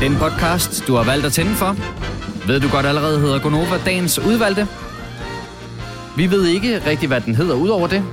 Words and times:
Den 0.00 0.16
podcast, 0.16 0.86
du 0.86 0.94
har 0.94 1.04
valgt 1.04 1.26
at 1.26 1.32
tænde 1.32 1.54
for, 1.54 1.76
ved 2.46 2.60
du 2.60 2.68
godt 2.68 2.86
allerede 2.86 3.20
hedder 3.20 3.38
Gonova 3.38 3.78
Dagens 3.84 4.18
Udvalgte. 4.18 4.68
Vi 6.16 6.30
ved 6.30 6.46
ikke 6.46 6.82
rigtig, 6.86 7.08
hvad 7.08 7.20
den 7.20 7.34
hedder 7.34 7.54
udover 7.54 7.86
det. 7.88 8.04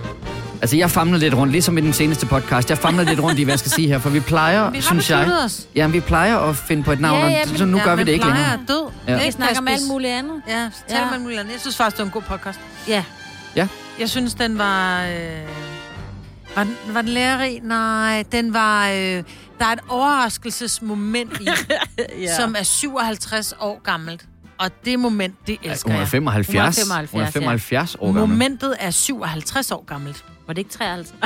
Altså, 0.62 0.78
jeg 0.78 0.92
famler 0.92 1.18
lidt 1.20 1.34
rundt, 1.34 1.52
ligesom 1.52 1.78
i 1.78 1.82
den 1.82 1.94
seneste 1.94 2.26
podcast. 2.26 2.70
Jeg 2.70 2.78
famler 2.78 3.04
lidt 3.04 3.20
rundt 3.20 3.40
i, 3.40 3.44
hvad 3.44 3.52
jeg 3.52 3.60
skal 3.60 3.72
sige 3.72 3.88
her, 3.88 4.00
for 4.00 4.10
vi 4.10 4.20
plejer, 4.20 4.70
Vi 4.71 4.82
synes 4.82 5.09
jeg... 5.09 5.32
os. 5.46 5.68
Ja, 5.75 5.88
vi 5.88 6.00
plejer 6.00 6.38
at 6.38 6.55
finde 6.55 6.84
på 6.84 6.91
et 6.91 7.00
navn, 7.00 7.20
Ja, 7.20 7.27
ja, 7.30 7.46
men- 7.48 7.57
så 7.57 7.66
nu 7.66 7.77
Ja, 7.77 7.84
gør 7.84 7.95
vi 7.95 8.04
det 8.04 8.11
ikke 8.11 8.23
plejer 8.25 8.38
længere. 8.39 8.59
er 8.61 8.65
død. 8.68 8.91
Ja. 9.07 9.15
Vi 9.18 9.21
Ikke 9.23 9.31
snakker 9.36 9.57
om 9.59 9.68
alt 9.68 9.88
muligt 9.88 10.13
andet. 10.13 10.41
Ja, 10.47 10.70
så 10.73 10.81
taler 10.89 11.02
Ja. 11.05 11.11
man 11.11 11.21
muligt 11.21 11.39
andet. 11.39 11.52
Jeg 11.52 11.61
synes 11.61 11.75
faktisk, 11.77 11.97
det 11.97 12.00
var 12.00 12.05
en 12.05 12.11
god 12.11 12.21
podcast. 12.21 12.59
Ja. 12.88 13.04
Ja. 13.55 13.68
Jeg 14.00 14.09
synes, 14.09 14.34
den 14.34 14.57
var... 14.57 15.02
Øh, 15.04 15.09
var, 16.55 16.63
den, 16.63 16.75
var 16.93 17.02
den 17.02 17.09
lærerig? 17.09 17.59
Nej, 17.63 18.23
den 18.31 18.54
var... 18.54 18.89
Øh, 18.89 19.23
der 19.60 19.66
er 19.66 19.72
et 19.72 19.80
overraskelsesmoment 19.90 21.42
i, 21.42 21.48
ja. 22.21 22.36
som 22.36 22.56
er 22.60 22.64
57 22.64 23.54
år 23.60 23.82
gammelt. 23.84 24.25
Og 24.57 24.70
det 24.86 25.00
moment, 25.00 25.36
det 25.48 25.57
elsker 25.64 25.89
Hun 25.89 25.96
er 25.96 26.00
jeg. 26.00 26.07
75. 26.07 26.82
Hun 26.82 26.92
er 26.92 27.06
75, 27.06 27.11
Hun 27.11 27.21
er 27.21 27.25
ja. 27.25 27.30
75 27.30 27.96
år 28.00 28.06
gammel. 28.06 28.30
Momentet 28.30 28.75
er 28.80 28.92
57 28.92 29.71
år 29.71 29.84
gammelt. 29.86 30.25
Var 30.47 30.54
det 30.54 30.60
ikke 30.60 30.71
53? 30.71 31.20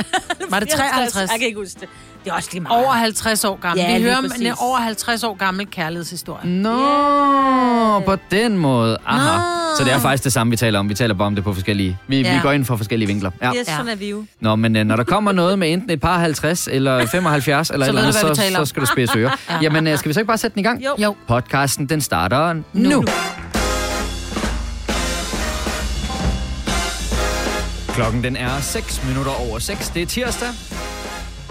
Var 0.50 0.60
det 0.60 0.68
53? 0.78 1.30
Jeg 1.30 1.38
kan 1.38 1.46
ikke 1.46 1.60
huske 1.60 1.80
det. 1.80 1.88
Det 2.28 2.32
er 2.32 2.36
også 2.36 2.48
lige 2.52 2.60
meget. 2.60 2.84
Over 2.84 2.92
50 2.92 3.44
år 3.44 3.58
gammel. 3.60 3.84
Ja, 3.84 3.96
Vi 3.96 4.02
hører 4.02 4.16
om 4.16 4.24
en 4.40 4.52
over 4.60 4.78
50 4.78 5.24
år 5.24 5.34
gammel 5.34 5.66
kærlighedshistorie. 5.66 6.48
Nå, 6.50 6.68
Yeah. 6.78 8.04
på 8.04 8.16
den 8.30 8.58
måde. 8.58 8.98
Aha. 9.06 9.36
Nå. 9.36 9.42
Så 9.78 9.84
det 9.84 9.92
er 9.92 9.98
faktisk 9.98 10.24
det 10.24 10.32
samme, 10.32 10.50
vi 10.50 10.56
taler 10.56 10.78
om. 10.78 10.88
Vi 10.88 10.94
taler 10.94 11.14
bare 11.14 11.26
om 11.26 11.34
det 11.34 11.44
på 11.44 11.52
forskellige... 11.54 11.98
Vi, 12.08 12.20
Ja. 12.20 12.34
vi 12.34 12.40
går 12.42 12.52
ind 12.52 12.64
for 12.64 12.76
forskellige 12.76 13.06
vinkler. 13.08 13.30
Ja. 13.42 13.50
Yes, 13.58 13.66
sådan 13.66 13.88
er 13.88 13.94
vi 13.96 14.10
jo. 14.10 14.24
Nå, 14.40 14.56
men 14.56 14.76
øh, 14.76 14.84
når 14.84 14.96
der 14.96 15.04
kommer 15.04 15.32
noget 15.32 15.58
med 15.58 15.72
enten 15.72 15.90
et 15.90 16.00
par 16.00 16.18
50 16.18 16.68
eller 16.72 17.06
75 17.06 17.70
eller 17.70 17.86
Så 17.86 17.90
eller 17.90 18.02
andet, 18.02 18.14
så, 18.14 18.52
så 18.56 18.64
skal 18.64 18.82
du 18.82 18.86
spidse 18.86 19.18
ører. 19.18 19.30
Jamen, 19.62 19.86
øh, 19.86 19.98
skal 19.98 20.08
vi 20.08 20.12
så 20.14 20.20
ikke 20.20 20.26
bare 20.28 20.38
sætte 20.38 20.54
den 20.54 20.60
i 20.60 20.64
gang? 20.64 20.84
Jo. 20.84 20.94
Jo. 20.98 21.14
Podcasten, 21.28 21.86
den 21.86 22.00
starter 22.00 22.52
nu. 22.52 22.62
nu. 22.90 23.04
Klokken 27.94 28.24
den 28.24 28.36
er 28.36 28.60
6 28.60 29.02
minutter 29.08 29.32
over 29.48 29.58
6. 29.58 29.88
Det 29.88 30.02
er 30.02 30.06
tirsdag. 30.06 30.48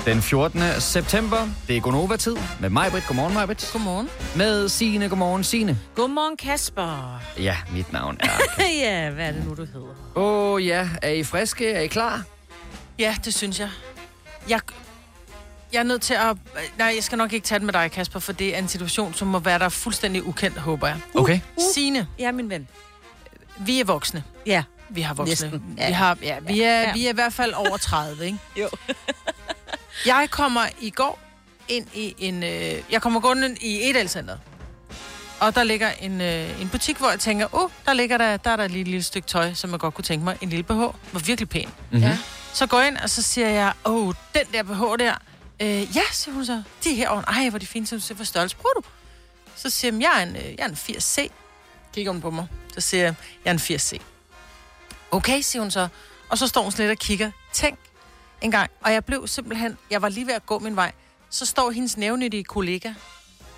Den 0.08 0.22
14. 0.22 0.62
september. 0.80 1.48
Det 1.68 1.78
er 1.78 1.82
Gonova-tid 1.82 2.38
med 2.60 2.70
mig, 2.70 2.92
Britt. 2.92 3.08
Godmorgen, 3.08 3.34
mig, 3.34 3.48
Britt. 3.48 3.70
Godmorgen. 3.74 4.10
Med 4.36 4.70
Signe. 4.70 5.10
Godmorgen, 5.10 5.44
Signe. 5.44 5.80
Godmorgen, 5.96 6.38
Kasper. 6.38 7.22
Ja, 7.40 7.58
mit 7.74 7.94
navn 7.94 8.18
er... 8.20 8.30
ja, 8.84 9.10
hvad 9.10 9.28
er 9.28 9.32
det 9.32 9.46
nu, 9.46 9.50
du 9.56 9.66
hedder? 9.66 10.14
Åh 10.16 10.54
oh, 10.54 10.66
ja, 10.66 10.90
er 11.02 11.10
I 11.10 11.24
friske? 11.24 11.72
Er 11.72 11.82
I 11.82 11.88
klar? 11.88 12.24
Ja, 13.00 13.16
det 13.26 13.34
synes 13.34 13.60
jeg. 13.60 13.70
Jeg, 14.50 14.60
jeg 15.74 15.80
er 15.80 15.84
nødt 15.84 16.02
til 16.02 16.14
at... 16.14 16.38
Nej, 16.78 16.92
jeg 16.96 17.04
skal 17.04 17.18
nok 17.18 17.34
ikke 17.34 17.46
tage 17.48 17.60
den 17.60 17.66
med 17.66 17.74
dig, 17.74 17.92
Kasper, 17.92 18.20
for 18.20 18.34
det 18.34 18.56
er 18.56 18.60
en 18.60 18.68
situation, 18.68 19.14
som 19.14 19.28
må 19.28 19.40
være 19.40 19.60
der 19.60 19.70
fuldstændig 19.70 20.28
ukendt, 20.28 20.58
håber 20.58 20.88
jeg. 20.88 20.98
Okay. 21.16 21.40
Uh. 21.58 21.64
Signe, 21.74 22.08
Ja, 22.20 22.32
min 22.32 22.50
ven. 22.50 22.68
vi 23.60 23.80
er 23.80 23.86
voksne. 23.86 24.24
Ja. 24.46 24.64
Vi 24.90 25.02
har 25.02 25.14
voksne. 25.14 25.50
Næsten. 25.52 25.76
Ja. 25.78 25.88
Vi, 25.88 25.94
har, 25.94 26.18
ja, 26.24 26.40
vi, 26.40 26.62
er, 26.62 26.82
Ja. 26.82 26.94
vi 26.94 27.06
er 27.06 27.10
i 27.10 27.14
hvert 27.14 27.34
fald 27.34 27.54
over 27.54 27.78
30, 27.78 28.26
ikke? 28.26 28.38
Jo. 28.60 28.70
Jeg 30.06 30.28
kommer 30.31 30.66
i 30.80 30.90
går 30.90 31.20
ind 31.67 31.88
i 31.94 32.16
en... 32.17 32.44
Øh, 32.44 32.84
jeg 32.92 33.02
kommer 33.02 33.20
gående 33.20 33.58
i 33.62 33.90
Edalcenteret. 33.90 34.39
Og 35.39 35.56
der 35.56 35.64
ligger 35.64 35.92
en, 35.92 36.22
øh, 36.22 36.62
en 36.62 36.70
butik, 36.70 36.98
hvor 36.98 37.09
jeg 37.09 37.20
tænker, 37.20 37.56
åh, 37.56 37.64
oh, 37.64 37.70
der, 37.86 37.94
ligger 37.94 38.17
der, 38.17 38.38
der 38.38 38.50
er 38.50 38.56
der 38.56 38.64
et 38.64 38.72
lille 38.72 39.04
stykke 39.04 39.28
tøj, 39.28 39.54
som 39.54 39.72
jeg 39.72 39.80
godt 39.80 39.94
kunne 39.94 40.04
tænke 40.04 40.23
mig. 40.23 40.38
En 40.42 40.50
lille 40.50 40.64
BH. 40.64 40.72
Var 40.72 41.20
virkelig 41.26 41.50
pæn. 41.50 41.70
Mm-hmm. 41.92 42.08
Ja. 42.08 42.17
Så 42.54 42.67
går 42.67 42.80
jeg 42.80 42.88
ind, 42.88 42.98
og 42.98 43.09
så 43.09 43.22
siger 43.22 43.50
jeg, 43.50 43.73
åh, 43.86 44.08
oh, 44.08 44.14
den 44.34 44.45
der 44.54 44.64
BH 44.64 45.00
der. 45.00 45.14
Øh, 45.59 45.95
ja, 45.95 46.02
siger 46.11 46.34
hun 46.34 46.45
så. 46.45 46.64
De 46.84 46.92
er 46.92 46.95
herovre. 46.95 47.23
Ej, 47.28 47.50
hvor 47.50 47.59
de 47.59 47.66
fine. 47.66 47.88
Hun 47.89 48.00
siger, 48.00 48.16
hvor 48.16 48.26
størrelse 48.26 48.56
bruger 48.56 48.73
du? 48.73 48.82
Så 49.56 49.70
siger 49.70 49.94
jeg, 49.94 50.02
jeg 50.02 50.11
er 50.22 50.26
en, 50.26 50.36
øh, 50.36 50.44
jeg 50.44 50.59
er 50.59 50.67
en 50.67 50.73
80C. 50.73 51.32
Kigger 51.94 52.11
hun 52.11 52.22
på 52.22 52.30
mig. 52.30 52.48
Så 52.73 52.82
siger 52.82 53.04
jeg, 53.04 53.16
jeg 53.45 53.50
er 53.50 53.54
en 53.54 53.77
80C. 53.77 54.02
Okay, 55.11 55.42
siger 55.42 55.61
hun 55.61 55.72
så. 55.72 55.88
Og 56.30 56.38
så 56.38 56.48
står 56.48 56.61
hun 56.64 56.73
lidt 56.77 56.92
og 56.92 56.98
kigger. 56.98 57.32
Tænk 57.54 57.80
en 58.42 58.52
gang. 58.52 58.71
Og 58.81 58.93
jeg 58.93 59.05
blev 59.05 59.27
simpelthen, 59.27 59.77
jeg 59.92 60.02
var 60.02 60.09
lige 60.09 60.27
ved 60.27 60.33
at 60.33 60.45
gå 60.45 60.59
min 60.59 60.75
vej. 60.75 60.92
Så 61.30 61.45
står 61.45 61.71
hendes 61.71 61.98
nævnyttige 61.98 62.43
kollega, 62.43 62.93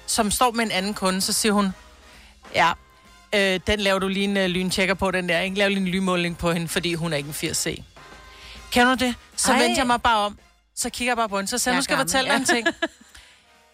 som 0.05 0.31
står 0.31 0.51
med 0.51 0.65
en 0.65 0.71
anden 0.71 0.93
kunde, 0.93 1.21
så 1.21 1.33
siger 1.33 1.53
hun, 1.53 1.69
ja, 2.55 2.71
øh, 3.35 3.59
den 3.67 3.79
laver 3.79 3.99
du 3.99 4.07
lige 4.07 4.23
en 4.23 4.37
øh, 4.37 4.45
lyntjekker 4.45 4.93
på, 4.93 5.11
den 5.11 5.29
der, 5.29 5.39
ikke? 5.39 5.57
Lav 5.57 5.69
lige 5.69 5.79
en 5.79 5.87
lynmåling 5.87 6.37
på 6.37 6.51
hende, 6.51 6.67
fordi 6.67 6.93
hun 6.93 7.13
er 7.13 7.17
ikke 7.17 7.27
en 7.27 7.51
80C. 7.51 7.83
Kender 8.71 8.95
du 8.95 9.05
det? 9.05 9.15
Så 9.35 9.51
Ej. 9.51 9.59
vendte 9.59 9.79
jeg 9.79 9.87
mig 9.87 10.01
bare 10.01 10.17
om. 10.17 10.37
Så 10.75 10.89
kigger 10.89 11.11
jeg 11.11 11.17
bare 11.17 11.29
på 11.29 11.37
hende. 11.37 11.49
Så 11.49 11.57
sagde 11.57 11.75
nu 11.75 11.81
skal 11.81 11.93
jeg 11.93 11.99
fortælle 11.99 12.31
ja. 12.31 12.39
en 12.39 12.45
ting. 12.45 12.67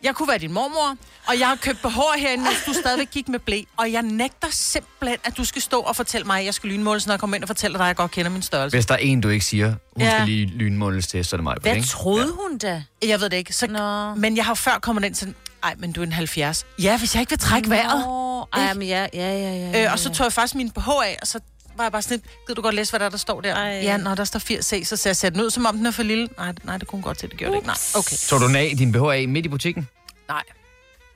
Jeg 0.05 0.15
kunne 0.15 0.27
være 0.27 0.37
din 0.37 0.53
mormor, 0.53 0.95
og 1.27 1.39
jeg 1.39 1.47
har 1.47 1.55
købt 1.55 1.81
behår 1.81 2.13
herinde, 2.17 2.43
mens 2.43 2.57
du 2.65 2.73
stadigvæk 2.73 3.11
gik 3.11 3.29
med 3.29 3.39
blæ. 3.39 3.61
Og 3.77 3.91
jeg 3.91 4.01
nægter 4.01 4.47
simpelthen, 4.51 5.17
at 5.23 5.37
du 5.37 5.45
skal 5.45 5.61
stå 5.61 5.79
og 5.79 5.95
fortælle 5.95 6.25
mig, 6.27 6.39
at 6.39 6.45
jeg 6.45 6.53
skal 6.53 6.69
lynmåles, 6.69 7.07
når 7.07 7.13
jeg 7.13 7.19
kommer 7.19 7.35
ind 7.35 7.43
og 7.43 7.47
fortæller 7.47 7.77
dig, 7.77 7.85
at 7.85 7.87
jeg 7.87 7.95
godt 7.95 8.11
kender 8.11 8.31
min 8.31 8.41
størrelse. 8.41 8.77
Hvis 8.77 8.85
der 8.85 8.93
er 8.93 8.97
en, 8.97 9.21
du 9.21 9.29
ikke 9.29 9.45
siger, 9.45 9.67
hun 9.67 9.77
Ja. 9.99 10.11
skal 10.11 10.25
lige 10.27 10.45
lynmåles 10.45 11.07
til, 11.07 11.25
så 11.25 11.35
er 11.35 11.37
det 11.37 11.43
mig. 11.43 11.55
Hvad 11.61 11.83
troede 11.83 12.31
hun 12.41 12.57
da? 12.57 12.83
Jeg 13.05 13.19
ved 13.21 13.29
det 13.29 13.37
ikke. 13.37 13.53
Så, 13.53 13.67
Nå. 13.67 14.15
men 14.15 14.37
jeg 14.37 14.45
har 14.45 14.51
jo 14.51 14.55
før 14.55 14.79
kommet 14.81 15.03
ind 15.05 15.15
sådan, 15.15 15.35
ej, 15.63 15.75
men 15.77 15.91
du 15.91 16.01
er 16.01 16.05
en 16.05 16.11
70. 16.13 16.65
Ja, 16.79 16.97
hvis 16.97 17.15
jeg 17.15 17.21
ikke 17.21 17.29
vil 17.29 17.39
trække 17.39 17.69
vejret. 17.69 18.05
Nå, 18.05 18.47
ej, 18.53 18.73
men 18.73 18.87
ja, 18.87 19.07
ja, 19.13 19.31
ja, 19.37 19.39
ja, 19.39 19.71
ja. 19.79 19.85
Øh, 19.85 19.91
og 19.93 19.99
så 19.99 20.09
tog 20.09 20.23
jeg 20.23 20.33
faktisk 20.33 20.55
min 20.55 20.71
BH 20.71 20.87
af, 20.89 21.17
og 21.21 21.27
så 21.27 21.39
var 21.77 21.83
jeg 21.83 21.91
bare 21.91 22.01
sådan 22.01 22.17
lidt, 22.17 22.25
gider 22.47 22.53
du 22.55 22.61
godt 22.61 22.75
læse, 22.75 22.91
hvad 22.91 22.99
der, 22.99 23.05
er, 23.05 23.09
der 23.09 23.17
står 23.17 23.41
der? 23.41 23.55
Ej. 23.55 23.63
Ja, 23.83 23.97
når 23.97 24.15
der 24.15 24.23
står 24.23 24.39
80C, 24.39 24.83
så 24.85 24.95
ser 24.95 25.19
jeg 25.23 25.33
den 25.33 25.41
ud, 25.41 25.49
som 25.49 25.65
om 25.65 25.77
den 25.77 25.85
er 25.85 25.91
for 25.91 26.03
lille. 26.03 26.29
Nej, 26.37 26.53
nej, 26.63 26.77
det 26.77 26.87
kunne 26.87 27.01
godt 27.01 27.17
til, 27.17 27.29
det 27.29 27.37
gjorde 27.37 27.51
det 27.51 27.57
ikke. 27.57 27.67
Nej, 27.67 27.75
okay. 27.95 28.15
Så 28.15 28.37
du 28.37 28.47
den 28.47 28.55
af 28.55 28.73
din 28.77 28.91
BH 28.91 28.97
af 29.03 29.27
midt 29.27 29.45
i 29.45 29.49
butikken? 29.49 29.87
Nej, 30.27 30.43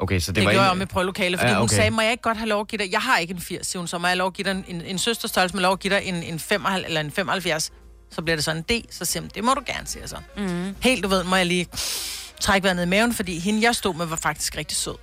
Okay, 0.01 0.19
så 0.19 0.31
det, 0.31 0.35
det, 0.35 0.45
var 0.45 0.51
gjorde 0.51 0.63
jeg 0.65 0.71
en- 0.71 0.77
om 0.77 0.81
i 0.81 0.85
prøvelokale, 0.85 1.37
fordi 1.37 1.49
Ja, 1.51 1.55
okay. 1.55 1.59
hun 1.59 1.69
sagde, 1.69 1.89
må 1.91 2.01
jeg 2.01 2.11
ikke 2.11 2.21
godt 2.21 2.37
have 2.37 2.49
lov 2.49 2.61
at 2.61 2.67
give 2.67 2.79
dig, 2.83 2.91
jeg 2.91 3.01
har 3.01 3.17
ikke 3.17 3.33
en 3.33 3.41
80, 3.41 3.67
siger 3.67 3.79
hun, 3.79 3.87
så 3.87 3.97
må 3.97 4.07
jeg 4.07 4.17
lov 4.17 4.27
at 4.27 4.33
give 4.33 4.43
dig 4.45 4.51
en, 4.51 4.65
en, 4.67 4.81
en 4.81 4.97
søsterstørrelse, 4.99 5.55
må 5.55 5.59
jeg 5.59 5.63
lov 5.63 5.73
at 5.73 5.79
give 5.79 5.93
dig 5.95 6.03
en, 6.03 6.15
en 6.23 6.39
75, 6.39 6.85
eller 6.87 7.01
en 7.01 7.11
75, 7.11 7.71
så 8.11 8.21
bliver 8.21 8.35
det 8.37 8.45
sådan 8.45 8.63
en 8.69 8.81
D, 8.81 8.85
så 8.91 9.05
siger 9.05 9.21
hun, 9.21 9.31
det 9.35 9.43
må 9.43 9.53
du 9.53 9.61
gerne, 9.65 9.87
siger 9.87 10.01
jeg 10.03 10.09
så. 10.09 10.17
Mm. 10.37 10.75
Helt, 10.81 11.03
du 11.03 11.07
ved, 11.09 11.23
må 11.23 11.35
jeg 11.35 11.45
lige 11.45 11.67
trække 12.39 12.63
vejret 12.63 12.75
ned 12.75 12.83
i 12.85 12.87
maven, 12.87 13.13
fordi 13.13 13.39
hende, 13.39 13.61
jeg 13.63 13.75
stod 13.75 13.93
med, 13.95 14.05
var 14.05 14.15
faktisk 14.15 14.57
rigtig 14.57 14.77
sød. 14.77 14.95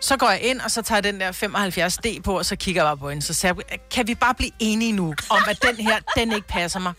Så 0.00 0.16
går 0.16 0.30
jeg 0.30 0.40
ind, 0.42 0.60
og 0.60 0.70
så 0.70 0.82
tager 0.82 1.00
den 1.00 1.20
der 1.20 1.32
75D 1.32 2.20
på, 2.22 2.38
og 2.38 2.46
så 2.46 2.56
kigger 2.56 2.82
jeg 2.82 2.86
bare 2.88 2.96
på 2.96 3.10
hende. 3.10 3.22
Så 3.22 3.46
jeg, 3.46 3.78
kan 3.90 4.06
vi 4.06 4.14
bare 4.14 4.34
blive 4.34 4.50
enige 4.58 4.92
nu, 4.92 5.14
om 5.30 5.38
at 5.48 5.62
den 5.62 5.76
her, 5.86 5.98
den 6.16 6.32
ikke 6.32 6.48
passer 6.48 6.80
mig? 6.80 6.92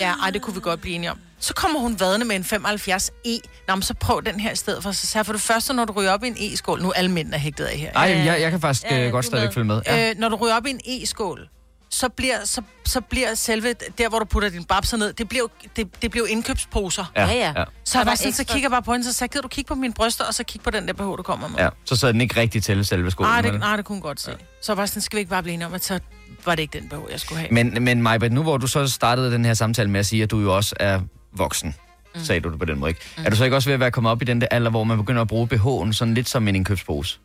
Ja, 0.00 0.12
ej, 0.22 0.30
det 0.30 0.42
kunne 0.42 0.54
vi 0.54 0.60
godt 0.60 0.80
blive 0.80 0.94
enige 0.94 1.10
om. 1.10 1.18
Så 1.38 1.54
kommer 1.54 1.80
hun 1.80 2.00
vadende 2.00 2.26
med 2.26 2.36
en 2.36 2.42
75E. 2.42 3.40
Nå, 3.68 3.74
men 3.74 3.82
så 3.82 3.94
prøv 3.94 4.22
den 4.26 4.40
her 4.40 4.52
i 4.52 4.56
stedet 4.56 4.82
for. 4.82 4.92
Så 4.92 5.06
siger 5.06 5.18
jeg, 5.20 5.26
for 5.26 5.32
det 5.32 5.42
første, 5.42 5.74
når 5.74 5.84
du 5.84 5.92
ryger 5.92 6.12
op 6.12 6.24
i 6.24 6.26
en 6.26 6.36
E-skål, 6.38 6.82
nu 6.82 6.88
er 6.88 6.92
alle 6.92 7.10
mændene 7.10 7.38
hægtet 7.38 7.64
af 7.64 7.78
her. 7.78 7.92
Ej, 7.92 8.02
jeg, 8.24 8.40
jeg 8.40 8.50
kan 8.50 8.60
faktisk 8.60 8.90
Ja, 8.90 8.96
ja, 8.96 9.08
godt 9.08 9.24
stadigvæk 9.24 9.54
følge 9.54 9.64
med. 9.66 9.80
Ja. 9.86 10.10
Øh, 10.10 10.18
når 10.18 10.28
du 10.28 10.36
ryger 10.36 10.56
op 10.56 10.66
i 10.66 10.70
en 10.70 10.80
E-skål, 10.86 11.48
så 11.94 12.08
bliver, 12.08 12.36
så, 12.44 12.62
så 12.84 13.00
bliver 13.00 13.34
selve, 13.34 13.74
der 13.98 14.08
hvor 14.08 14.18
du 14.18 14.24
putter 14.24 14.48
din 14.48 14.64
babser 14.64 14.96
ned, 14.96 15.12
det 15.12 15.28
bliver, 15.28 15.42
jo- 15.42 15.68
det, 15.76 16.02
det 16.02 16.10
bliver 16.10 16.26
jo 16.28 16.32
indkøbsposer. 16.32 17.12
Ja, 17.16 17.26
ja. 17.26 17.52
ja. 17.56 17.64
Så, 17.84 17.98
jeg 17.98 18.06
var 18.06 18.14
sådan, 18.14 18.32
så 18.32 18.44
kigger 18.44 18.62
jeg 18.62 18.70
bare 18.70 18.82
på 18.82 18.92
hende, 18.92 19.04
så 19.04 19.12
sagde 19.12 19.32
gider 19.32 19.42
du 19.42 19.48
kigge 19.48 19.68
på 19.68 19.74
mine 19.74 19.94
bryster, 19.94 20.24
og 20.24 20.34
så 20.34 20.44
kigge 20.44 20.64
på 20.64 20.70
den 20.70 20.86
der 20.88 20.92
BH, 20.92 21.00
du 21.02 21.22
kommer 21.22 21.48
med. 21.48 21.58
ja. 21.58 21.68
Så 21.84 21.96
sad 21.96 22.12
den 22.12 22.20
ikke 22.20 22.40
rigtig 22.40 22.62
til 22.62 22.84
selve 22.84 23.10
skolen. 23.10 23.30
Nej, 23.32 23.40
det, 23.40 23.52
vel? 23.52 23.60
nej, 23.60 23.76
det 23.76 23.84
kunne 23.84 24.00
godt 24.00 24.20
se. 24.20 24.30
Ja. 24.30 24.36
Så 24.62 24.74
var 24.74 24.86
sådan, 24.86 25.02
skal 25.02 25.16
vi 25.16 25.20
ikke 25.20 25.30
bare 25.30 25.42
blive 25.42 25.54
enige 25.54 25.66
om, 25.66 25.74
at 25.74 25.84
så 25.84 25.98
var 26.44 26.54
det 26.54 26.62
ikke 26.62 26.78
den 26.80 26.88
BH, 26.88 27.10
jeg 27.12 27.20
skulle 27.20 27.38
have. 27.38 27.48
Men, 27.50 27.84
men 27.84 28.02
Majbert, 28.02 28.32
nu 28.32 28.42
hvor 28.42 28.56
du 28.56 28.66
så 28.66 28.88
startede 28.88 29.32
den 29.32 29.44
her 29.44 29.54
samtale 29.54 29.90
med 29.90 30.00
at 30.00 30.06
sige, 30.06 30.22
at 30.22 30.30
du 30.30 30.40
jo 30.40 30.56
også 30.56 30.74
er 30.80 31.00
voksen, 31.32 31.74
mm. 32.14 32.20
sagde 32.24 32.40
du 32.40 32.50
det 32.50 32.58
på 32.58 32.64
den 32.64 32.78
måde, 32.78 32.90
ikke? 32.90 33.00
Mm. 33.18 33.24
Er 33.26 33.30
du 33.30 33.36
så 33.36 33.44
ikke 33.44 33.56
også 33.56 33.68
ved 33.68 33.74
at 33.74 33.80
være 33.80 33.90
kommet 33.90 34.10
op 34.12 34.22
i 34.22 34.24
den 34.24 34.40
der 34.40 34.46
alder, 34.50 34.70
hvor 34.70 34.84
man 34.84 34.96
begynder 34.96 35.22
at 35.22 35.28
bruge 35.28 35.48
BH'en 35.54 35.92
sådan 35.92 36.14
lidt 36.14 36.28
som 36.28 36.48
en 36.48 36.56
indkøbspose? 36.56 37.18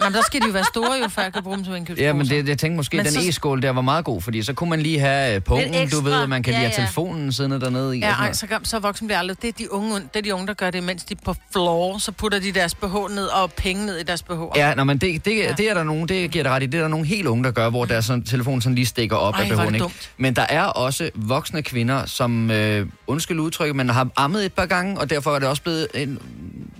Jamen, 0.00 0.14
der 0.14 0.22
skal 0.22 0.40
de 0.40 0.46
jo 0.46 0.52
være 0.52 0.64
store, 0.64 0.92
jo, 1.02 1.08
før 1.08 1.22
jeg 1.22 1.32
kan 1.32 1.42
bruge 1.42 1.56
dem 1.56 1.64
som 1.64 1.74
indkøbsposer. 1.74 2.06
Ja, 2.06 2.12
men 2.12 2.26
det, 2.28 2.48
jeg 2.48 2.58
tænkte 2.58 2.76
måske, 2.76 2.96
Men 2.96 3.06
den 3.06 3.14
så- 3.14 3.20
e-skål 3.28 3.62
der 3.62 3.70
var 3.70 3.80
meget 3.80 4.04
god, 4.04 4.20
fordi 4.22 4.42
så 4.42 4.52
kunne 4.52 4.70
man 4.70 4.80
lige 4.80 4.98
have 5.00 5.34
øh, 5.34 5.42
pungen, 5.42 5.88
du 5.90 6.00
ved, 6.00 6.26
man 6.26 6.42
kan 6.42 6.52
lige 6.52 6.60
Ja, 6.62 6.66
have 6.68 6.74
ja. 6.80 6.82
telefonen 6.86 7.32
siddende 7.32 7.60
dernede 7.60 7.96
i. 7.96 8.00
Ja, 8.00 8.10
sådan 8.10 8.24
ej, 8.26 8.32
så, 8.32 8.46
så 8.70 8.78
voksen 8.78 9.06
bliver 9.06 9.18
aldrig. 9.18 9.42
Det 9.42 9.48
er, 9.48 9.52
de 9.58 9.72
unge, 9.72 9.94
det 10.00 10.08
er 10.14 10.20
de 10.20 10.34
unge, 10.34 10.46
der 10.46 10.54
gør 10.54 10.70
det, 10.70 10.82
mens 10.84 11.04
de 11.04 11.14
på 11.14 11.34
floor, 11.52 11.98
så 11.98 12.12
putter 12.12 12.40
de 12.40 12.52
deres 12.52 12.74
BH 12.74 12.94
ned 13.10 13.26
og 13.26 13.52
penge 13.52 13.86
ned 13.86 13.96
i 13.98 14.02
deres 14.02 14.22
BH. 14.22 14.32
Ja, 14.56 14.74
nå, 14.74 14.84
men 14.84 14.98
det, 14.98 15.24
det, 15.24 15.36
ja. 15.36 15.52
det 15.56 15.70
er 15.70 15.74
der 15.74 15.84
nogen, 15.84 16.08
det 16.08 16.30
giver 16.30 16.42
det 16.44 16.52
ret 16.52 16.62
i. 16.62 16.66
Det 16.66 16.78
er 16.78 16.82
der 16.82 16.88
nogle 16.88 17.06
helt 17.06 17.26
unge, 17.26 17.44
der 17.44 17.50
gør, 17.50 17.70
hvor 17.70 17.84
deres 17.84 18.04
sådan, 18.04 18.22
telefon 18.24 18.60
sådan 18.60 18.74
lige 18.74 18.86
stikker 18.86 19.16
op 19.16 19.34
Ej, 19.34 19.40
af 19.40 19.46
BH'en, 19.66 19.74
ikke? 19.74 19.86
Men 20.16 20.36
der 20.36 20.46
er 20.48 20.62
også 20.62 21.10
voksne 21.14 21.62
kvinder, 21.62 22.06
som, 22.06 22.50
øh, 22.50 22.86
undskyld 23.06 23.38
udtrykket, 23.40 23.76
men 23.76 23.88
har 23.88 24.08
ammet 24.16 24.44
et 24.44 24.52
par 24.52 24.66
gange, 24.66 24.98
og 25.00 25.10
derfor 25.10 25.34
er 25.34 25.38
det 25.38 25.48
også 25.48 25.62
blevet 25.62 25.86
en, 25.94 26.18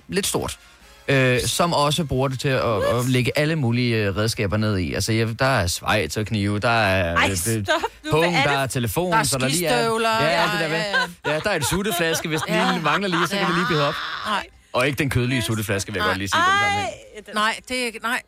lidt 0.07 0.27
stort. 0.27 0.59
Øh, 1.11 1.41
som 1.41 1.73
også 1.73 2.03
bruger 2.05 2.27
det 2.27 2.39
til 2.39 2.47
at, 2.47 2.83
at 2.99 3.05
lægge 3.07 3.31
alle 3.35 3.55
mulige 3.55 3.95
øh, 3.95 4.17
redskaber 4.17 4.57
ned 4.57 4.77
i. 4.77 4.93
Altså, 4.93 5.13
ja, 5.13 5.27
der 5.39 5.45
er 5.45 5.67
svejt 5.67 6.17
og 6.17 6.25
knive, 6.25 6.59
der 6.59 6.69
er 6.69 7.15
Ej, 7.15 7.29
øh, 7.31 7.37
stop 7.37 7.81
nu. 8.05 8.11
pung, 8.11 8.35
er 8.35 8.43
der 8.43 8.51
er 8.59 8.67
telefon, 8.67 9.11
Der 9.11 9.17
er 9.17 9.23
så 9.23 9.37
der 9.37 9.47
lige 9.47 9.67
er... 9.67 9.83
Ja, 9.83 10.23
ja, 10.23 10.43
alt 10.43 10.51
det 10.51 10.59
der 10.59 10.65
ja, 10.65 10.71
med. 11.25 11.33
Ja, 11.33 11.39
der 11.39 11.49
er 11.49 11.55
et 11.55 11.65
sutteflaske, 11.65 12.27
hvis 12.27 12.41
den 12.41 12.53
lige 12.71 12.81
mangler 12.81 13.09
lige, 13.09 13.27
så 13.27 13.35
kan 13.35 13.45
det 13.47 13.55
lige 13.55 13.65
blive 13.67 13.81
op. 13.81 13.93
Nej, 14.25 14.45
Og 14.73 14.87
ikke 14.87 14.97
den 14.97 15.09
kødelige 15.09 15.41
sutteflaske, 15.41 15.91
vil 15.91 15.99
jeg 15.99 16.07
godt 16.07 16.17
lige 16.17 16.27
sige. 16.27 16.41
Den 16.41 16.59
sammenhæng. 16.59 17.33
nej, 17.33 17.59
det 17.69 17.81
er 17.81 17.85
ikke, 17.85 17.99
nej, 17.99 18.21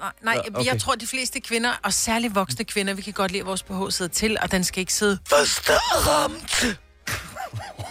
nej, 0.00 0.10
nej. 0.22 0.38
Okay. 0.54 0.66
Jeg 0.72 0.80
tror, 0.80 0.94
de 0.94 1.06
fleste 1.06 1.40
kvinder, 1.40 1.70
og 1.82 1.92
særligt 1.92 2.34
voksne 2.34 2.64
kvinder, 2.64 2.94
vi 2.94 3.02
kan 3.02 3.12
godt 3.12 3.30
lide, 3.32 3.40
at 3.40 3.46
vores 3.46 3.62
BH 3.62 3.72
sidder 3.90 4.12
til, 4.12 4.36
og 4.42 4.52
den 4.52 4.64
skal 4.64 4.80
ikke 4.80 4.94
sidde 4.94 5.18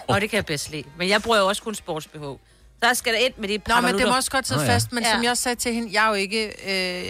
Og 0.07 0.21
det 0.21 0.29
kan 0.29 0.37
jeg 0.37 0.45
bedst 0.45 0.71
lide. 0.71 0.83
Men 0.97 1.09
jeg 1.09 1.21
bruger 1.21 1.37
jo 1.37 1.47
også 1.47 1.61
kun 1.63 1.75
sports-BH. 1.75 2.39
Der 2.81 2.93
skal 2.93 3.13
der 3.13 3.19
ind 3.19 3.33
med 3.37 3.49
de 3.49 3.59
par 3.59 3.81
Nå, 3.81 3.87
men 3.87 3.97
det 3.99 4.07
må 4.07 4.15
også 4.15 4.31
godt 4.31 4.47
sidde 4.47 4.59
Nå, 4.59 4.63
ja. 4.65 4.69
ja. 4.69 4.75
fast, 4.75 4.91
men 4.91 5.03
Ja. 5.03 5.11
som 5.11 5.23
jeg 5.23 5.31
også 5.31 5.43
sagde 5.43 5.55
til 5.59 5.73
hende, 5.73 5.89
jeg 5.93 6.03
er 6.05 6.07
jo 6.07 6.13
ikke, 6.13 6.45
øh, 6.47 7.05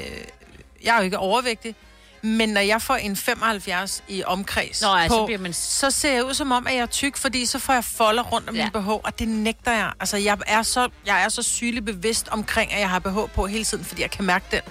jeg 0.84 0.94
er 0.94 0.98
jo 0.98 1.04
ikke 1.04 1.18
overvægtig. 1.18 1.76
Men 2.22 2.50
når 2.50 2.62
jeg 2.62 2.82
får 2.82 2.96
en 2.96 3.16
75 3.16 4.04
i 4.08 4.24
omkreds 4.24 4.82
Nå, 4.82 4.96
ja, 4.96 5.08
på, 5.08 5.14
så 5.14 5.26
bliver 5.26 5.40
man- 5.40 5.54
så 5.54 5.92
ser 5.92 6.14
jeg 6.14 6.26
ud 6.26 6.34
som 6.34 6.52
om, 6.52 6.68
at 6.68 6.74
jeg 6.76 6.82
er 6.82 6.86
tyk, 6.86 7.18
fordi 7.18 7.46
så 7.46 7.60
får 7.60 7.74
jeg 7.74 7.84
folder 7.84 8.24
rundt 8.24 8.50
om 8.50 8.56
Ja. 8.56 8.64
min 8.74 8.84
BH, 8.84 8.88
og 8.90 9.20
det 9.20 9.28
nægter 9.28 9.72
jeg. 9.72 9.92
Altså, 10.00 10.18
jeg 10.18 10.38
er, 10.48 10.62
så, 10.64 10.90
jeg 11.06 11.24
er 11.24 11.30
så 11.30 11.42
sygelig 11.44 11.86
bevidst 11.86 12.28
omkring, 12.32 12.74
at 12.74 12.80
jeg 12.80 12.90
har 12.90 13.00
BH 13.00 13.18
på 13.36 13.48
hele 13.48 13.64
tiden, 13.64 13.86
fordi 13.86 14.02
jeg 14.02 14.12
kan 14.12 14.26
mærke 14.26 14.46
den. 14.52 14.62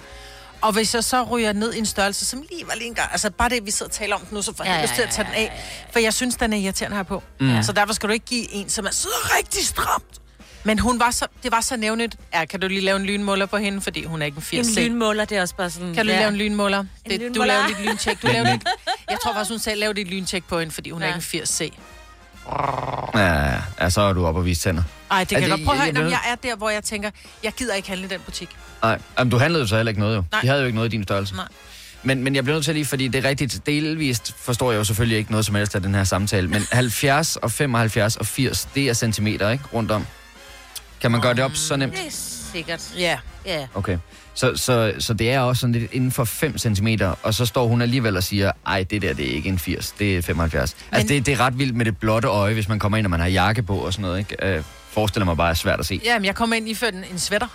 Og 0.61 0.71
hvis 0.73 0.95
jeg 0.95 1.03
så 1.03 1.23
ryger 1.23 1.53
ned 1.53 1.73
i 1.73 1.77
en 1.77 1.85
størrelse, 1.85 2.25
som 2.25 2.41
lige 2.49 2.67
var 2.67 2.75
lige 2.75 2.87
en 2.87 2.95
gang, 2.95 3.11
altså 3.11 3.31
bare 3.31 3.49
det, 3.49 3.65
vi 3.65 3.71
sidder 3.71 3.89
og 3.89 3.93
taler 3.95 4.15
om 4.15 4.21
nu, 4.31 4.41
så 4.41 4.53
får 4.57 4.63
jeg 4.63 4.75
Ja, 4.75 4.81
lyst 4.81 4.93
til 4.93 5.01
at 5.01 5.09
tage 5.09 5.25
den 5.27 5.33
af. 5.33 5.63
For 5.91 5.99
jeg 5.99 6.13
synes, 6.13 6.35
den 6.35 6.53
er 6.53 6.57
irriterende 6.57 6.97
her 6.97 7.03
på. 7.03 7.23
Mm. 7.39 7.63
Så 7.63 7.71
derfor 7.71 7.93
skal 7.93 8.09
du 8.09 8.13
ikke 8.13 8.25
give 8.25 8.51
en, 8.53 8.69
som 8.69 8.85
er 8.85 8.91
sidder 8.91 9.37
rigtig 9.37 9.65
stramt. 9.67 10.21
Men 10.63 10.79
hun 10.79 10.99
var 10.99 11.11
så, 11.11 11.25
det 11.43 11.51
var 11.51 11.61
så 11.61 11.77
nævnligt. 11.77 12.15
Ja, 12.33 12.45
kan 12.45 12.59
du 12.59 12.67
lige 12.67 12.81
lave 12.81 12.99
en 12.99 13.05
lynmåler 13.05 13.45
på 13.45 13.57
hende, 13.57 13.81
fordi 13.81 14.05
hun 14.05 14.21
er 14.21 14.25
ikke 14.25 14.35
en 14.35 14.41
80 14.41 14.67
En 14.77 14.83
lynmåler, 14.83 15.25
det 15.25 15.37
er 15.37 15.41
også 15.41 15.55
bare 15.55 15.69
sådan... 15.69 15.93
Kan 15.93 16.05
du 16.05 16.07
lige 16.07 16.17
lave 16.19 16.27
en 16.29 16.35
lynmåler? 16.37 16.77
Det, 16.77 16.87
du 17.19 17.25
lynmåler. 17.25 17.45
laver 17.45 17.67
lidt 17.67 17.81
lyntjek. 17.89 18.21
Du 18.21 18.27
laver 18.27 18.51
lidt, 18.51 18.63
jeg 19.09 19.17
tror 19.23 19.33
faktisk, 19.33 19.51
hun 19.51 19.59
sagde, 19.59 19.79
lav 19.79 19.93
dit 19.93 20.07
lyntjek 20.07 20.43
på 20.43 20.59
hende, 20.59 20.73
fordi 20.73 20.89
hun 20.89 21.01
ja. 21.01 21.05
er 21.05 21.09
Ja. 21.09 21.15
ikke 21.15 21.25
en 21.37 21.41
80 21.41 21.49
C. 21.49 21.73
Ja, 23.15 23.21
ja, 23.51 23.53
ja, 23.81 23.89
så 23.89 24.01
er 24.01 24.13
du 24.13 24.25
oppe 24.25 24.39
og 24.41 24.45
vise 24.45 24.61
tænder. 24.61 24.83
Ej, 25.11 25.19
det 25.19 25.27
kan 25.29 25.37
Er 25.37 25.41
jeg 25.41 25.49
det- 25.49 25.57
godt. 25.57 25.65
Prøv 25.65 25.73
at 25.73 25.77
høre, 25.79 25.85
jeg- 25.85 25.93
når 25.93 26.01
jeg- 26.01 26.11
jeg 26.25 26.31
er 26.31 26.35
der, 26.35 26.55
hvor 26.55 26.69
jeg 26.69 26.83
tænker, 26.83 27.09
jeg 27.43 27.53
gider 27.53 27.73
ikke 27.73 27.87
handle 27.89 28.05
i 28.05 28.09
den 28.09 28.19
butik. 28.25 28.49
Nej, 28.81 28.99
Jamen, 29.19 29.31
du 29.31 29.37
handlede 29.37 29.61
jo 29.63 29.67
så 29.67 29.75
heller 29.75 29.89
ikke 29.89 29.99
noget 30.01 30.15
jo. 30.15 30.23
Nej. 30.31 30.41
De 30.41 30.47
havde 30.47 30.59
jo 30.59 30.65
ikke 30.65 30.75
noget 30.75 30.93
i 30.93 30.95
din 30.95 31.03
størrelse. 31.03 31.35
Nej. 31.35 31.45
Men, 32.03 32.23
men 32.23 32.35
jeg 32.35 32.43
bliver 32.43 32.55
nødt 32.55 32.65
til 32.65 32.73
lige, 32.73 32.85
fordi 32.85 33.07
det 33.07 33.25
er 33.25 33.29
rigtigt, 33.29 33.65
delvist 33.65 34.35
forstår 34.37 34.71
jeg 34.71 34.79
jo 34.79 34.83
selvfølgelig 34.83 35.17
ikke 35.17 35.31
noget 35.31 35.45
som 35.45 35.55
helst 35.55 35.75
af 35.75 35.81
den 35.81 35.95
her 35.95 36.03
samtale, 36.03 36.47
men 36.47 36.61
70 36.71 37.35
og 37.35 37.51
75 37.51 38.15
og 38.17 38.25
80, 38.25 38.67
det 38.75 38.89
er 38.89 38.93
centimeter, 38.93 39.49
ikke? 39.49 39.63
Rundt 39.73 39.91
om. 39.91 40.05
Kan 41.01 41.11
man 41.11 41.21
gøre 41.21 41.33
det 41.33 41.43
op 41.43 41.55
så 41.55 41.75
nemt? 41.75 41.93
Det 41.93 42.07
er 42.07 42.11
sikkert. 42.53 42.91
Ja. 42.97 43.17
Ja. 43.45 43.67
Okay. 43.73 43.97
Så, 44.33 44.55
så, 44.55 44.93
så 44.99 45.13
det 45.13 45.31
er 45.31 45.39
også 45.39 45.59
sådan 45.59 45.73
lidt 45.73 45.91
inden 45.91 46.11
for 46.11 46.23
5 46.23 46.57
cm, 46.57 46.87
og 47.23 47.33
så 47.33 47.45
står 47.45 47.67
hun 47.67 47.81
alligevel 47.81 48.17
og 48.17 48.23
siger, 48.23 48.51
ej, 48.67 48.85
det 48.89 49.01
der, 49.01 49.13
det 49.13 49.31
er 49.31 49.35
ikke 49.35 49.49
en 49.49 49.59
80, 49.59 49.91
det 49.91 50.17
er 50.17 50.21
75. 50.21 50.75
Men... 50.91 50.95
Altså, 50.97 51.13
det, 51.13 51.25
det 51.25 51.33
er 51.33 51.39
ret 51.39 51.59
vildt 51.59 51.75
med 51.75 51.85
det 51.85 51.97
blotte 51.97 52.27
øje, 52.27 52.53
hvis 52.53 52.67
man 52.69 52.79
kommer 52.79 52.97
ind, 52.97 53.05
og 53.05 53.09
man 53.09 53.19
har 53.19 53.27
jakke 53.27 53.63
på 53.63 53.77
og 53.77 53.93
sådan 53.93 54.01
noget, 54.01 54.19
ikke? 54.19 54.55
Øh, 54.55 54.63
forestiller 54.89 55.25
mig 55.25 55.37
bare 55.37 55.49
er 55.49 55.53
svært 55.53 55.79
at 55.79 55.85
se. 55.85 56.01
Ja, 56.05 56.19
men 56.19 56.25
jeg 56.25 56.35
kommer 56.35 56.55
ind 56.55 56.69
i 56.69 56.77
en, 56.93 57.03
en 57.11 57.19
sweater. 57.19 57.47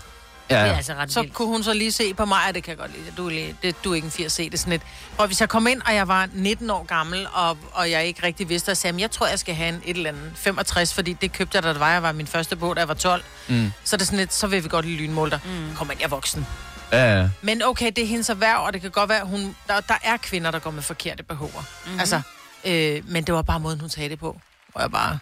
Det 0.50 0.56
er 0.59 0.65
Ja, 0.67 0.77
altså 0.77 0.94
ret 0.94 1.12
Så 1.12 1.21
vildt. 1.21 1.35
kunne 1.35 1.49
hun 1.49 1.62
så 1.62 1.73
lige 1.73 1.93
se 1.93 2.15
på 2.15 2.25
mig, 2.25 2.39
at 2.49 2.55
det 2.55 2.62
kan 2.65 2.71
jeg 2.71 2.79
godt 2.79 2.91
lide. 2.93 3.12
Du 3.17 3.27
er, 3.27 3.31
lige, 3.31 3.56
det, 3.62 3.85
du 3.85 3.91
er 3.91 3.94
ikke 3.94 4.05
en 4.05 4.11
80 4.11 4.33
C. 4.33 4.37
Det 4.37 4.55
er 4.55 4.59
sådan 4.59 4.71
lidt. 4.71 4.83
Prøv, 5.17 5.27
hvis 5.27 5.41
jeg 5.41 5.49
kom 5.49 5.67
ind, 5.67 5.83
og 5.83 5.94
jeg 5.94 6.09
var 6.09 6.29
19 6.33 6.71
år 6.71 6.85
gammel, 6.85 7.27
og, 7.33 7.59
og 7.73 7.91
jeg 7.91 8.05
ikke 8.05 8.23
rigtig 8.23 8.49
vidste, 8.49 8.71
og 8.71 8.77
sagde, 8.77 8.93
"Men 8.93 9.00
jeg 9.00 9.11
tror, 9.11 9.27
jeg 9.27 9.39
skal 9.39 9.55
have 9.55 9.69
en 9.69 9.83
et 9.85 9.97
eller 9.97 10.11
andet 10.11 10.33
65, 10.35 10.94
fordi 10.94 11.12
det 11.12 11.33
købte 11.33 11.56
jeg, 11.56 11.62
da 11.62 11.69
det 11.69 11.81
var, 11.81 11.93
jeg 11.93 12.03
var 12.03 12.12
min 12.12 12.27
første 12.27 12.56
båd, 12.56 12.75
da 12.75 12.81
jeg 12.81 12.89
var 12.89 12.94
12. 12.94 13.25
Mm. 13.49 13.73
Så 13.85 13.97
er 13.97 13.99
det 13.99 14.06
sådan 14.06 14.19
lidt, 14.19 14.35
så 14.35 14.47
vil 14.47 14.65
vi 14.65 14.69
godt 14.69 14.85
lide 14.85 14.97
lynmåler. 14.97 15.39
Mm. 15.44 15.75
Kom 15.77 15.91
ind, 15.91 16.00
jeg 16.00 16.05
er 16.06 16.11
voksen. 16.11 16.47
ja, 16.93 17.21
ja. 17.21 17.29
Men 17.43 17.62
okay, 17.62 17.87
det 17.97 18.05
er 18.05 18.06
hendes 18.06 18.29
erhverv, 18.29 18.59
og 18.65 18.73
det 18.73 18.81
kan 18.81 18.91
godt 18.91 19.09
være, 19.09 19.21
at 19.21 19.27
hun, 19.27 19.56
der, 19.69 19.81
der 19.81 19.94
er 20.03 20.17
kvinder, 20.17 20.50
der 20.50 20.59
går 20.59 20.71
med 20.71 20.83
forkerte 20.83 21.23
behover. 21.23 21.50
Mhm. 21.53 21.65
Mm-hmm. 21.85 22.00
Altså, 22.00 22.21
øh, 22.65 23.03
men 23.11 23.25
det 23.25 23.35
var 23.35 23.43
bare 23.43 23.61
måden, 23.61 23.81
hun 23.81 23.91
sagde 23.91 24.09
det 24.09 24.19
på. 24.19 24.41
Og 24.75 24.83
jeg 24.83 24.91
bare, 24.91 25.19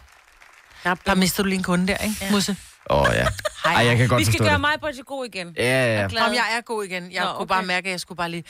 Der 0.84 0.94
der 0.94 1.14
mistede 1.14 1.42
du 1.42 1.48
lige 1.48 1.56
en 1.58 1.62
kunde 1.62 1.86
der, 1.88 1.96
ikke, 1.96 2.16
ja. 2.20 2.30
Musse? 2.30 2.56
Åh, 2.90 3.00
oh, 3.00 3.08
ja. 3.14 3.26
Ej, 3.64 3.86
jeg 3.86 3.96
kan 3.96 4.08
godt 4.08 4.20
Vi 4.20 4.24
skal 4.24 4.40
gøre 4.40 4.52
det. 4.52 4.60
mig 4.60 4.70
på 4.80 4.88
til 4.94 5.04
god 5.04 5.26
igen. 5.26 5.54
Ja, 5.56 5.62
ja, 5.62 6.00
ja. 6.00 6.08
glad. 6.08 6.22
Om 6.22 6.32
jeg 6.34 6.44
er 6.56 6.60
god 6.60 6.84
igen. 6.84 7.12
Jeg 7.12 7.20
Nå, 7.22 7.26
kunne 7.26 7.36
okay. 7.36 7.48
bare 7.48 7.62
mærke, 7.62 7.86
at 7.86 7.92
jeg 7.92 8.00
skulle 8.00 8.16
bare 8.16 8.30
lige... 8.30 8.44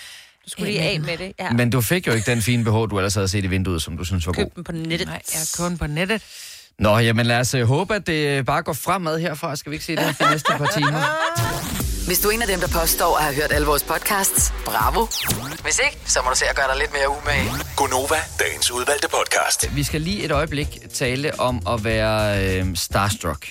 Du 0.45 0.51
skulle 0.51 0.73
lige 0.73 0.83
af 0.83 1.01
med 1.01 1.19
det. 1.19 1.33
Ja. 1.39 1.51
Men 1.51 1.71
du 1.71 1.81
fik 1.81 2.07
jo 2.07 2.13
ikke 2.13 2.31
den 2.31 2.43
fine 2.43 2.65
BH, 2.65 2.71
du 2.71 2.99
ellers 2.99 3.15
havde 3.15 3.29
set 3.29 3.45
i 3.45 3.47
vinduet, 3.47 3.83
som 3.83 3.97
du 3.97 4.05
synes 4.05 4.27
var 4.27 4.33
god. 4.33 4.45
Køb 4.45 4.55
den 4.57 4.65
på 4.65 4.73
nettet. 4.73 5.07
Nej, 5.09 5.23
jeg 5.33 5.41
er 5.41 5.55
kun 5.57 5.79
på 5.79 5.87
nettet. 5.87 6.23
Nå, 6.79 6.99
jamen 6.99 7.27
lad 7.27 7.41
os 7.41 7.55
uh, 7.55 7.61
håbe, 7.63 7.95
at 7.95 8.07
det 8.07 8.47
bare 8.47 8.63
går 8.63 8.73
fremad 8.73 9.19
herfra. 9.21 9.57
Skal 9.57 9.71
vi 9.71 9.75
ikke 9.75 9.85
se 9.85 9.97
det 9.97 10.17
de 10.19 10.31
næste 10.31 10.53
par 10.53 10.67
timer? 10.67 11.03
Hvis 12.07 12.19
du 12.19 12.29
er 12.29 12.33
en 12.33 12.43
af 12.43 12.49
dem, 12.49 12.61
der 12.61 12.69
påstår 12.69 13.17
at 13.17 13.25
have 13.25 13.35
hørt 13.35 13.53
alle 13.53 13.67
vores 13.67 13.83
podcasts, 13.83 14.53
bravo. 14.65 15.07
Hvis 15.63 15.81
ikke, 15.85 15.99
så 16.07 16.21
må 16.25 16.31
du 16.31 16.37
se 16.37 16.45
at 16.51 16.57
gøre 16.57 16.69
dig 16.69 16.77
lidt 16.79 16.93
mere 16.93 17.09
umage. 17.09 17.51
Gonova, 17.77 18.17
dagens 18.39 18.71
udvalgte 18.71 19.09
podcast. 19.09 19.77
Vi 19.77 19.83
skal 19.83 20.01
lige 20.01 20.25
et 20.25 20.31
øjeblik 20.31 20.69
tale 20.95 21.41
om 21.41 21.63
at 21.69 21.85
være 21.85 22.45
øh, 22.61 22.77
starstruck. 22.77 23.47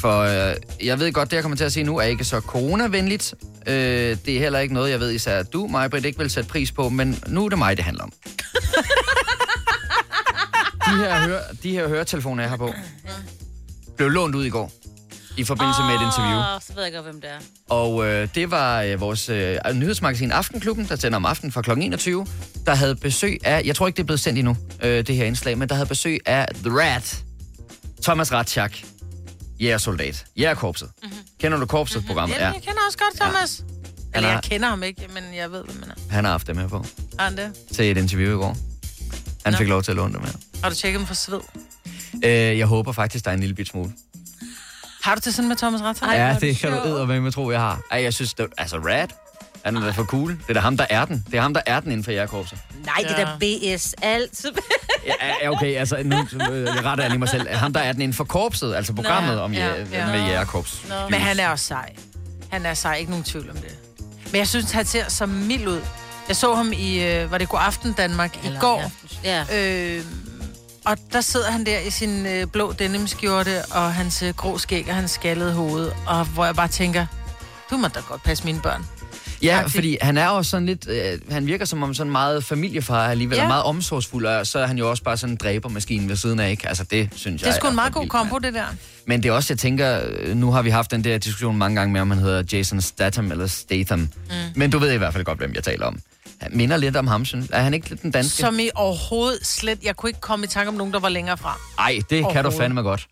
For 0.00 0.20
øh, 0.20 0.56
jeg 0.86 0.98
ved 0.98 1.12
godt, 1.12 1.30
det 1.30 1.36
jeg 1.36 1.42
kommer 1.42 1.56
til 1.56 1.64
at 1.64 1.72
sige 1.72 1.84
nu, 1.84 1.98
er 1.98 2.02
ikke 2.02 2.24
så 2.24 2.40
coronavenligt. 2.40 3.34
Øh, 3.66 3.74
det 4.26 4.28
er 4.28 4.38
heller 4.38 4.58
ikke 4.58 4.74
noget, 4.74 4.90
jeg 4.90 5.00
ved 5.00 5.10
især, 5.12 5.38
at 5.38 5.52
du, 5.52 5.66
Majbrit, 5.66 6.04
ikke 6.04 6.18
vil 6.18 6.30
sætte 6.30 6.50
pris 6.50 6.72
på, 6.72 6.88
men 6.88 7.22
nu 7.26 7.44
er 7.44 7.48
det 7.48 7.58
mig, 7.58 7.76
det 7.76 7.84
handler 7.84 8.04
om. 8.04 8.12
de, 10.86 10.96
her 10.96 11.26
høre, 11.26 11.40
de 11.62 11.72
her 11.72 11.88
høretelefoner, 11.88 12.42
jeg 12.42 12.50
har 12.50 12.56
på, 12.56 12.74
blev 13.96 14.08
lånt 14.08 14.34
ud 14.34 14.44
i 14.44 14.48
går 14.48 14.72
i 15.36 15.44
forbindelse 15.44 15.82
med 15.82 15.94
et 15.94 16.02
interview. 16.02 16.40
Så 16.60 16.72
ved 16.74 16.82
jeg 16.82 16.92
godt, 16.92 17.04
hvem 17.04 17.20
det 17.20 17.30
er. 17.30 17.38
Og 17.68 18.06
øh, 18.06 18.28
det 18.34 18.50
var 18.50 18.82
øh, 18.82 19.00
vores 19.00 19.28
øh, 19.28 19.56
nyhedsmagasin 19.74 20.30
Aftenklubben, 20.32 20.88
der 20.88 20.96
sender 20.96 21.16
om 21.16 21.24
aftenen 21.24 21.52
fra 21.52 21.62
kl. 21.62 21.70
21, 21.70 22.26
der 22.66 22.74
havde 22.74 22.96
besøg 22.96 23.38
af, 23.44 23.62
jeg 23.64 23.76
tror 23.76 23.86
ikke, 23.86 23.96
det 23.96 24.02
er 24.02 24.06
blevet 24.06 24.20
sendt 24.20 24.38
endnu, 24.38 24.56
øh, 24.82 25.06
det 25.06 25.16
her 25.16 25.24
indslag, 25.24 25.58
men 25.58 25.68
der 25.68 25.74
havde 25.74 25.88
besøg 25.88 26.18
af 26.26 26.48
The 26.54 26.78
Rat, 26.78 27.24
Thomas 28.02 28.32
Ratchak, 28.32 28.72
jægersoldat, 29.60 30.24
jægerkorpset. 30.36 30.90
Mm-hmm. 31.02 31.18
Kender 31.40 31.58
du 31.58 31.66
korpset-programmet? 31.66 32.36
Jamen, 32.36 32.54
jeg 32.54 32.62
kender 32.62 32.80
også 32.86 32.98
godt 32.98 33.20
Thomas. 33.20 33.62
Ja. 33.68 34.16
Eller 34.16 34.28
har- 34.28 34.36
jeg 34.36 34.42
kender 34.42 34.68
ham 34.68 34.82
ikke, 34.82 35.02
men 35.14 35.24
jeg 35.36 35.52
ved, 35.52 35.64
hvem 35.64 35.82
han 35.82 35.90
er. 35.90 35.94
Han 36.10 36.24
har 36.24 36.32
haft 36.32 36.46
dem 36.46 36.58
her 36.58 36.68
på 36.68 36.84
Har 37.18 37.24
han 37.28 37.36
det? 37.36 37.52
til 37.72 37.90
et 37.90 37.96
interview 37.96 38.30
i 38.32 38.36
går. 38.36 38.56
Han 39.44 39.52
Nå. 39.52 39.58
fik 39.58 39.68
lov 39.68 39.82
til 39.82 39.90
at 39.92 39.96
låne 39.96 40.14
dem 40.14 40.22
her. 40.22 40.32
Har 40.62 40.70
du 40.70 40.74
tjekket 40.76 40.98
dem 40.98 41.06
for 41.06 41.14
sved? 41.14 41.40
Øh, 42.24 42.30
jeg 42.58 42.66
håber 42.66 42.92
faktisk, 42.92 43.24
der 43.24 43.30
er 43.30 43.34
en 43.34 43.40
lille 43.40 43.54
bit 43.54 43.68
smule. 43.68 43.92
Har 45.02 45.14
du 45.14 45.20
det 45.24 45.34
sådan 45.34 45.48
med 45.48 45.56
Thomas 45.56 45.80
Ratter? 45.80 46.06
Ej, 46.06 46.14
ja, 46.14 46.36
det 46.40 46.56
kan 46.56 46.70
du 46.70 46.76
sjovt. 46.76 46.88
eddermame 46.88 47.30
tro, 47.30 47.50
jeg 47.50 47.60
har. 47.60 47.80
Ej, 47.90 48.02
jeg 48.02 48.14
synes, 48.14 48.34
det, 48.34 48.46
altså 48.58 48.76
Rat, 48.78 49.10
han 49.64 49.76
er 49.76 49.80
da 49.80 49.90
for 49.90 50.04
cool. 50.04 50.30
Det 50.30 50.44
er 50.48 50.54
da 50.54 50.60
ham, 50.60 50.76
der 50.76 50.86
er 50.90 51.04
den. 51.04 51.24
Det 51.30 51.34
er 51.38 51.42
ham, 51.42 51.54
der 51.54 51.60
er 51.66 51.80
den 51.80 51.92
inden 51.92 52.04
for 52.04 52.10
jægerkorpset. 52.10 52.58
Nej, 52.84 52.94
det 53.08 53.20
er 53.20 53.24
da 53.24 53.76
BS. 53.76 53.94
Altid. 54.02 54.52
Ja, 55.06 55.12
ja, 55.42 55.50
okay, 55.50 55.76
altså 55.76 55.96
nu 56.04 56.16
jeg 56.16 56.84
retter 56.84 57.04
jeg 57.04 57.10
lige 57.10 57.18
mig 57.18 57.28
selv. 57.28 57.48
Ham, 57.48 57.72
der 57.72 57.80
er 57.80 57.92
den 57.92 58.02
inden 58.02 58.16
for 58.16 58.24
korpset, 58.24 58.74
altså 58.74 58.92
programmet 58.92 59.36
Nå, 59.36 59.42
om 59.42 59.52
ja, 59.52 59.66
ja, 59.66 59.84
ja. 59.92 60.06
med 60.06 60.20
jægerkorps. 60.20 60.86
Men 61.10 61.20
han 61.20 61.40
er 61.40 61.48
også 61.48 61.64
sej. 61.64 61.92
Han 62.50 62.66
er 62.66 62.74
sej, 62.74 62.94
ikke 62.96 63.10
nogen 63.10 63.24
tvivl 63.24 63.50
om 63.50 63.56
det. 63.56 63.78
Men 64.26 64.36
jeg 64.36 64.48
synes, 64.48 64.70
han 64.70 64.86
ser 64.86 65.08
så 65.08 65.26
mild 65.26 65.68
ud. 65.68 65.80
Jeg 66.28 66.36
så 66.36 66.54
ham 66.54 66.72
i, 66.72 67.04
øh, 67.04 67.30
var 67.30 67.38
det 67.38 67.48
God 67.48 67.60
Aften 67.62 67.92
Danmark, 67.92 68.44
i 68.44 68.50
går. 68.60 68.92
Ja. 69.24 69.44
Øh, 69.52 70.04
og 70.84 70.96
der 71.12 71.20
sidder 71.20 71.50
han 71.50 71.66
der 71.66 71.78
i 71.78 71.90
sin 71.90 72.26
øh, 72.26 72.46
blå 72.46 72.72
denimskjorte, 72.72 73.62
og 73.70 73.94
hans 73.94 74.22
øh, 74.22 74.34
grå 74.34 74.58
skæg 74.58 74.86
og 74.88 74.94
hans 74.94 75.10
skaldede 75.10 75.52
hoved. 75.52 75.92
Og 76.06 76.24
hvor 76.24 76.44
jeg 76.44 76.54
bare 76.56 76.68
tænker, 76.68 77.06
du 77.70 77.76
må 77.76 77.88
da 77.88 78.00
godt 78.00 78.22
passe 78.22 78.44
mine 78.44 78.60
børn. 78.60 78.86
Ja, 79.42 79.56
Agtigt. 79.58 79.74
fordi 79.74 79.96
han 80.00 80.18
er 80.18 80.28
også 80.28 80.50
sådan 80.50 80.66
lidt, 80.66 80.88
øh, 80.88 81.18
han 81.30 81.46
virker 81.46 81.64
som 81.64 81.82
om 81.82 81.94
sådan 81.94 82.12
meget 82.12 82.44
familiefar 82.44 83.08
alligevel, 83.08 83.36
Ja. 83.36 83.42
og 83.42 83.48
meget 83.48 83.62
omsorgsfuld, 83.62 84.26
og 84.26 84.46
så 84.46 84.58
er 84.58 84.66
han 84.66 84.78
jo 84.78 84.90
også 84.90 85.02
bare 85.02 85.16
sådan 85.16 85.32
en 85.32 85.36
dræbermaskine 85.36 86.08
ved 86.08 86.16
siden 86.16 86.40
af, 86.40 86.50
ikke? 86.50 86.68
Altså 86.68 86.84
det 86.84 87.08
synes 87.16 87.40
Det 87.42 87.46
jeg 87.46 87.54
er 87.54 87.58
sgu 87.58 87.68
en 87.68 87.74
meget 87.74 87.92
god 87.92 88.06
kombo, 88.06 88.38
det 88.38 88.54
der. 88.54 88.64
Men 89.06 89.22
det 89.22 89.28
er 89.28 89.32
også, 89.32 89.52
jeg 89.52 89.58
tænker, 89.58 90.00
øh, 90.08 90.36
nu 90.36 90.52
har 90.52 90.62
vi 90.62 90.70
haft 90.70 90.90
den 90.90 91.04
der 91.04 91.18
diskussion 91.18 91.56
mange 91.56 91.76
gange 91.76 91.92
med, 91.92 92.00
om 92.00 92.10
han 92.10 92.18
hedder 92.20 92.42
Jason 92.52 92.80
Statham 92.80 93.30
eller 93.30 93.46
Statham. 93.46 93.98
Mm. 93.98 94.08
Men 94.56 94.70
du 94.70 94.78
ved 94.78 94.92
i 94.92 94.96
hvert 94.96 95.12
fald 95.12 95.24
godt, 95.24 95.38
hvem 95.38 95.52
jeg 95.54 95.64
taler 95.64 95.86
om. 95.86 96.00
Han 96.40 96.56
minder 96.56 96.76
lidt 96.76 96.96
om 96.96 97.06
ham, 97.06 97.24
synes 97.24 97.46
Er 97.52 97.62
han 97.62 97.74
ikke 97.74 97.88
lidt 97.88 98.02
den 98.02 98.10
danske? 98.10 98.36
Som 98.36 98.58
i 98.58 98.70
overhovedet 98.74 99.46
slet... 99.46 99.78
Jeg 99.84 99.96
kunne 99.96 100.10
ikke 100.10 100.20
komme 100.20 100.44
i 100.44 100.48
tanke 100.48 100.68
om 100.68 100.74
nogen, 100.74 100.92
der 100.92 101.00
var 101.00 101.08
længere 101.08 101.36
fra. 101.36 101.58
Ej, 101.78 101.98
det 102.10 102.26
kan 102.32 102.44
du 102.44 102.50
fandme 102.50 102.82
godt. 102.82 103.06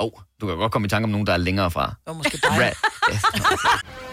Åh, 0.00 0.06
oh, 0.06 0.10
du 0.40 0.46
kan 0.46 0.56
godt 0.56 0.72
komme 0.72 0.86
i 0.86 0.88
tanke 0.88 1.04
om 1.04 1.10
nogen, 1.10 1.26
der 1.26 1.32
er 1.32 1.36
længere 1.36 1.70
fra. 1.70 1.86
Det 1.86 1.96
var 2.06 2.12
måske 2.12 2.38
dig. 2.42 2.72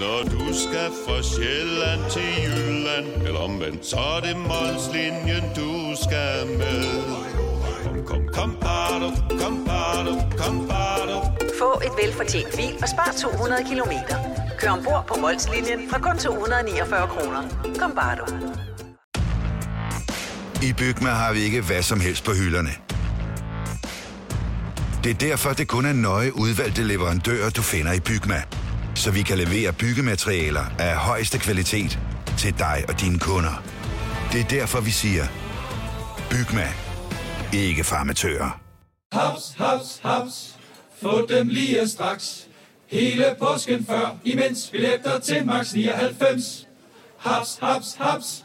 Når 0.00 0.22
du 0.22 0.44
skal 0.54 0.90
fra 1.06 1.22
Sjælland 1.22 2.10
til 2.10 2.30
Jylland 2.44 3.06
Eller 3.26 3.40
omvendt, 3.40 3.86
så 3.86 3.96
er 3.96 4.20
det 4.20 4.36
Molslinjen, 4.36 5.44
du 5.56 5.96
skal 6.04 6.46
med 6.58 6.84
Kom, 7.84 7.96
kom, 8.06 8.28
kom, 8.34 8.56
bado, 8.60 9.08
kom, 9.40 9.64
bado, 9.66 10.12
kom, 10.38 10.68
bado. 10.68 11.16
Få 11.58 11.80
et 11.86 11.92
velfortjent 12.02 12.56
bil 12.56 12.74
og 12.82 12.88
spar 12.88 13.14
200 13.20 13.64
kilometer. 13.68 14.16
Kør 14.58 14.70
ombord 14.70 15.04
på 15.08 15.14
Molslinjen 15.20 15.90
fra 15.90 15.98
kun 15.98 16.18
249 16.18 17.08
kroner. 17.08 17.42
Kom 17.78 17.92
bare 17.94 18.16
du. 18.16 18.26
I 20.62 20.72
Bygma 20.72 21.10
har 21.10 21.32
vi 21.32 21.40
ikke 21.40 21.60
hvad 21.60 21.82
som 21.82 22.00
helst 22.00 22.24
på 22.24 22.32
hylderne. 22.32 22.70
Det 25.04 25.10
er 25.10 25.14
derfor, 25.14 25.50
det 25.52 25.68
kun 25.68 25.86
er 25.86 25.92
nøje 25.92 26.36
udvalgte 26.36 26.82
leverandører, 26.82 27.50
du 27.50 27.62
finder 27.62 27.92
i 27.92 28.00
Bygma. 28.00 28.42
Så 29.02 29.10
vi 29.10 29.22
kan 29.22 29.38
levere 29.38 29.72
byggematerialer 29.72 30.64
af 30.78 30.96
højeste 30.96 31.38
kvalitet 31.38 31.98
til 32.38 32.58
dig 32.58 32.84
og 32.88 33.00
dine 33.00 33.18
kunder. 33.18 33.62
Det 34.32 34.40
er 34.40 34.44
derfor, 34.44 34.80
vi 34.80 34.90
siger, 34.90 35.24
Bygma. 36.30 36.68
Ikke 37.52 37.84
farmatører. 37.84 38.60
Haps, 39.12 39.54
haps, 39.58 40.00
haps. 40.04 40.56
Få 41.02 41.26
dem 41.26 41.48
lige 41.48 41.88
straks. 41.88 42.46
Hele 42.86 43.24
påsken 43.38 43.86
før, 43.86 44.16
imens 44.24 44.68
billetter 44.72 45.18
til 45.18 45.46
max 45.46 45.72
99. 45.72 46.68
Haps, 47.18 47.58
haps, 47.62 47.96
haps. 47.98 48.44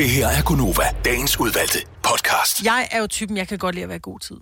Det 0.00 0.10
her 0.10 0.28
er 0.28 0.42
Gunova, 0.42 0.82
dagens 1.04 1.40
udvalgte 1.40 1.78
podcast. 2.02 2.62
Jeg 2.64 2.88
er 2.90 2.98
jo 2.98 3.06
typen, 3.06 3.36
jeg 3.36 3.48
kan 3.48 3.58
godt 3.58 3.74
lide 3.74 3.82
at 3.82 3.88
være 3.88 3.96
i 3.96 4.00
god 4.02 4.20
tid. 4.20 4.36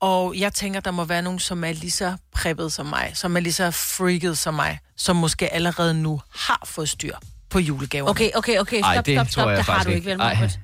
Og 0.00 0.34
jeg 0.36 0.52
tænker, 0.52 0.80
der 0.80 0.90
må 0.90 1.04
være 1.04 1.22
nogen, 1.22 1.38
som 1.38 1.64
er 1.64 1.72
lige 1.72 1.90
så 1.90 2.16
preppet 2.32 2.72
som 2.72 2.86
mig, 2.86 3.10
som 3.14 3.36
er 3.36 3.40
lige 3.40 3.52
så 3.52 3.70
freaket 3.70 4.38
som 4.38 4.54
mig, 4.54 4.78
som 4.96 5.16
måske 5.16 5.52
allerede 5.52 5.94
nu 5.94 6.20
har 6.34 6.62
fået 6.66 6.88
styr 6.88 7.16
på 7.50 7.58
julegaver. 7.58 8.10
Okay, 8.10 8.30
okay, 8.34 8.58
okay. 8.58 8.78
Stop, 8.78 8.84
Ej, 8.90 9.00
det 9.02 9.14
stop, 9.16 9.26
tror 9.26 9.30
stop. 9.30 9.48
jeg 9.48 9.56
Det 9.56 9.64
har 9.64 9.72
faktisk 9.72 9.86
du 9.86 9.90
ikke, 9.90 9.96
ikke. 9.98 10.10
vel, 10.10 10.20
Ej. 10.20 10.34
Marcus? 10.34 10.58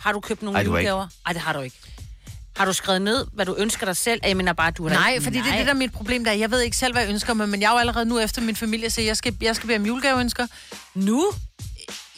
Har 0.00 0.12
du 0.12 0.20
købt 0.20 0.42
nogle 0.42 0.56
Ej, 0.56 0.60
ikke. 0.60 0.70
julegaver? 0.70 1.06
Nej, 1.26 1.32
det 1.32 1.42
har 1.42 1.52
du 1.52 1.60
ikke. 1.60 1.76
Har 2.56 2.64
du 2.64 2.72
skrevet 2.72 3.02
ned, 3.02 3.26
hvad 3.32 3.46
du 3.46 3.54
ønsker 3.58 3.86
dig 3.86 3.96
selv? 3.96 4.20
Jeg 4.24 4.36
mener 4.36 4.52
bare, 4.52 4.70
du 4.70 4.82
har 4.82 4.88
da 4.94 5.00
Nej, 5.00 5.10
ikke- 5.12 5.24
fordi 5.24 5.38
det 5.38 5.52
er 5.52 5.56
det, 5.56 5.66
der 5.66 5.72
er 5.72 5.76
mit 5.76 5.92
problem. 5.92 6.24
Der. 6.24 6.30
er, 6.30 6.36
Jeg 6.36 6.50
ved 6.50 6.60
ikke 6.60 6.76
selv, 6.76 6.92
hvad 6.94 7.02
jeg 7.02 7.10
ønsker 7.12 7.34
mig, 7.34 7.48
men 7.48 7.60
jeg 7.60 7.68
er 7.68 7.72
jo 7.72 7.78
allerede 7.78 8.04
nu 8.06 8.18
efter 8.18 8.42
min 8.42 8.56
familie, 8.56 8.90
så 8.90 9.00
jeg 9.00 9.16
skal, 9.16 9.36
jeg 9.40 9.56
skal 9.56 9.66
bede 9.66 9.78
om 9.78 9.86
julegaveønsker. 9.86 10.46
Nu? 10.94 11.24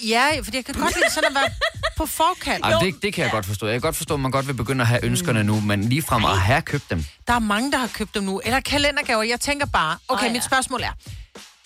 Ja, 0.09 0.41
fordi 0.43 0.57
jeg 0.57 0.65
kan 0.65 0.75
godt 0.75 0.95
lide 0.97 1.11
sådan 1.11 1.29
at 1.29 1.35
være 1.35 1.51
på 1.97 2.07
forkant. 2.07 2.65
Ej, 2.65 2.73
det, 2.83 3.03
det 3.03 3.15
kan 3.15 3.25
jeg 3.25 3.31
godt 3.31 3.47
forstå. 3.47 3.67
Jeg 3.67 3.75
kan 3.75 3.81
godt 3.81 3.97
forstå, 3.97 4.15
at 4.15 4.21
man 4.21 4.31
godt 4.31 4.47
vil 4.47 4.55
begynde 4.55 4.83
at 4.83 4.87
have 4.89 5.05
ønskerne 5.05 5.45
nu, 5.45 5.61
men 5.61 5.85
lige 5.85 6.03
frem 6.03 6.25
at 6.25 6.39
have 6.41 6.63
købt 6.63 6.91
dem. 6.91 7.05
Der 7.27 7.33
er 7.35 7.39
mange, 7.39 7.73
der 7.73 7.79
har 7.79 7.87
købt 7.87 8.15
dem 8.15 8.23
nu. 8.23 8.41
Eller 8.45 8.61
kalendergaver. 8.61 9.23
Jeg 9.23 9.41
tænker 9.41 9.67
bare, 9.67 9.99
okay, 10.09 10.23
oh, 10.23 10.27
ja. 10.29 10.33
mit 10.33 10.45
spørgsmål 10.45 10.81
er, 10.83 10.93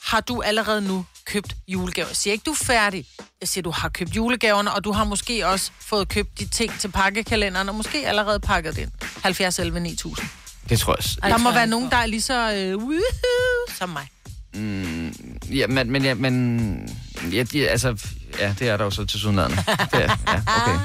har 0.05 0.21
du 0.21 0.43
allerede 0.43 0.81
nu 0.81 1.05
købt 1.25 1.57
julegaver? 1.69 2.09
Jeg 2.09 2.17
siger 2.17 2.33
ikke, 2.33 2.43
du 2.43 2.51
er 2.51 2.55
færdig. 2.65 3.07
Jeg 3.41 3.49
siger, 3.49 3.63
du 3.63 3.71
har 3.71 3.89
købt 3.89 4.11
julegaverne, 4.17 4.73
og 4.73 4.85
du 4.85 4.93
har 4.93 5.05
måske 5.05 5.47
også 5.47 5.71
fået 5.81 6.09
købt 6.09 6.39
de 6.39 6.47
ting 6.49 6.81
til 6.81 6.89
pakkekalenderen, 6.89 7.69
og 7.69 7.75
måske 7.75 8.07
allerede 8.07 8.41
pakket 8.41 8.77
det 8.77 8.83
ind. 8.83 8.91
70 9.23 9.59
11 9.59 9.81
9000. 9.81 10.29
Det 10.69 10.79
tror 10.81 10.97
jeg. 11.23 11.31
Der 11.33 11.39
må 11.39 11.53
være 11.53 11.67
nogen, 11.67 11.91
der 11.91 11.97
er 11.97 12.07
lige 12.07 12.23
så 12.23 12.53
øh, 12.55 12.77
woohoo, 12.79 13.77
som 13.79 13.89
mig. 13.89 14.09
Mm, 14.55 15.13
Ja, 15.51 15.67
men, 15.67 15.91
men, 15.91 16.05
ja, 16.05 16.15
men 16.15 16.89
ja, 17.33 17.43
de, 17.43 17.69
altså, 17.69 17.97
ja, 18.39 18.55
det 18.59 18.69
er 18.69 18.77
der 18.77 18.85
jo 18.85 18.91
så 18.91 19.05
til 19.05 19.21
sydenlandet. 19.21 19.59
Ja, 19.93 20.11
okay. 20.33 20.79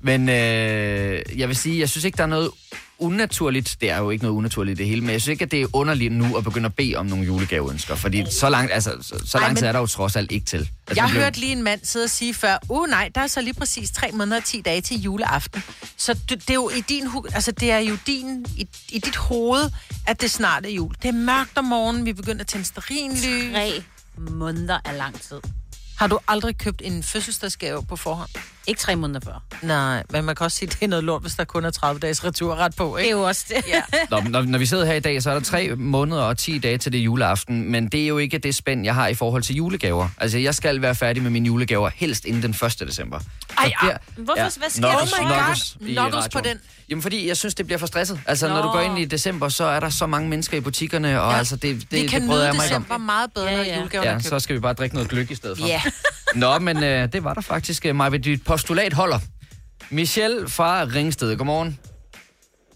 Men 0.00 0.28
øh, 0.28 1.22
jeg 1.36 1.48
vil 1.48 1.56
sige, 1.56 1.80
jeg 1.80 1.88
synes 1.88 2.04
ikke, 2.04 2.16
der 2.16 2.22
er 2.22 2.26
noget 2.28 2.50
unaturligt. 3.02 3.76
Det 3.80 3.90
er 3.90 3.98
jo 3.98 4.10
ikke 4.10 4.24
noget 4.24 4.36
unaturligt 4.36 4.78
i 4.78 4.82
det 4.82 4.88
hele, 4.88 5.00
men 5.00 5.10
jeg 5.10 5.20
synes 5.20 5.32
ikke, 5.32 5.44
at 5.44 5.50
det 5.50 5.62
er 5.62 5.66
underligt 5.72 6.12
nu 6.12 6.36
at 6.36 6.44
begynde 6.44 6.66
at 6.66 6.74
bede 6.74 6.96
om 6.96 7.06
nogle 7.06 7.24
julegaveønsker. 7.24 7.94
Fordi 7.94 8.24
så 8.30 8.48
langt, 8.48 8.72
altså, 8.72 8.92
så, 9.02 9.14
så 9.26 9.38
Ej, 9.38 9.44
lang 9.44 9.56
tid 9.56 9.62
men- 9.64 9.68
er 9.68 9.72
der 9.72 9.78
jo 9.78 9.86
trods 9.86 10.16
alt 10.16 10.32
ikke 10.32 10.46
til. 10.46 10.56
Altså, 10.58 10.70
Jeg 10.88 10.96
det 10.96 11.10
bliver- 11.10 11.22
hørte 11.24 11.40
lige 11.40 11.52
en 11.52 11.62
mand 11.62 11.80
sidde 11.84 12.04
og 12.04 12.10
sige 12.10 12.34
før, 12.34 12.58
uh 12.68 12.88
nej, 12.88 13.10
der 13.14 13.20
er 13.20 13.26
så 13.26 13.40
lige 13.40 13.54
præcis 13.54 13.90
3 13.90 14.10
måneder 14.12 14.36
og 14.36 14.44
10 14.44 14.60
dage 14.60 14.80
til 14.80 15.00
juleaften. 15.02 15.62
Så 15.96 16.14
det, 16.14 16.28
det 16.28 16.50
er 16.50 16.54
jo 16.54 16.68
i 16.68 16.80
din, 16.80 17.06
hu- 17.06 17.26
altså 17.34 17.52
det 17.52 17.70
er 17.70 17.78
jo 17.78 17.96
din, 18.06 18.46
i, 18.56 18.68
i 18.88 18.98
dit 18.98 19.16
hoved, 19.16 19.70
at 20.06 20.20
det 20.20 20.30
snart 20.30 20.66
er 20.66 20.70
jul. 20.70 20.94
Det 21.02 21.08
er 21.08 21.12
mørkt 21.12 21.58
om 21.58 21.64
morgenen, 21.64 22.06
vi 22.06 22.12
begynder 22.12 22.40
at 22.40 22.46
tænde 22.46 22.64
stearinlys. 22.66 23.52
Tre 23.54 23.82
måneder 24.30 24.78
er 24.84 24.92
lang 24.92 25.20
tid. 25.20 25.40
Har 25.98 26.06
du 26.06 26.18
aldrig 26.28 26.58
købt 26.58 26.82
en 26.84 27.02
fødselsdagsgave 27.02 27.84
på 27.86 27.96
forhånd? 27.96 28.30
Ikke 28.66 28.80
tre 28.80 28.96
måneder 28.96 29.20
før. 29.24 29.42
Nej, 29.62 30.02
men 30.10 30.24
man 30.24 30.34
kan 30.34 30.44
også 30.44 30.56
sige, 30.56 30.66
at 30.68 30.72
det 30.74 30.82
er 30.82 30.88
noget 30.88 31.04
lort, 31.04 31.22
hvis 31.22 31.34
der 31.34 31.44
kun 31.44 31.64
er 31.64 31.70
30 31.70 32.00
dages 32.00 32.24
returret 32.24 32.76
på, 32.76 32.84
Det 32.84 32.94
er 32.94 32.98
ikke? 32.98 33.10
jo 33.10 33.22
også 33.22 33.44
det. 33.48 33.64
Ja. 33.68 33.82
Nå, 34.10 34.20
når, 34.20 34.42
når 34.42 34.58
vi 34.58 34.66
sidder 34.66 34.84
her 34.84 34.94
i 34.94 35.00
dag, 35.00 35.22
så 35.22 35.30
er 35.30 35.34
der 35.34 35.40
tre 35.40 35.74
måneder 35.76 36.22
og 36.22 36.38
10 36.38 36.58
dage 36.58 36.78
til 36.78 36.92
det 36.92 36.98
juleaften, 36.98 37.70
men 37.72 37.88
det 37.88 38.02
er 38.02 38.06
jo 38.06 38.18
ikke 38.18 38.38
det 38.38 38.54
spænd, 38.54 38.84
jeg 38.84 38.94
har 38.94 39.06
i 39.08 39.14
forhold 39.14 39.42
til 39.42 39.56
julegaver. 39.56 40.08
Altså, 40.18 40.38
jeg 40.38 40.54
skal 40.54 40.82
være 40.82 40.94
færdig 40.94 41.22
med 41.22 41.30
mine 41.30 41.46
julegaver 41.46 41.90
helst 41.94 42.24
inden 42.24 42.42
den 42.42 42.50
1. 42.66 42.80
december. 42.88 43.18
Ej, 43.58 43.72
Og 43.80 43.88
ah, 43.88 43.96
hvorfor- 44.16 44.58
hvad 44.58 44.70
sker 44.70 44.82
der? 44.82 44.94
Oh 44.96 45.02
my 45.24 45.28
God. 45.28 46.10
Knuckles 46.10 46.28
på 46.32 46.40
den. 46.40 46.58
Jamen, 46.90 47.02
fordi 47.02 47.28
jeg 47.28 47.36
synes, 47.36 47.54
det 47.54 47.66
bliver 47.66 47.78
for 47.78 47.86
stresset. 47.86 48.20
Altså, 48.26 48.48
når 48.48 48.56
Nå. 48.56 48.62
du 48.62 48.68
går 48.68 48.80
ind 48.80 48.98
i 48.98 49.04
december, 49.04 49.48
så 49.48 49.64
er 49.64 49.80
der 49.80 49.90
så 49.90 50.06
mange 50.06 50.28
mennesker 50.28 50.56
i 50.56 50.60
butikkerne, 50.60 51.20
og 51.22 51.32
Ja. 51.32 51.38
altså, 51.38 51.56
det, 51.56 51.62
det, 51.90 52.02
Vi 52.02 52.06
kan 52.06 52.20
det 52.20 52.28
bryder 52.28 52.44
jeg 52.44 52.54
mig 52.54 52.64
ikke 52.64 52.76
om. 52.76 52.82
december 52.82 52.98
meget 53.04 53.32
bedre, 53.34 53.48
Ja, 53.48 53.56
når 53.56 53.64
ja. 53.64 53.76
julegaverne 53.76 54.10
Ja, 54.10 54.18
så 54.20 54.38
skal 54.40 54.54
vi 54.56 54.60
bare 54.60 54.72
drikke 54.72 54.94
noget 54.94 55.10
gløk 55.10 55.30
i 55.30 55.34
stedet 55.34 55.58
for. 55.58 55.66
Ja. 55.66 55.82
Nå, 56.34 56.58
men 56.58 56.76
øh, 56.76 57.12
det 57.12 57.20
var 57.24 57.34
der 57.34 57.40
faktisk, 57.54 57.86
øh, 57.86 57.94
Maja. 57.94 58.16
Dit 58.16 58.44
postulat 58.48 58.92
holder. 58.92 59.20
Michelle 59.90 60.48
fra 60.56 60.70
Ringsted, 60.96 61.36
godmorgen. 61.38 61.70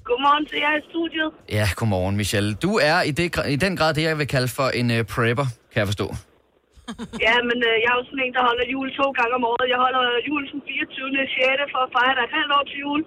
Godmorgen 0.08 0.46
til 0.50 0.58
jer 0.64 0.74
i 0.80 0.82
studiet. 0.90 1.30
Ja, 1.58 1.66
godmorgen, 1.78 2.16
Michelle. 2.16 2.50
Du 2.54 2.70
er 2.90 2.96
i, 3.10 3.12
det, 3.18 3.26
i 3.56 3.56
den 3.64 3.72
grad 3.78 3.90
det, 3.94 4.02
jeg 4.10 4.18
vil 4.20 4.28
kalde 4.36 4.50
for 4.58 4.68
en 4.80 4.88
øh, 4.96 5.00
prepper, 5.14 5.46
kan 5.72 5.78
jeg 5.82 5.88
forstå. 5.92 6.06
Ja, 7.26 7.36
men 7.48 7.58
øh, 7.68 7.74
jeg 7.82 7.90
er 7.92 7.96
jo 8.00 8.04
sådan 8.08 8.22
en, 8.26 8.34
der 8.36 8.42
holder 8.50 8.66
jul 8.74 8.88
to 9.00 9.06
gange 9.18 9.32
om 9.38 9.44
året. 9.52 9.66
Jeg 9.74 9.78
holder 9.84 10.04
jul 10.28 10.42
den 10.52 10.60
24. 10.68 11.10
6. 11.66 11.72
for 11.74 11.80
at 11.86 11.90
fejre, 11.96 12.24
et 12.28 12.34
halvt 12.38 12.52
år 12.58 12.64
til 12.70 12.78
jul. 12.84 13.00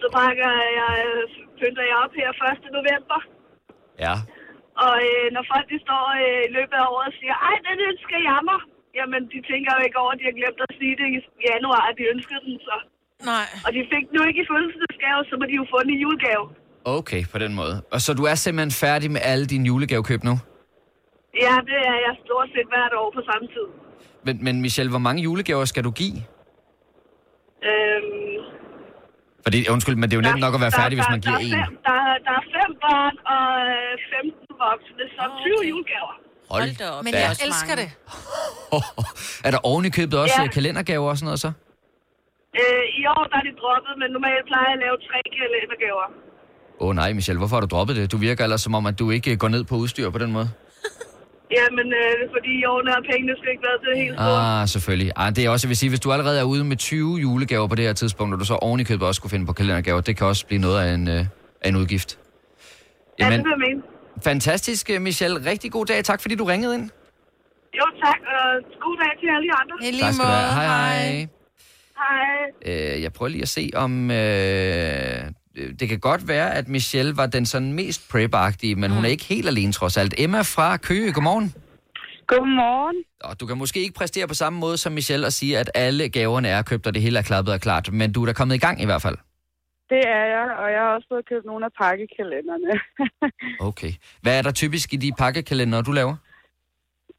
Så 0.00 0.06
pakker 0.18 0.50
jeg, 0.80 0.92
øh, 1.06 1.22
pynter 1.58 1.84
jeg 1.90 1.96
op 2.04 2.12
her 2.20 2.30
1. 2.32 2.78
november. 2.78 3.18
Ja. 4.04 4.14
Og 4.84 4.94
øh, 5.10 5.26
når 5.34 5.44
folk 5.52 5.66
de 5.72 5.78
står 5.86 6.04
øh, 6.24 6.40
i 6.48 6.50
løbet 6.56 6.76
af 6.82 6.86
året 6.92 7.08
og 7.10 7.14
siger, 7.20 7.34
ej, 7.48 7.56
den 7.68 7.78
ønsker 7.90 8.18
jeg 8.30 8.40
mig. 8.50 8.60
Jamen, 8.98 9.20
de 9.32 9.38
tænker 9.50 9.70
jo 9.76 9.80
ikke 9.86 9.98
over, 10.02 10.10
at 10.14 10.18
de 10.20 10.24
har 10.30 10.36
glemt 10.40 10.60
at 10.66 10.70
sige 10.80 10.94
det 11.00 11.08
i 11.16 11.18
januar, 11.50 11.80
at 11.90 11.94
de 11.98 12.04
ønskede 12.14 12.40
den 12.46 12.56
så. 12.68 12.76
Nej. 13.32 13.46
Og 13.66 13.70
de 13.76 13.80
fik 13.92 14.04
den 14.08 14.14
nu 14.18 14.22
ikke 14.30 14.40
i 14.44 14.46
fødselsdagsgave, 14.52 15.20
så 15.30 15.34
må 15.40 15.44
de 15.50 15.54
jo 15.60 15.64
få 15.72 15.76
den 15.84 15.90
i 15.96 15.98
julegave. 16.04 16.44
Okay, 16.98 17.22
på 17.32 17.38
den 17.44 17.52
måde. 17.60 17.74
Og 17.94 17.98
så 18.04 18.10
du 18.20 18.22
er 18.32 18.36
simpelthen 18.44 18.72
færdig 18.86 19.08
med 19.16 19.20
alle 19.32 19.44
dine 19.52 19.64
julegavekøb 19.70 20.20
nu? 20.30 20.34
Ja, 21.44 21.54
det 21.70 21.78
er 21.92 21.98
jeg 22.06 22.14
stort 22.24 22.48
set 22.54 22.68
hvert 22.74 22.94
år 23.00 23.08
på 23.16 23.20
samme 23.30 23.46
tid. 23.54 23.66
Men, 24.26 24.34
men 24.46 24.54
Michelle, 24.64 24.90
hvor 24.94 25.04
mange 25.06 25.20
julegaver 25.22 25.64
skal 25.72 25.84
du 25.88 25.92
give? 26.02 26.18
Øhm, 27.70 28.38
Fordi, 29.46 29.58
undskyld, 29.74 29.96
men 30.00 30.06
det 30.08 30.14
er 30.16 30.20
jo 30.22 30.26
nemt 30.30 30.42
nok 30.46 30.54
at 30.58 30.62
være 30.66 30.74
færdig, 30.82 30.94
hvis 30.98 31.10
man 31.14 31.20
giver 31.26 31.38
der, 31.38 31.46
en. 31.48 31.52
fem, 31.64 31.72
der, 31.88 31.96
er- 32.10 32.20
der 32.26 32.32
er 32.40 32.44
fem 32.56 32.70
børn 32.84 33.14
og 33.36 33.46
øh, 33.74 33.92
15 34.14 34.56
voksne, 34.66 35.04
så 35.16 35.22
20 35.22 35.58
Okay. 35.58 35.68
julegaver. 35.70 36.14
Hold 36.54 36.76
da 36.82 36.86
op. 36.96 37.04
Men 37.04 37.12
Det 37.12 37.20
jeg 37.20 37.30
også 37.32 37.44
elsker 37.48 37.74
mange. 37.76 37.82
det. 37.82 39.44
er 39.46 39.50
der 39.54 39.60
oven 39.70 39.84
i 39.90 39.92
købet 39.98 40.14
også 40.24 40.34
Ja. 40.38 40.42
ja. 40.42 40.48
kalendergaver 40.56 41.08
og 41.12 41.16
sådan 41.18 41.26
noget 41.30 41.40
så? 41.46 41.50
Øh, 42.60 42.84
I 43.00 43.02
år 43.14 43.22
der 43.30 43.36
er 43.40 43.44
de 43.48 43.52
droppet, 43.62 43.92
men 44.02 44.08
normalt 44.16 44.44
plejer 44.50 44.66
jeg 44.70 44.76
at 44.78 44.82
lave 44.86 44.96
tre 45.08 45.18
kalendergaver. 45.38 46.06
Åh 46.80 46.88
oh, 46.88 46.94
nej, 47.00 47.12
Michelle, 47.12 47.38
hvorfor 47.38 47.56
har 47.56 47.60
du 47.66 47.70
droppet 47.76 47.96
det? 47.96 48.12
Du 48.12 48.16
virker 48.28 48.44
ellers 48.44 48.60
som 48.66 48.74
om, 48.74 48.86
at 48.86 48.98
du 48.98 49.10
ikke 49.10 49.30
øh, 49.32 49.36
går 49.42 49.48
ned 49.48 49.64
på 49.64 49.74
udstyr 49.82 50.10
på 50.10 50.18
den 50.18 50.32
måde. 50.32 50.48
Ja, 51.58 51.64
men 51.78 51.86
øh, 52.02 52.30
fordi 52.34 52.50
i 52.62 52.64
år 52.64 52.80
der 52.80 52.94
pengene 53.12 53.34
skal 53.40 53.50
ikke 53.50 53.62
være 53.68 53.78
til 53.82 53.88
det 53.94 53.98
helt 54.04 54.14
store. 54.16 54.60
Ah, 54.62 54.68
selvfølgelig. 54.68 55.12
Ah, 55.16 55.36
det 55.36 55.44
er 55.44 55.50
også, 55.50 55.66
jeg 55.66 55.68
vil 55.68 55.76
sige, 55.76 55.90
hvis 55.90 56.00
du 56.00 56.12
allerede 56.12 56.38
er 56.40 56.44
ude 56.44 56.64
med 56.64 56.76
20 56.76 57.16
julegaver 57.16 57.66
på 57.66 57.74
det 57.74 57.84
her 57.84 57.92
tidspunkt, 57.92 58.34
og 58.34 58.40
du 58.40 58.44
så 58.44 58.54
oven 58.54 58.80
i 58.80 58.84
købet 58.84 59.06
også 59.08 59.18
skulle 59.18 59.30
finde 59.30 59.46
på 59.46 59.52
kalendergaver, 59.52 60.00
det 60.00 60.16
kan 60.16 60.26
også 60.26 60.46
blive 60.46 60.60
noget 60.60 60.78
af 60.84 60.94
en, 60.94 61.08
øh, 61.08 61.24
af 61.62 61.68
en 61.68 61.76
udgift. 61.76 62.18
Ja, 63.18 63.24
det 63.24 63.30
Jamen, 63.32 63.44
vil 63.44 63.50
jeg 63.50 63.58
mene. 63.68 63.82
Fantastisk, 64.24 64.90
øh, 64.90 65.00
Michelle. 65.00 65.50
Rigtig 65.50 65.72
god 65.72 65.86
dag. 65.86 66.04
Tak, 66.04 66.20
fordi 66.22 66.34
du 66.34 66.44
ringede 66.44 66.74
ind. 66.74 66.90
Jo, 67.78 67.84
tak, 68.04 68.20
og 68.34 68.62
god 68.80 68.96
dag 69.02 69.20
til 69.20 69.28
alle 69.34 69.48
de 69.48 69.52
andre. 69.60 69.88
I 69.88 69.90
lige 69.90 70.02
tak 70.02 70.12
skal 70.14 70.24
du 70.24 70.30
måde. 70.30 70.36
have. 70.38 70.68
Hej, 70.68 70.96
hej. 70.96 71.28
Hej. 72.66 72.94
Øh, 72.96 73.02
jeg 73.02 73.12
prøver 73.12 73.28
lige 73.28 73.42
at 73.42 73.48
se, 73.48 73.70
om... 73.74 74.10
Øh, 74.10 74.16
det 75.80 75.88
kan 75.88 75.98
godt 76.00 76.28
være, 76.28 76.54
at 76.54 76.68
Michelle 76.68 77.16
var 77.16 77.26
den 77.26 77.46
sådan 77.46 77.72
mest 77.72 78.08
prep 78.10 78.34
men 78.62 78.90
Mm. 78.90 78.90
hun 78.96 79.04
er 79.04 79.08
ikke 79.08 79.24
helt 79.24 79.48
alene 79.48 79.72
trods 79.72 79.96
alt. 79.96 80.14
Emma 80.18 80.40
fra 80.40 80.76
Køge, 80.76 81.12
godmorgen. 81.12 81.54
Godmorgen. 82.26 82.96
Og 83.24 83.40
du 83.40 83.46
kan 83.46 83.58
måske 83.58 83.80
ikke 83.80 83.94
præstere 83.94 84.28
på 84.28 84.34
samme 84.34 84.58
måde 84.58 84.76
som 84.76 84.92
Michelle 84.92 85.26
og 85.26 85.32
sige, 85.32 85.58
at 85.58 85.70
alle 85.74 86.08
gaverne 86.08 86.48
er 86.48 86.62
købt, 86.62 86.86
og 86.86 86.94
det 86.94 87.02
hele 87.02 87.18
er 87.18 87.22
klappet 87.22 87.54
og 87.54 87.60
klart, 87.60 87.92
men 87.92 88.12
du 88.12 88.22
er 88.22 88.26
da 88.26 88.32
kommet 88.32 88.54
i 88.54 88.58
gang 88.58 88.82
i 88.82 88.84
hvert 88.84 89.02
fald. 89.02 89.16
Det 89.92 90.02
er 90.18 90.24
jeg, 90.36 90.46
og 90.60 90.66
jeg 90.74 90.80
har 90.84 90.92
også 90.96 91.08
fået 91.12 91.28
købt 91.30 91.46
nogle 91.50 91.64
af 91.68 91.72
pakkekalenderne. 91.82 92.70
Okay. 93.70 93.92
Hvad 94.22 94.34
er 94.38 94.42
der 94.44 94.60
typisk 94.62 94.86
i 94.96 94.98
de 95.04 95.10
pakkekalendere, 95.22 95.86
du 95.88 95.92
laver? 96.00 96.16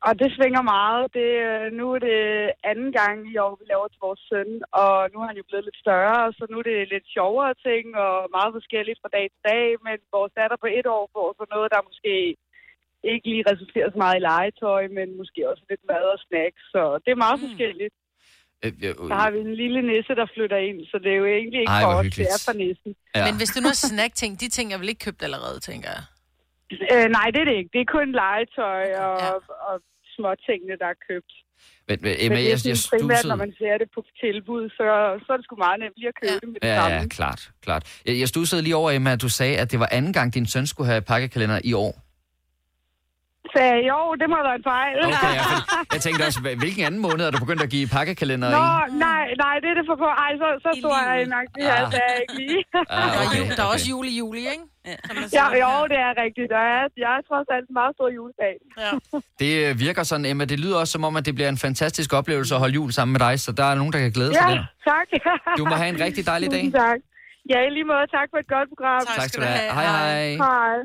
Og 0.07 0.13
det 0.21 0.29
svinger 0.37 0.63
meget. 0.75 1.03
Det, 1.17 1.29
øh, 1.49 1.65
nu 1.79 1.85
er 1.95 2.01
det 2.09 2.21
anden 2.71 2.91
gang 2.99 3.17
i 3.33 3.35
år, 3.45 3.53
vi 3.59 3.65
laver 3.71 3.87
til 3.89 4.01
vores 4.07 4.21
søn, 4.29 4.51
og 4.83 4.95
nu 5.11 5.17
er 5.21 5.27
han 5.29 5.39
jo 5.41 5.45
blevet 5.49 5.65
lidt 5.67 5.79
større, 5.85 6.21
så 6.37 6.43
nu 6.51 6.55
er 6.59 6.65
det 6.69 6.91
lidt 6.93 7.07
sjovere 7.15 7.53
ting 7.67 7.85
og 8.05 8.15
meget 8.37 8.51
forskelligt 8.57 8.99
fra 9.01 9.13
dag 9.17 9.25
til 9.33 9.43
dag, 9.51 9.65
men 9.87 9.97
vores 10.15 10.33
datter 10.39 10.57
på 10.63 10.69
et 10.79 10.87
år 10.95 11.03
får 11.15 11.27
så 11.39 11.45
noget, 11.53 11.67
der 11.73 11.87
måske 11.89 12.13
ikke 13.11 13.27
lige 13.31 13.47
resulterer 13.51 13.89
så 13.91 13.97
meget 14.03 14.17
i 14.19 14.25
legetøj, 14.31 14.83
men 14.97 15.07
måske 15.19 15.49
også 15.51 15.63
lidt 15.69 15.83
mad 15.91 16.05
og 16.15 16.19
snacks, 16.25 16.63
så 16.73 16.81
det 17.03 17.11
er 17.11 17.23
meget 17.25 17.39
mm. 17.39 17.45
forskelligt. 17.45 17.95
Øh, 18.63 18.71
øh, 18.83 18.95
Så 19.09 19.13
har 19.21 19.29
vi 19.35 19.39
en 19.49 19.55
lille 19.63 19.79
nisse, 19.91 20.11
der 20.21 20.27
flytter 20.35 20.57
ind, 20.69 20.79
så 20.91 20.95
det 21.03 21.11
er 21.15 21.19
jo 21.23 21.27
egentlig 21.39 21.59
ikke 21.63 21.71
Ej, 21.77 21.81
for 21.85 21.91
os, 21.99 22.05
det 22.19 22.25
er 22.35 22.41
for 22.47 22.55
nissen. 22.63 22.91
ja. 23.15 23.21
Men 23.27 23.33
hvis 23.39 23.49
det 23.55 23.61
nu 23.65 23.69
er 23.75 23.79
snack-ting, 23.89 24.31
de 24.41 24.47
ting 24.57 24.67
er 24.73 24.77
vel 24.81 24.89
ikke 24.91 25.03
købt 25.07 25.21
allerede, 25.27 25.57
tænker 25.69 25.89
jeg. 25.97 26.03
Øh, 26.93 27.05
nej, 27.17 27.27
det 27.33 27.39
er 27.43 27.47
det 27.49 27.55
ikke. 27.59 27.69
Det 27.75 27.81
er 27.85 27.89
kun 27.97 28.07
legetøj 28.23 28.83
og, 29.07 29.15
Ja. 29.23 29.31
og 29.69 29.75
små 30.15 30.29
tingene, 30.47 30.73
der 30.81 30.87
er 30.95 30.99
købt. 31.09 31.33
Men, 31.87 31.97
men, 32.01 32.11
Men 32.11 32.15
Emma, 32.25 32.35
det 32.37 32.43
er 32.45 32.49
jeg, 32.49 32.59
jeg 32.67 32.77
sådan 32.77 32.99
primært, 32.99 33.09
når 33.09 33.15
stussede... 33.17 33.37
man 33.45 33.51
ser 33.61 33.75
det 33.81 33.87
på 33.95 34.01
tilbud, 34.23 34.63
så, 34.77 34.85
så 35.25 35.27
er 35.33 35.37
det 35.37 35.45
sgu 35.45 35.55
meget 35.55 35.79
nemt 35.83 35.93
lige 36.01 36.07
at 36.13 36.17
købe 36.21 36.33
ja. 36.33 36.39
det 36.41 36.47
med 36.53 36.59
det 36.61 36.67
Ja, 36.67 36.75
samme. 36.81 36.95
ja, 36.97 37.07
klart, 37.19 37.41
klart. 37.65 37.83
Jeg, 38.05 38.19
jeg 38.19 38.27
stussede 38.27 38.61
lige 38.61 38.75
over, 38.75 38.91
Emma, 38.91 39.11
at 39.11 39.21
du 39.21 39.29
sagde, 39.29 39.57
at 39.57 39.71
det 39.71 39.79
var 39.79 39.89
anden 39.91 40.13
gang, 40.13 40.33
din 40.33 40.45
søn 40.45 40.67
skulle 40.67 40.87
have 40.91 41.01
pakkekalender 41.01 41.59
i 41.63 41.73
år. 41.73 41.93
Så 43.53 43.61
jo, 43.91 43.99
det 44.21 44.27
må 44.33 44.37
være 44.47 44.57
en 44.61 44.65
fejl. 44.73 44.95
Okay, 45.05 45.33
fordi 45.43 45.61
jeg 45.95 46.01
tænkte 46.05 46.21
også, 46.27 46.39
hvilken 46.63 46.83
anden 46.87 47.01
måned 47.07 47.23
er 47.27 47.31
du 47.35 47.39
begyndt 47.45 47.61
at 47.67 47.69
give 47.75 47.87
pakkekalender 47.97 48.47
Nå, 48.57 48.57
i? 48.57 48.97
nej, 49.07 49.25
nej, 49.43 49.55
det 49.63 49.69
er 49.73 49.75
det 49.79 49.85
for 49.91 49.97
på. 50.03 50.09
Ej, 50.25 50.31
så, 50.41 50.47
så 50.65 50.69
stor 50.81 50.95
er 51.11 51.15
jeg 51.21 51.27
nok. 51.37 51.45
Det 51.55 51.63
her, 51.69 51.73
Ah. 51.85 51.93
er 52.01 52.05
jeg 52.13 52.17
ikke 52.23 52.35
lige. 52.43 52.59
Ah, 52.89 53.25
okay, 53.25 53.43
Der 53.57 53.61
er 53.63 53.67
okay. 53.67 53.73
også 53.73 53.85
jul 53.93 54.05
i 54.13 54.15
juli, 54.21 54.39
ikke? 54.53 54.65
Ja, 54.85 54.95
ja, 55.39 55.45
jo, 55.63 55.71
det 55.91 55.99
er 56.07 56.11
rigtigt. 56.23 56.47
Der 56.55 56.61
er, 56.75 56.81
jeg 57.03 57.11
er 57.17 57.21
trods 57.29 57.47
alt 57.55 57.65
en 57.69 57.73
meget 57.79 57.93
stor 57.97 58.09
juledag. 58.17 58.55
Ja. 58.83 58.91
Det 59.41 59.51
øh, 59.69 59.79
virker 59.85 60.03
sådan, 60.03 60.25
Emma. 60.31 60.43
Det 60.45 60.59
lyder 60.63 60.77
også 60.83 60.91
som 60.91 61.03
om, 61.09 61.15
at 61.19 61.25
det 61.25 61.35
bliver 61.35 61.49
en 61.49 61.57
fantastisk 61.67 62.13
oplevelse 62.19 62.51
at 62.55 62.59
holde 62.63 62.73
jul 62.79 62.91
sammen 62.97 63.11
med 63.15 63.19
dig, 63.27 63.39
så 63.39 63.51
der 63.51 63.65
er 63.71 63.75
nogen, 63.75 63.93
der 63.93 63.99
kan 63.99 64.11
glæde 64.11 64.33
sig 64.33 64.41
Ja, 64.43 64.49
til 64.49 64.59
det. 64.59 64.67
tak. 64.91 65.07
Du 65.59 65.65
må 65.65 65.75
have 65.81 65.89
en 65.95 65.99
rigtig 66.05 66.25
dejlig 66.25 66.51
dag. 66.51 66.59
Tusind 66.65 66.73
tak. 66.73 66.99
Ja, 67.51 67.57
i 67.67 67.69
lige 67.77 67.87
måde. 67.91 68.05
Tak 68.17 68.27
for 68.31 68.37
et 68.43 68.47
godt 68.55 68.67
program. 68.73 69.01
Tak 69.19 69.27
skal 69.29 69.41
du 69.41 69.47
have. 69.47 69.71
Hej, 69.77 69.85
hej. 69.85 70.35
Hej. 70.45 70.75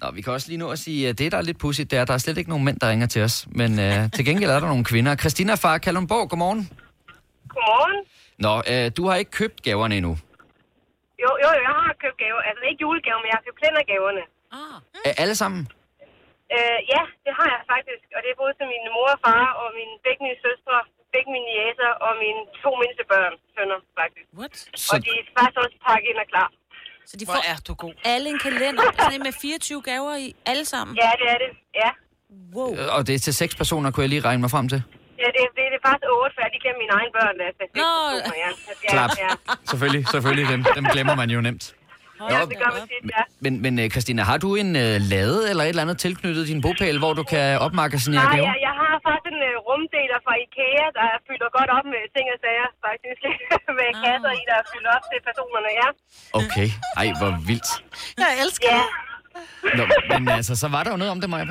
Nå, 0.00 0.06
vi 0.16 0.20
kan 0.22 0.32
også 0.32 0.48
lige 0.48 0.62
nå 0.64 0.68
at 0.76 0.78
sige, 0.86 1.08
at 1.08 1.18
det, 1.18 1.32
der 1.32 1.38
er 1.38 1.46
lidt 1.50 1.58
pudsigt, 1.64 1.90
det 1.90 1.96
er, 1.98 2.02
at 2.02 2.08
der 2.08 2.14
er 2.14 2.24
slet 2.24 2.38
ikke 2.38 2.50
nogen 2.54 2.64
mænd, 2.64 2.78
der 2.80 2.90
ringer 2.92 3.08
til 3.14 3.22
os. 3.28 3.36
Men 3.60 3.70
øh, 3.84 4.00
til 4.16 4.24
gengæld 4.28 4.50
er 4.50 4.60
der 4.60 4.70
nogle 4.74 4.84
kvinder. 4.92 5.12
Christina 5.22 5.54
fra 5.62 5.78
Kalundborg, 5.84 6.24
godmorgen. 6.30 6.62
Godmorgen. 7.52 7.98
Nå, 8.44 8.54
øh, 8.72 8.86
du 8.96 9.02
har 9.08 9.16
ikke 9.22 9.34
købt 9.40 9.58
gaverne 9.66 9.94
endnu. 10.00 10.12
Jo, 11.24 11.30
jo, 11.42 11.48
jo, 11.56 11.60
jeg 11.68 11.74
har 11.80 11.94
købt 12.04 12.18
gaver. 12.24 12.42
Altså 12.48 12.62
ikke 12.70 12.80
julegaver, 12.84 13.20
men 13.22 13.28
jeg 13.30 13.36
har 13.38 13.44
købt 13.46 13.58
kalendergaverne. 13.62 14.22
Ah. 14.58 14.76
Er 15.08 15.14
alle 15.22 15.36
sammen? 15.42 15.62
Øh, 16.54 16.78
ja, 16.94 17.02
det 17.24 17.32
har 17.38 17.48
jeg 17.54 17.62
faktisk. 17.74 18.04
Og 18.16 18.20
det 18.24 18.28
er 18.30 18.38
både 18.42 18.52
til 18.58 18.66
min 18.72 18.84
mor 18.96 19.08
og 19.16 19.20
far, 19.26 19.46
og 19.60 19.66
mine 19.78 19.94
begge 20.06 20.20
mine 20.26 20.38
søstre, 20.46 20.74
begge 21.14 21.30
mine 21.34 21.48
jæser 21.58 21.90
og 22.04 22.12
mine 22.24 22.40
to 22.62 22.70
mindste 22.82 23.04
børn, 23.12 23.34
sønner, 23.54 23.78
faktisk. 24.00 24.26
What? 24.40 24.54
Og 24.92 24.96
de 25.04 25.10
er 25.20 25.24
faktisk 25.38 25.58
også 25.64 25.76
pakket 25.88 26.08
ind 26.12 26.20
og 26.24 26.28
klar. 26.34 26.48
Så 27.10 27.14
de 27.20 27.26
får 27.26 27.42
er 27.52 27.56
du 27.68 27.74
god. 27.74 27.92
alle 28.04 28.28
en 28.30 28.38
kalender, 28.38 28.82
sådan 28.98 29.14
en 29.14 29.22
med 29.22 29.32
24 29.42 29.82
gaver 29.82 30.16
i, 30.16 30.34
alle 30.46 30.64
sammen? 30.64 30.96
Ja, 31.02 31.10
det 31.20 31.26
er 31.34 31.38
det. 31.44 31.50
Ja. 31.82 31.90
Wow. 32.56 32.76
Øh, 32.76 32.96
Og 32.96 33.06
det 33.06 33.14
er 33.14 33.18
til 33.18 33.34
seks 33.34 33.54
personer, 33.54 33.90
kunne 33.90 34.02
jeg 34.02 34.08
lige 34.14 34.20
regne 34.20 34.40
mig 34.40 34.50
frem 34.50 34.68
til. 34.68 34.82
Ja, 35.22 35.24
det, 35.24 35.34
det, 35.56 35.62
det 35.72 35.78
er 35.80 35.84
faktisk 35.88 36.08
otte, 36.18 36.34
for 36.36 36.42
lige 36.52 36.60
glemt 36.64 36.78
mine 36.82 36.92
egne 36.98 37.10
børn. 37.18 37.34
Da, 37.40 37.44
så 37.58 37.64
Nå. 37.82 37.90
ja. 38.16 38.48
Ja, 38.88 38.90
Klart. 38.94 39.10
Ja. 39.24 39.28
Selvfølgelig, 39.70 40.08
selvfølgelig. 40.08 40.46
Dem, 40.52 40.64
dem 40.78 40.84
glemmer 40.94 41.14
man 41.14 41.30
jo 41.30 41.40
nemt. 41.40 41.64
ja, 42.30 42.40
det 42.50 42.58
gør 42.62 42.70
man 42.78 42.82
tit, 42.92 43.10
ja. 43.16 43.22
Men, 43.40 43.62
men 43.62 43.72
øh, 43.78 43.90
Christina, 43.90 44.22
har 44.22 44.38
du 44.44 44.54
en 44.54 44.70
øh, 44.76 44.96
lade 45.12 45.50
eller 45.50 45.64
et 45.64 45.68
eller 45.68 45.82
andet 45.82 45.98
tilknyttet 45.98 46.46
din 46.48 46.60
bogpæl, 46.62 46.98
hvor 46.98 47.12
du 47.12 47.22
kan 47.22 47.58
opmagasinere 47.58 48.24
Nej, 48.24 48.32
gaver? 48.36 48.46
jeg, 48.48 48.56
jeg 48.66 48.69
har 49.10 49.16
faktisk 49.18 49.34
en 49.36 49.42
uh, 49.50 49.54
rumdeler 49.68 50.18
fra 50.26 50.34
Ikea, 50.44 50.84
der 50.96 51.04
er 51.12 51.18
fyldt 51.26 51.44
godt 51.58 51.70
op 51.76 51.86
med 51.92 52.02
ting 52.16 52.26
og 52.34 52.38
sager, 52.44 52.68
faktisk. 52.86 53.20
med 53.78 53.88
kasser 54.04 54.32
i, 54.40 54.42
der 54.50 54.56
er 54.62 54.66
fyldt 54.72 54.88
op 54.96 55.04
til 55.10 55.18
personerne, 55.28 55.70
ja. 55.82 55.88
Okay. 56.40 56.68
Ej, 57.00 57.06
hvor 57.20 57.32
vildt. 57.48 57.70
Jeg 58.22 58.30
elsker 58.44 58.68
Ja. 58.74 58.82
det. 58.82 59.78
Nå, 59.78 59.84
men 60.18 60.28
altså, 60.38 60.52
så 60.62 60.66
var 60.74 60.82
der 60.84 60.90
jo 60.94 60.96
noget 61.02 61.10
om 61.14 61.20
det, 61.22 61.30
Maja. 61.30 61.44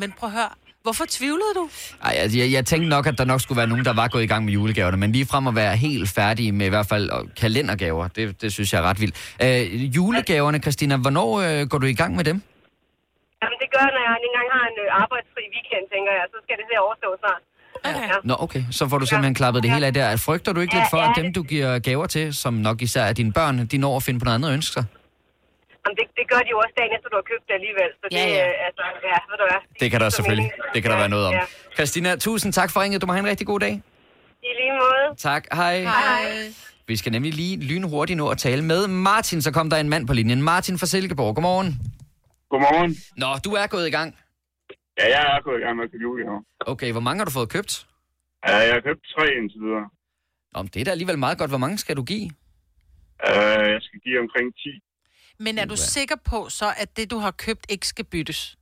Men 0.00 0.10
prøv 0.18 0.28
at 0.30 0.34
høre. 0.40 0.52
Hvorfor 0.86 1.04
tvivlede 1.08 1.52
du? 1.60 1.64
Ej, 2.08 2.14
altså, 2.22 2.38
jeg, 2.38 2.52
jeg 2.52 2.66
tænkte 2.66 2.88
nok, 2.88 3.06
at 3.06 3.18
der 3.18 3.24
nok 3.32 3.40
skulle 3.40 3.56
være 3.62 3.66
nogen, 3.72 3.84
der 3.84 3.92
var 3.92 4.08
gået 4.08 4.22
i 4.22 4.26
gang 4.32 4.44
med 4.44 4.52
julegaverne, 4.52 4.96
men 4.96 5.12
lige 5.12 5.26
frem 5.32 5.44
at 5.46 5.54
være 5.62 5.76
helt 5.76 6.08
færdige 6.18 6.52
med 6.52 6.66
i 6.66 6.68
hvert 6.68 6.88
fald 6.92 7.06
kalendergaver, 7.40 8.08
det, 8.08 8.42
det 8.42 8.52
synes 8.52 8.72
jeg 8.72 8.78
er 8.82 8.86
ret 8.90 9.00
vildt. 9.00 9.16
Øh, 9.44 9.96
julegaverne, 9.96 10.58
Christina, 10.58 10.96
hvornår 10.96 11.30
øh, 11.40 11.60
går 11.70 11.78
du 11.78 11.86
i 11.86 11.98
gang 12.02 12.12
med 12.16 12.24
dem? 12.30 12.36
Jamen, 13.42 13.58
det 13.62 13.68
gør, 13.76 13.86
når 13.94 14.02
jeg 14.06 14.12
har 14.16 14.22
en 14.72 14.78
ø, 14.84 14.86
arbejdsfri 15.02 15.42
weekend, 15.56 15.84
tænker 15.94 16.12
jeg. 16.18 16.24
Så 16.32 16.36
skal 16.44 16.54
det 16.60 16.66
at 16.80 16.82
overstå 16.86 17.08
snart. 17.22 17.42
Okay. 17.88 18.08
Ja. 18.12 18.16
Nå, 18.30 18.34
okay, 18.46 18.62
så 18.78 18.82
får 18.90 18.98
du 19.02 19.06
simpelthen 19.10 19.34
klappet 19.40 19.60
det 19.64 19.70
hele 19.74 19.86
af 19.90 19.94
der. 20.00 20.08
Frygter 20.26 20.50
du 20.54 20.60
ikke 20.64 20.74
lidt 20.78 20.88
Ja, 20.92 20.94
for, 20.96 21.00
at 21.06 21.10
ja, 21.16 21.20
dem, 21.20 21.26
det- 21.28 21.34
du 21.38 21.42
giver 21.52 21.70
gaver 21.88 22.06
til, 22.16 22.26
som 22.42 22.52
nok 22.68 22.76
især 22.86 23.04
er 23.10 23.14
dine 23.20 23.32
børn, 23.38 23.54
de 23.72 23.76
når 23.84 23.92
at 23.96 24.02
finde 24.06 24.18
på 24.20 24.24
noget 24.24 24.36
andet 24.38 24.48
at 24.50 24.54
ønske 24.58 24.72
sig? 24.78 24.84
Jamen, 25.82 25.96
det, 25.98 26.06
det 26.18 26.24
gør 26.32 26.40
de 26.46 26.50
jo 26.54 26.58
også 26.64 26.74
dagen 26.80 26.92
efter, 26.96 27.08
du 27.12 27.16
har 27.20 27.26
købt 27.32 27.44
det 27.48 27.54
alligevel. 27.60 27.90
Så 28.00 28.04
det, 28.10 28.16
Ja, 28.18 28.26
ja. 28.38 28.48
øh, 28.48 28.66
altså, 28.66 28.82
ja, 29.12 29.18
ved 29.30 29.36
du 29.42 29.44
hvad. 29.50 29.60
Det 29.80 29.90
kan 29.90 30.00
der 30.00 30.08
selvfølgelig. 30.18 30.48
mening. 30.56 30.74
Det 30.74 30.82
kan 30.82 30.90
der 30.90 30.96
Ja, 30.96 31.02
være 31.02 31.08
noget 31.16 31.26
om. 31.26 31.32
Ja. 31.34 31.44
Christina, 31.76 32.16
tusind 32.16 32.52
tak 32.52 32.70
for 32.70 32.80
ringet. 32.82 33.00
Du 33.02 33.06
må 33.06 33.12
have 33.12 33.20
en 33.26 33.30
rigtig 33.32 33.46
god 33.46 33.60
dag. 33.60 33.72
I 34.42 34.50
lige 34.60 34.72
måde. 34.82 35.04
Tak. 35.18 35.42
Hej. 35.52 35.80
Hej. 35.80 36.52
Vi 36.86 36.96
skal 36.96 37.12
nemlig 37.12 37.34
lige 37.34 37.56
lynhurtigt 37.60 38.16
nå 38.16 38.28
at 38.28 38.38
tale 38.38 38.64
med 38.64 38.86
Martin, 38.88 39.42
så 39.42 39.50
kom 39.52 39.70
der 39.70 39.76
en 39.76 39.88
mand 39.88 40.06
på 40.06 40.12
linjen. 40.12 40.42
Martin 40.42 40.78
fra 40.78 40.86
Silkeborg, 40.86 41.34
godmorgen. 41.34 41.78
Godmorgen. 42.50 42.96
Nå, 43.16 43.26
du 43.44 43.50
er 43.54 43.66
gået 43.66 43.86
i 43.86 43.90
gang. 43.90 44.16
Ja, 44.98 45.04
jeg 45.14 45.36
er 45.36 45.40
gået 45.46 45.58
i 45.60 45.62
gang 45.64 45.76
med 45.76 45.84
at 45.84 45.90
købe 45.90 46.02
julegaver. 46.02 46.40
Okay, 46.72 46.92
hvor 46.92 47.00
mange 47.00 47.18
har 47.20 47.24
du 47.24 47.30
fået 47.30 47.50
købt? 47.56 47.86
Ja, 48.48 48.56
jeg 48.56 48.74
har 48.76 48.80
købt 48.80 49.02
tre 49.16 49.24
indtil 49.38 49.60
videre. 49.60 49.86
Nå, 50.52 50.62
men 50.62 50.70
det 50.74 50.80
er 50.80 50.84
da 50.84 50.90
alligevel 50.90 51.18
meget 51.18 51.38
godt. 51.38 51.50
Hvor 51.50 51.58
mange 51.64 51.78
skal 51.78 51.96
du 51.96 52.04
give? 52.12 52.28
Uh, 53.28 53.64
jeg 53.74 53.80
skal 53.86 54.00
give 54.00 54.18
omkring 54.24 54.54
10. 54.54 54.68
Men 55.44 55.58
er 55.58 55.66
du 55.72 55.76
sikker 55.76 56.16
på 56.30 56.38
så, 56.48 56.68
at 56.82 56.96
det, 56.96 57.10
du 57.10 57.18
har 57.18 57.30
købt, 57.30 57.64
ikke 57.68 57.86
skal 57.86 58.04
byttes? 58.04 58.56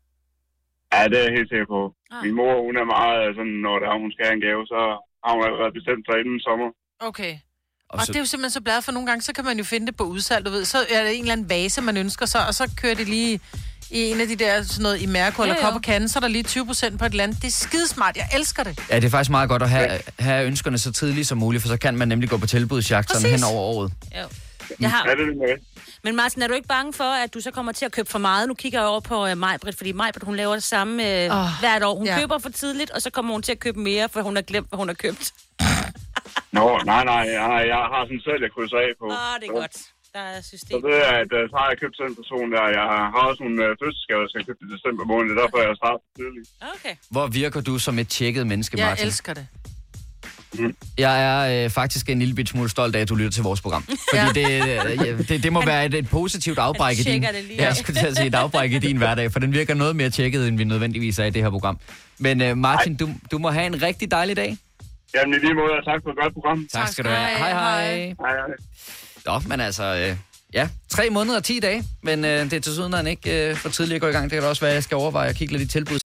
Ja, 0.92 1.08
det 1.08 1.18
er 1.18 1.24
jeg 1.28 1.32
helt 1.38 1.48
sikker 1.48 1.66
på. 1.76 1.94
Ah. 2.10 2.24
Min 2.24 2.34
mor, 2.34 2.62
hun 2.66 2.76
er 2.76 2.84
meget 2.84 3.36
sådan, 3.36 3.56
når 3.66 3.76
der, 3.78 3.98
hun 4.02 4.12
skal 4.12 4.24
have 4.26 4.34
en 4.34 4.44
gave, 4.46 4.66
så 4.66 4.80
har 5.24 5.32
hun 5.34 5.44
allerede 5.48 5.72
bestemt 5.78 6.04
sig 6.08 6.16
inden 6.22 6.40
sommer. 6.40 6.68
Okay. 7.08 7.32
Og, 7.90 7.98
Og 7.98 8.06
så, 8.06 8.12
det 8.12 8.16
er 8.16 8.20
jo 8.20 8.26
simpelthen 8.26 8.50
så 8.50 8.60
bladet, 8.60 8.84
for 8.84 8.92
nogle 8.92 9.06
gange, 9.06 9.22
så 9.22 9.32
kan 9.32 9.44
man 9.44 9.58
jo 9.58 9.64
finde 9.64 9.86
det 9.86 9.96
på 9.96 10.04
udsalg, 10.04 10.46
du 10.46 10.50
ved. 10.50 10.64
Så 10.64 10.78
er 10.90 11.02
det 11.02 11.14
en 11.14 11.20
eller 11.20 11.32
anden 11.32 11.50
vase, 11.50 11.80
man 11.80 11.96
ønsker 11.96 12.26
sig, 12.26 12.46
og 12.46 12.54
så 12.54 12.70
kører 12.76 12.94
det 12.94 13.08
lige 13.08 13.40
i 13.90 14.10
en 14.10 14.20
af 14.20 14.26
de 14.26 14.36
der, 14.36 14.62
sådan 14.62 14.82
noget 14.82 15.02
i 15.02 15.06
Mærko 15.06 15.42
eller 15.42 15.54
Ja, 15.54 15.60
kop 15.60 15.74
og 15.74 15.82
kande, 15.82 16.08
så 16.08 16.18
er 16.18 16.20
der 16.20 16.28
lige 16.28 16.42
20 16.42 16.66
procent 16.66 16.98
på 16.98 17.04
et 17.04 17.10
eller 17.10 17.24
andet. 17.24 17.42
Det 17.42 17.48
er 17.48 17.52
skidesmart, 17.52 18.16
jeg 18.16 18.28
elsker 18.34 18.62
det. 18.62 18.80
ja, 18.90 18.96
det 18.96 19.04
er 19.04 19.10
faktisk 19.10 19.30
meget 19.30 19.48
godt 19.48 19.62
at 19.62 19.70
have, 19.70 19.98
have 20.18 20.46
ønskerne 20.46 20.78
så 20.78 20.92
tidligt 20.92 21.28
som 21.28 21.38
muligt, 21.38 21.62
for 21.62 21.68
så 21.68 21.76
kan 21.76 21.96
man 21.96 22.08
nemlig 22.08 22.30
gå 22.30 22.36
på 22.36 22.46
tilbudsjagt 22.46 23.12
sådan 23.12 23.30
hen 23.30 23.44
over 23.44 23.60
året. 23.60 23.92
Jo. 24.16 24.26
Jeg 24.80 24.90
har, 24.90 25.04
Ja, 25.08 25.14
det 25.14 25.42
er 25.42 25.46
det 25.46 25.58
men 26.04 26.16
Martin, 26.16 26.42
er 26.42 26.46
du 26.46 26.54
ikke 26.54 26.68
bange 26.68 26.92
for, 26.92 27.04
at 27.04 27.34
du 27.34 27.40
så 27.40 27.50
kommer 27.50 27.72
til 27.72 27.84
at 27.84 27.92
købe 27.92 28.10
for 28.10 28.18
meget? 28.18 28.48
Nu 28.48 28.54
kigger 28.54 28.78
jeg 28.80 28.88
over 28.88 29.00
på 29.00 29.26
uh, 29.30 29.38
Majbrit, 29.38 29.76
fordi 29.76 29.92
Majbrit, 29.92 30.22
hun 30.22 30.36
laver 30.36 30.54
det 30.54 30.62
samme 30.62 31.02
uh, 31.02 31.36
oh, 31.36 31.48
hvert 31.60 31.82
år. 31.82 31.98
Hun 31.98 32.06
ja. 32.06 32.18
køber 32.20 32.38
for 32.38 32.48
tidligt, 32.48 32.90
og 32.90 33.02
så 33.02 33.10
kommer 33.10 33.32
hun 33.32 33.42
til 33.42 33.52
at 33.52 33.58
købe 33.58 33.80
mere, 33.80 34.08
for 34.08 34.22
hun 34.22 34.34
har 34.34 34.42
glemt, 34.42 34.68
hvad 34.68 34.76
hun 34.76 34.88
har 34.88 34.94
købt. 34.94 35.32
Nå, 36.58 36.64
nej, 36.92 37.02
nej, 37.12 37.22
jeg, 37.38 37.50
jeg 37.74 37.82
har 37.92 38.02
sådan 38.08 38.22
selv, 38.28 38.40
jeg 38.46 38.50
krydser 38.54 38.78
af 38.86 38.90
på. 39.00 39.06
Åh, 39.06 39.12
oh, 39.30 39.34
det 39.40 39.46
er 39.48 39.52
Så- 39.54 39.60
godt. 39.62 39.76
Der 40.16 40.20
er 40.34 40.40
Så 40.40 40.48
system. 40.48 40.82
det 40.86 40.94
er, 41.08 41.12
at 41.22 41.30
øh, 41.38 41.42
så 41.50 41.54
har 41.60 41.66
jeg 41.72 41.78
købt 41.82 41.94
til 41.98 42.04
en 42.10 42.16
person 42.20 42.46
der. 42.54 42.64
Jeg 42.78 42.86
har 43.14 43.22
også 43.28 43.40
nogle 43.44 43.58
øh, 43.66 43.70
fødselsgaver, 43.82 44.22
jeg 44.24 44.30
skal 44.32 44.40
købe 44.48 44.60
i 44.66 44.68
december 44.74 45.04
måned. 45.12 45.26
Det 45.30 45.36
er 45.38 45.42
derfor, 45.44 45.58
jeg 45.68 45.76
starter 45.82 46.02
tidligt. 46.20 46.48
Okay. 46.74 46.94
Hvor 47.14 47.26
virker 47.40 47.60
du 47.68 47.74
som 47.86 47.94
et 48.02 48.08
tjekket 48.08 48.44
menneske, 48.52 48.74
Jeg 48.78 48.86
Martin? 48.86 49.06
elsker 49.06 49.32
det. 49.38 49.46
Jeg 50.98 51.14
er 51.30 51.64
øh, 51.64 51.70
faktisk 51.70 52.08
en 52.10 52.18
lille 52.18 52.34
bit 52.34 52.48
smule 52.48 52.68
stolt 52.70 52.96
af, 52.96 53.00
at 53.00 53.08
du 53.08 53.14
lytter 53.14 53.30
til 53.30 53.42
vores 53.42 53.60
program. 53.60 53.82
Fordi 54.12 54.40
Ja. 54.40 54.58
det, 54.68 55.08
øh, 55.08 55.28
det, 55.28 55.42
det 55.42 55.52
må 55.52 55.64
være 55.64 55.86
et, 55.86 55.94
et 55.94 56.08
positivt 56.08 56.58
afbræk 56.58 56.98
i 56.98 57.02
din... 57.02 57.22
det 57.22 57.34
lige 57.44 57.56
Ja, 57.62 57.66
jeg 57.66 57.76
skulle 57.76 58.00
til 58.00 58.06
at 58.06 58.16
sige 58.16 58.26
et 58.26 58.34
afbræk 58.34 58.72
i 58.72 58.78
din 58.78 58.96
hverdag, 58.96 59.32
for 59.32 59.38
den 59.40 59.52
virker 59.52 59.74
noget 59.74 59.96
mere 59.96 60.10
tjekket, 60.10 60.48
end 60.48 60.56
vi 60.58 60.64
nødvendigvis 60.64 61.18
er 61.18 61.24
i 61.24 61.30
det 61.30 61.42
her 61.42 61.50
program. 61.50 61.78
Men 62.18 62.42
øh, 62.42 62.56
Martin, 62.56 62.96
du, 62.96 63.08
du 63.30 63.38
må 63.38 63.50
have 63.50 63.66
en 63.66 63.82
rigtig 63.82 64.10
dejlig 64.10 64.36
dag. 64.36 64.56
Jamen, 65.14 65.34
i 65.34 65.38
lige 65.38 65.54
måde, 65.54 65.72
og 65.72 65.84
tak 65.84 66.00
for 66.02 66.10
et 66.10 66.16
godt 66.16 66.34
program. 66.34 66.68
Tak 66.72 66.88
skal 66.88 67.04
du 67.04 67.10
have. 67.10 67.38
Hej, 67.38 67.52
hej. 67.52 67.96
Hej, 68.20 68.32
hej. 68.40 68.54
Nå, 69.26 69.48
men 69.48 69.60
altså... 69.60 69.84
Øh, 69.84 70.16
ja, 70.54 70.68
tre 70.88 71.10
måneder 71.10 71.36
og 71.36 71.44
10 71.44 71.60
dage, 71.60 71.84
men 72.02 72.24
øh, 72.24 72.44
det 72.44 72.52
er 72.52 72.60
til 72.60 72.72
syden, 72.72 73.06
ikke 73.06 73.50
øh, 73.50 73.56
for 73.56 73.68
tidligt 73.68 73.94
at 73.94 74.00
gå 74.00 74.08
i 74.08 74.12
gang. 74.12 74.24
Det 74.24 74.32
kan 74.32 74.42
da 74.42 74.48
også 74.48 74.60
være, 74.62 74.70
at 74.70 74.74
jeg 74.74 74.82
skal 74.82 74.96
overveje 74.96 75.28
at 75.28 75.36
kigge 75.36 75.52
lidt 75.56 75.62
i 75.62 75.72
tilbud. 75.72 75.98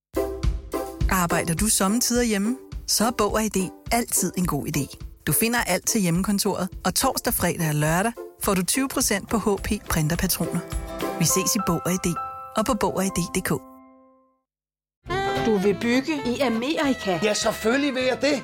Arbejder 1.10 1.54
du 1.54 1.68
sommetider 1.68 2.24
hjemme? 2.24 2.58
Så 2.88 3.06
er 3.06 3.12
Bog 3.18 3.34
og 3.34 3.44
ID 3.44 3.70
altid 3.92 4.34
en 4.38 4.46
god 4.46 4.68
idé. 4.68 4.98
Du 5.28 5.34
finder 5.34 5.60
alt 5.60 5.88
til 5.88 6.02
hjemmekontoret, 6.02 6.70
og 6.86 6.96
torsdag, 6.96 7.34
fredag 7.34 7.70
og 7.70 7.76
lørdag 7.76 8.12
får 8.44 8.54
du 8.54 8.62
20% 8.72 9.26
på 9.26 9.38
HP 9.38 9.68
printerpatroner. 9.90 10.60
Vi 11.20 11.26
ses 11.26 11.56
i 11.56 11.60
Bog 11.68 11.82
og 11.86 11.92
ID 11.92 12.14
og 12.58 12.66
på 12.66 12.74
Bog 12.74 12.96
og 12.96 13.06
ID.dk. 13.06 13.50
Du 15.46 15.58
vil 15.58 15.78
bygge 15.82 16.14
i 16.26 16.40
Amerika? 16.40 17.20
Ja, 17.24 17.34
selvfølgelig 17.34 17.96
vil 17.96 18.04
jeg 18.04 18.22
det. 18.22 18.44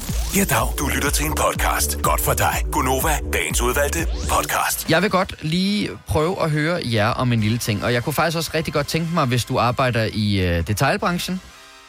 Ja, 0.35 0.43
dag. 0.43 0.77
Du 0.79 0.87
lytter 0.87 1.09
til 1.09 1.25
en 1.25 1.35
podcast. 1.35 2.01
Godt 2.01 2.21
for 2.21 2.33
dig. 2.33 2.55
Gunova, 2.71 3.19
dagens 3.33 3.61
udvalgte 3.61 3.99
podcast. 4.29 4.89
Jeg 4.89 5.01
vil 5.01 5.09
godt 5.09 5.35
lige 5.41 5.89
prøve 6.07 6.43
at 6.43 6.51
høre 6.51 6.81
jer 6.85 7.07
om 7.07 7.33
en 7.33 7.39
lille 7.39 7.57
ting, 7.57 7.83
og 7.83 7.93
jeg 7.93 8.03
kunne 8.03 8.13
faktisk 8.13 8.37
også 8.37 8.51
rigtig 8.53 8.73
godt 8.73 8.87
tænke 8.87 9.13
mig, 9.13 9.25
hvis 9.25 9.45
du 9.45 9.59
arbejder 9.59 10.09
i 10.13 10.41
øh, 10.47 10.67
detailbranchen, 10.67 11.41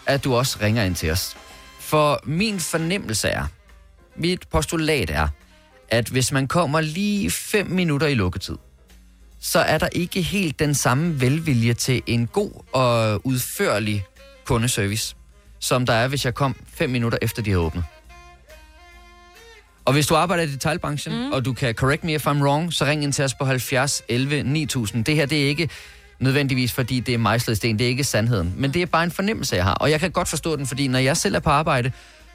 at 0.06 0.24
du 0.24 0.34
også 0.34 0.58
ringer 0.62 0.84
ind 0.84 0.94
til 0.94 1.10
os. 1.10 1.36
For 1.80 2.20
min 2.24 2.60
fornemmelse 2.60 3.28
er, 3.28 3.46
mit 4.16 4.48
postulat 4.50 5.10
er, 5.10 5.28
at 5.88 6.08
hvis 6.08 6.32
man 6.32 6.48
kommer 6.48 6.80
lige 6.80 7.30
5 7.30 7.66
minutter 7.66 8.06
i 8.06 8.14
lukketid, 8.14 8.56
så 9.40 9.58
er 9.58 9.78
der 9.78 9.88
ikke 9.92 10.22
helt 10.22 10.58
den 10.58 10.74
samme 10.74 11.20
velvilje 11.20 11.74
til 11.74 12.02
en 12.06 12.26
god 12.26 12.50
og 12.72 13.26
udførlig 13.26 14.04
kundeservice, 14.44 15.16
som 15.58 15.86
der 15.86 15.92
er, 15.92 16.08
hvis 16.08 16.24
jeg 16.24 16.34
kom 16.34 16.56
5 16.74 16.90
minutter 16.90 17.18
efter, 17.22 17.42
de 17.42 17.50
havde 17.50 17.62
åbnet. 17.62 17.84
Og 19.84 19.92
hvis 19.92 20.06
du 20.06 20.14
arbejder 20.14 20.42
i 20.42 20.46
detailbranchen, 20.46 21.26
mm. 21.26 21.32
og 21.32 21.44
du 21.44 21.52
kan 21.52 21.74
correct 21.74 22.04
me 22.04 22.14
if 22.14 22.26
I'm 22.26 22.42
wrong, 22.42 22.72
så 22.72 22.84
ring 22.84 23.02
ind 23.02 23.12
til 23.12 23.24
os 23.24 23.34
på 23.34 23.44
70 23.44 24.02
11 24.08 24.42
9000. 24.42 25.04
Det 25.04 25.14
her, 25.14 25.26
det 25.26 25.42
er 25.44 25.48
ikke 25.48 25.68
nødvendigvis, 26.18 26.72
fordi 26.72 27.00
det 27.00 27.14
er 27.14 27.18
mejslet 27.18 27.56
sten. 27.56 27.78
Det 27.78 27.84
er 27.84 27.88
ikke 27.88 28.04
sandheden. 28.04 28.54
Men 28.56 28.74
det 28.74 28.82
er 28.82 28.86
bare 28.86 29.04
en 29.04 29.10
fornemmelse, 29.10 29.56
jeg 29.56 29.64
har. 29.64 29.74
Og 29.74 29.90
jeg 29.90 30.00
kan 30.00 30.10
godt 30.10 30.28
forstå 30.28 30.56
den, 30.56 30.66
fordi 30.66 30.88
når 30.88 30.98
jeg 30.98 31.16
selv 31.16 31.34
er 31.34 31.40
på 31.40 31.50
arbejde, 31.50 31.92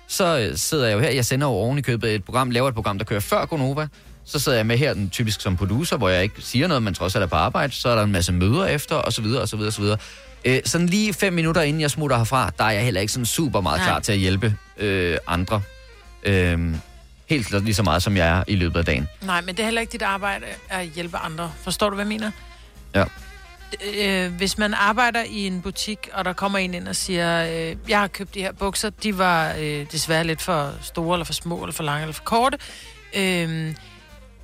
så 0.08 0.40
øh, 0.40 0.58
sidder 0.58 0.88
jeg 0.88 0.94
jo 0.94 1.00
her. 1.00 1.10
Jeg 1.10 1.26
sender 1.26 1.48
jo 1.48 1.54
oven 1.54 1.78
i 1.78 1.82
købet 1.82 2.16
et 2.16 2.24
program, 2.24 2.52
laver 2.52 2.68
et 2.68 2.74
program, 2.74 2.98
der 2.98 3.06
kører 3.06 3.20
før 3.20 3.46
Gonova. 3.46 3.88
Så 4.26 4.40
sidder 4.40 4.58
jeg 4.58 4.66
med 4.66 4.78
her, 4.78 4.94
den 4.94 5.10
typisk 5.10 5.42
som 5.42 5.58
producer, 5.58 5.98
hvor 5.98 6.10
jeg 6.10 6.24
ikke 6.24 6.42
siger 6.42 6.68
noget, 6.68 6.84
men 6.84 6.94
trods 6.94 7.16
alt 7.16 7.24
er 7.24 7.28
på 7.28 7.36
arbejde. 7.36 7.74
Så 7.74 7.90
er 7.90 7.96
der 7.96 8.04
en 8.04 8.12
masse 8.12 8.34
møder 8.34 8.66
efter, 8.66 8.96
og 8.96 9.14
så 9.14 9.22
videre, 9.22 9.42
og 9.42 9.48
så 9.48 9.56
videre, 9.56 9.70
og 9.70 9.74
så 9.74 9.82
videre. 9.82 9.98
Øh, 10.46 10.60
sådan 10.66 10.88
lige 10.88 11.14
fem 11.14 11.34
minutter 11.34 11.62
inden 11.62 11.82
jeg 11.82 11.92
smutter 11.92 12.18
herfra, 12.18 12.52
der 12.58 12.64
er 12.64 12.72
jeg 12.72 12.84
heller 12.84 13.02
ikke 13.02 13.14
sådan 13.14 13.26
super 13.26 13.62
meget 13.62 13.80
Nej. 13.80 13.88
klar 13.88 14.00
til 14.00 14.12
at 14.12 14.18
hjælpe 14.18 14.56
øh, 14.78 15.18
andre. 15.28 15.62
Øh, 16.24 16.76
helt 17.30 17.64
lige 17.64 17.74
så 17.74 17.84
meget, 17.84 18.04
som 18.04 18.18
jeg 18.18 18.28
er 18.38 18.44
i 18.48 18.56
løbet 18.56 18.80
af 18.80 18.86
dagen. 18.86 19.08
Nej, 19.22 19.42
men 19.42 19.56
det 19.56 19.60
er 19.60 19.64
heller 19.66 19.82
ikke 19.82 19.92
dit 19.92 20.02
arbejde 20.02 20.46
at 20.70 20.86
hjælpe 20.86 21.18
andre. 21.18 21.52
Forstår 21.64 21.90
du, 21.90 21.96
hvad 21.96 22.06
jeg 22.06 22.10
mener? 22.10 22.32
Ja. 22.96 23.04
øh, 23.96 24.34
hvis 24.34 24.58
man 24.58 24.74
arbejder 24.74 25.24
i 25.24 25.48
en 25.48 25.62
butik, 25.62 26.10
og 26.14 26.26
der 26.26 26.34
kommer 26.34 26.58
en 26.60 26.74
ind 26.74 26.88
og 26.88 26.96
siger, 26.96 27.46
øh, 27.70 27.76
jeg 27.90 28.00
har 28.00 28.08
købt 28.08 28.34
de 28.34 28.42
her 28.42 28.52
bukser, 28.52 28.90
de 28.90 29.18
var 29.18 29.54
øh, 29.60 29.86
desværre 29.92 30.24
lidt 30.24 30.42
for 30.42 30.74
store, 30.82 31.16
eller 31.16 31.26
for 31.26 31.34
små, 31.34 31.64
eller 31.64 31.74
for 31.74 31.84
lange, 31.84 32.02
eller 32.02 32.14
for 32.14 32.24
korte. 32.24 32.58
Øh, 33.16 33.74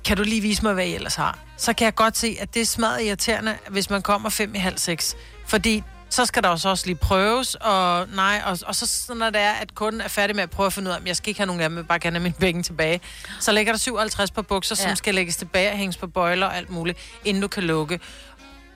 kan 0.04 0.16
du 0.16 0.22
lige 0.22 0.40
vise 0.40 0.62
mig, 0.62 0.74
hvad 0.74 0.86
I 0.86 0.94
ellers 0.94 1.14
har? 1.14 1.38
Så 1.56 1.72
kan 1.72 1.84
jeg 1.84 1.94
godt 1.94 2.16
se, 2.16 2.36
at 2.40 2.54
det 2.54 2.62
er 2.62 2.66
smadret 2.66 3.02
irriterende, 3.02 3.56
hvis 3.68 3.90
man 3.90 4.02
kommer 4.02 4.28
fem 4.30 4.54
i 4.54 4.58
halv 4.58 4.78
seks. 4.78 5.16
Fordi 5.46 5.82
så 6.10 6.26
skal 6.26 6.42
der 6.42 6.48
også 6.48 6.68
også 6.68 6.86
lige 6.86 6.96
prøves, 6.96 7.54
og 7.54 8.06
nej, 8.14 8.42
og, 8.46 8.58
og 8.66 8.74
så 8.74 9.14
når 9.14 9.30
det 9.30 9.40
er, 9.40 9.52
at 9.52 9.74
kunden 9.74 10.00
er 10.00 10.08
færdig 10.08 10.36
med 10.36 10.42
at 10.42 10.50
prøve 10.50 10.66
at 10.66 10.72
finde 10.72 10.88
ud 10.90 10.94
af, 10.94 10.98
om 11.00 11.06
jeg 11.06 11.16
skal 11.16 11.28
ikke 11.28 11.40
have 11.40 11.46
nogen 11.46 11.62
af 11.62 11.68
dem, 11.68 11.76
jeg 11.78 11.86
bare 11.86 11.98
gerne 11.98 12.16
have 12.16 12.22
mine 12.22 12.34
penge 12.40 12.62
tilbage. 12.62 13.00
Så 13.40 13.52
lægger 13.52 13.72
der 13.72 13.78
57 13.78 14.30
på 14.30 14.42
bukser, 14.42 14.76
ja. 14.78 14.82
Ja. 14.82 14.88
som 14.88 14.96
skal 14.96 15.14
lægges 15.14 15.36
tilbage 15.36 15.70
og 15.70 15.76
hænges 15.76 15.96
på 15.96 16.06
bøjler 16.06 16.46
og 16.46 16.56
alt 16.56 16.70
muligt, 16.70 16.98
inden 17.24 17.40
du 17.40 17.48
kan 17.48 17.62
lukke. 17.62 18.00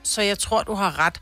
Så 0.03 0.21
jeg 0.21 0.39
tror, 0.39 0.63
du 0.63 0.73
har 0.73 0.99
ret. 0.99 1.21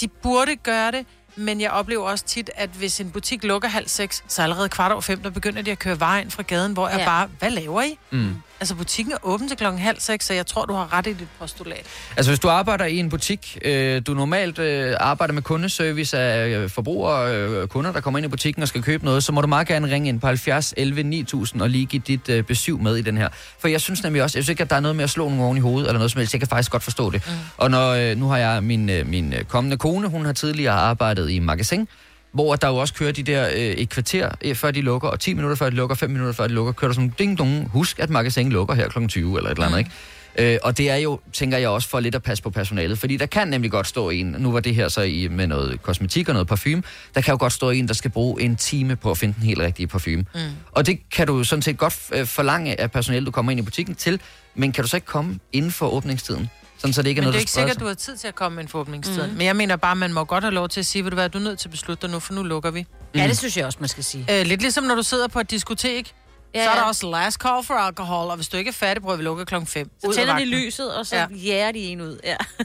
De 0.00 0.08
burde 0.08 0.56
gøre 0.56 0.92
det, 0.92 1.06
men 1.36 1.60
jeg 1.60 1.70
oplever 1.70 2.08
også 2.08 2.24
tit, 2.24 2.50
at 2.54 2.70
hvis 2.70 3.00
en 3.00 3.10
butik 3.10 3.44
lukker 3.44 3.68
halv 3.68 3.88
seks, 3.88 4.24
så 4.28 4.42
allerede 4.42 4.68
kvart 4.68 4.92
over 4.92 5.00
fem, 5.00 5.22
der 5.22 5.30
begynder 5.30 5.62
de 5.62 5.70
at 5.72 5.78
køre 5.78 6.00
vejen 6.00 6.30
fra 6.30 6.42
gaden, 6.42 6.72
hvor 6.72 6.88
jeg 6.88 6.98
Ja. 6.98 7.04
bare, 7.04 7.28
hvad 7.38 7.50
laver 7.50 7.82
I? 7.82 7.98
Mm. 8.10 8.42
Altså 8.60 8.74
butikken 8.74 9.12
er 9.12 9.16
åben 9.22 9.48
til 9.48 9.56
klokken 9.56 9.80
halv 9.80 10.00
seks, 10.00 10.26
så 10.26 10.34
jeg 10.34 10.46
tror, 10.46 10.64
du 10.64 10.74
har 10.74 10.92
ret 10.92 11.06
i 11.06 11.12
dit 11.12 11.28
postulat. 11.38 11.86
Altså 12.16 12.30
hvis 12.30 12.38
du 12.38 12.48
arbejder 12.48 12.84
i 12.84 12.96
en 12.98 13.10
butik, 13.10 13.58
øh, 13.64 14.02
du 14.06 14.14
normalt 14.14 14.58
øh, 14.58 14.96
arbejder 15.00 15.34
med 15.34 15.42
kundeservice 15.42 16.18
af 16.18 16.48
øh, 16.48 16.70
forbrugere, 16.70 17.34
øh, 17.36 17.68
kunder, 17.68 17.92
der 17.92 18.00
kommer 18.00 18.18
ind 18.18 18.26
i 18.26 18.28
butikken 18.28 18.62
og 18.62 18.68
skal 18.68 18.82
købe 18.82 19.04
noget, 19.04 19.24
så 19.24 19.32
må 19.32 19.40
du 19.40 19.46
meget 19.46 19.66
gerne 19.66 19.90
ringe 19.90 20.08
ind 20.08 20.20
på 20.20 20.26
70 20.26 20.74
11 20.76 21.02
9000 21.02 21.62
og 21.62 21.70
lige 21.70 21.86
give 21.86 22.02
dit 22.06 22.28
øh, 22.28 22.42
besøg 22.42 22.80
med 22.80 22.96
i 22.96 23.02
den 23.02 23.16
her. 23.16 23.28
For 23.58 23.68
jeg 23.68 23.80
synes 23.80 24.02
nemlig 24.02 24.22
også, 24.22 24.38
jeg 24.38 24.44
synes 24.44 24.50
ikke, 24.50 24.62
at 24.62 24.70
der 24.70 24.76
er 24.76 24.80
noget 24.80 24.96
med 24.96 25.04
at 25.04 25.10
slå 25.10 25.28
nogen 25.28 25.40
oven 25.40 25.56
i 25.56 25.60
hovedet 25.60 25.88
eller 25.88 25.98
noget 25.98 26.12
som 26.12 26.18
helst. 26.18 26.34
Jeg 26.34 26.40
kan 26.40 26.48
faktisk 26.48 26.70
godt 26.70 26.82
forstå 26.82 27.10
det. 27.10 27.22
Mm. 27.26 27.32
Og 27.56 27.70
når, 27.70 27.90
øh, 27.90 28.16
nu 28.16 28.28
har 28.28 28.36
jeg 28.36 28.62
min, 28.62 28.90
øh, 28.90 29.06
min 29.06 29.32
øh, 29.32 29.44
kommende 29.44 29.76
kone, 29.76 30.08
hun 30.08 30.24
har 30.24 30.32
tidligere 30.32 30.74
arbejdet 30.74 31.30
i 31.30 31.38
magasin, 31.38 31.88
hvor 32.34 32.56
der 32.56 32.68
jo 32.68 32.76
også 32.76 32.94
kører 32.94 33.12
de 33.12 33.22
der 33.22 33.48
øh, 33.48 33.56
et 33.56 33.88
kvarter 33.88 34.30
øh, 34.44 34.54
før 34.54 34.70
de 34.70 34.80
lukker, 34.80 35.08
og 35.08 35.20
10 35.20 35.34
minutter 35.34 35.56
før 35.56 35.70
de 35.70 35.76
lukker, 35.76 35.96
5 35.96 36.10
minutter 36.10 36.32
før 36.32 36.46
de 36.46 36.52
lukker, 36.52 36.72
kører 36.72 36.88
der 36.88 36.94
sådan 36.94 37.12
ding 37.18 37.38
dong, 37.38 37.68
husk 37.68 37.98
at 37.98 38.10
magasin 38.10 38.52
lukker 38.52 38.74
her 38.74 38.88
kl. 38.88 39.06
20 39.06 39.36
eller 39.36 39.50
et 39.50 39.54
eller 39.54 39.66
andet, 39.66 39.78
ikke? 39.78 39.90
Øh, 40.38 40.58
og 40.62 40.78
det 40.78 40.90
er 40.90 40.96
jo, 40.96 41.20
tænker 41.32 41.58
jeg 41.58 41.68
også, 41.68 41.88
for 41.88 42.00
lidt 42.00 42.14
at 42.14 42.22
passe 42.22 42.42
på 42.42 42.50
personalet, 42.50 42.98
fordi 42.98 43.16
der 43.16 43.26
kan 43.26 43.48
nemlig 43.48 43.70
godt 43.70 43.86
stå 43.86 44.10
en, 44.10 44.36
nu 44.38 44.52
var 44.52 44.60
det 44.60 44.74
her 44.74 44.88
så 44.88 45.02
i, 45.02 45.28
med 45.28 45.46
noget 45.46 45.82
kosmetik 45.82 46.28
og 46.28 46.32
noget 46.32 46.48
parfume, 46.48 46.82
der 47.14 47.20
kan 47.20 47.32
jo 47.32 47.38
godt 47.38 47.52
stå 47.52 47.70
en, 47.70 47.88
der 47.88 47.94
skal 47.94 48.10
bruge 48.10 48.42
en 48.42 48.56
time 48.56 48.96
på 48.96 49.10
at 49.10 49.18
finde 49.18 49.34
den 49.34 49.42
helt 49.42 49.60
rigtige 49.60 49.86
parfume. 49.86 50.24
Mm. 50.34 50.40
Og 50.72 50.86
det 50.86 51.10
kan 51.10 51.26
du 51.26 51.44
sådan 51.44 51.62
set 51.62 51.78
godt 51.78 51.98
øh, 52.12 52.26
forlange 52.26 52.80
af 52.80 52.90
personalet, 52.90 53.26
du 53.26 53.30
kommer 53.30 53.52
ind 53.52 53.60
i 53.60 53.62
butikken 53.62 53.94
til, 53.94 54.20
men 54.54 54.72
kan 54.72 54.84
du 54.84 54.88
så 54.88 54.96
ikke 54.96 55.06
komme 55.06 55.38
inden 55.52 55.70
for 55.70 55.88
åbningstiden? 55.88 56.50
Sådan, 56.84 56.92
så 56.94 57.02
det 57.02 57.08
ikke 57.08 57.18
er 57.18 57.22
Men 57.22 57.24
noget, 57.24 57.32
det 57.32 57.38
er 57.38 57.40
ikke 57.40 57.52
sikkert, 57.52 57.72
sig? 57.72 57.80
du 57.80 57.86
har 57.86 57.94
tid 57.94 58.16
til 58.16 58.28
at 58.28 58.34
komme 58.34 58.56
med 58.56 58.62
en 58.64 58.68
foråbningstid. 58.68 59.26
Mm. 59.26 59.32
Men 59.32 59.46
jeg 59.46 59.56
mener 59.56 59.76
bare, 59.76 59.92
at 59.92 59.98
man 59.98 60.12
må 60.12 60.24
godt 60.24 60.44
have 60.44 60.54
lov 60.54 60.68
til 60.68 60.80
at 60.80 60.86
sige, 60.86 61.04
ved 61.04 61.10
du 61.10 61.14
hvad, 61.14 61.28
du 61.28 61.38
er 61.38 61.42
nødt 61.42 61.58
til 61.58 61.68
at 61.68 61.70
beslutte 61.70 62.02
dig 62.02 62.10
nu, 62.10 62.20
for 62.20 62.34
nu 62.34 62.42
lukker 62.42 62.70
vi. 62.70 62.86
Ja, 63.14 63.28
det 63.28 63.38
synes 63.38 63.56
jeg 63.56 63.66
også, 63.66 63.78
man 63.80 63.88
skal 63.88 64.04
sige. 64.04 64.40
Øh, 64.40 64.46
lidt 64.46 64.60
ligesom 64.60 64.84
når 64.84 64.94
du 64.94 65.02
sidder 65.02 65.28
på 65.28 65.40
et 65.40 65.50
diskotek, 65.50 66.14
Ja, 66.54 66.58
ja, 66.58 66.64
så 66.64 66.70
er 66.70 66.74
der 66.74 66.82
også 66.82 67.10
last 67.10 67.38
call 67.38 67.64
for 67.64 67.74
alkohol, 67.74 68.30
og 68.30 68.36
hvis 68.36 68.48
du 68.48 68.56
ikke 68.56 68.68
er 68.68 68.72
færdig, 68.72 69.02
prøver 69.02 69.16
vi 69.16 69.20
at 69.20 69.24
lukke 69.24 69.44
klokken 69.44 69.66
5. 69.66 69.90
Så 70.04 70.12
tænder 70.12 70.38
de 70.38 70.44
lyset, 70.44 70.94
og 70.94 71.06
så 71.06 71.16
ja. 71.16 71.26
jæger 71.30 71.72
de 71.72 71.78
en 71.78 72.00
ud. 72.00 72.18
Ja. 72.24 72.36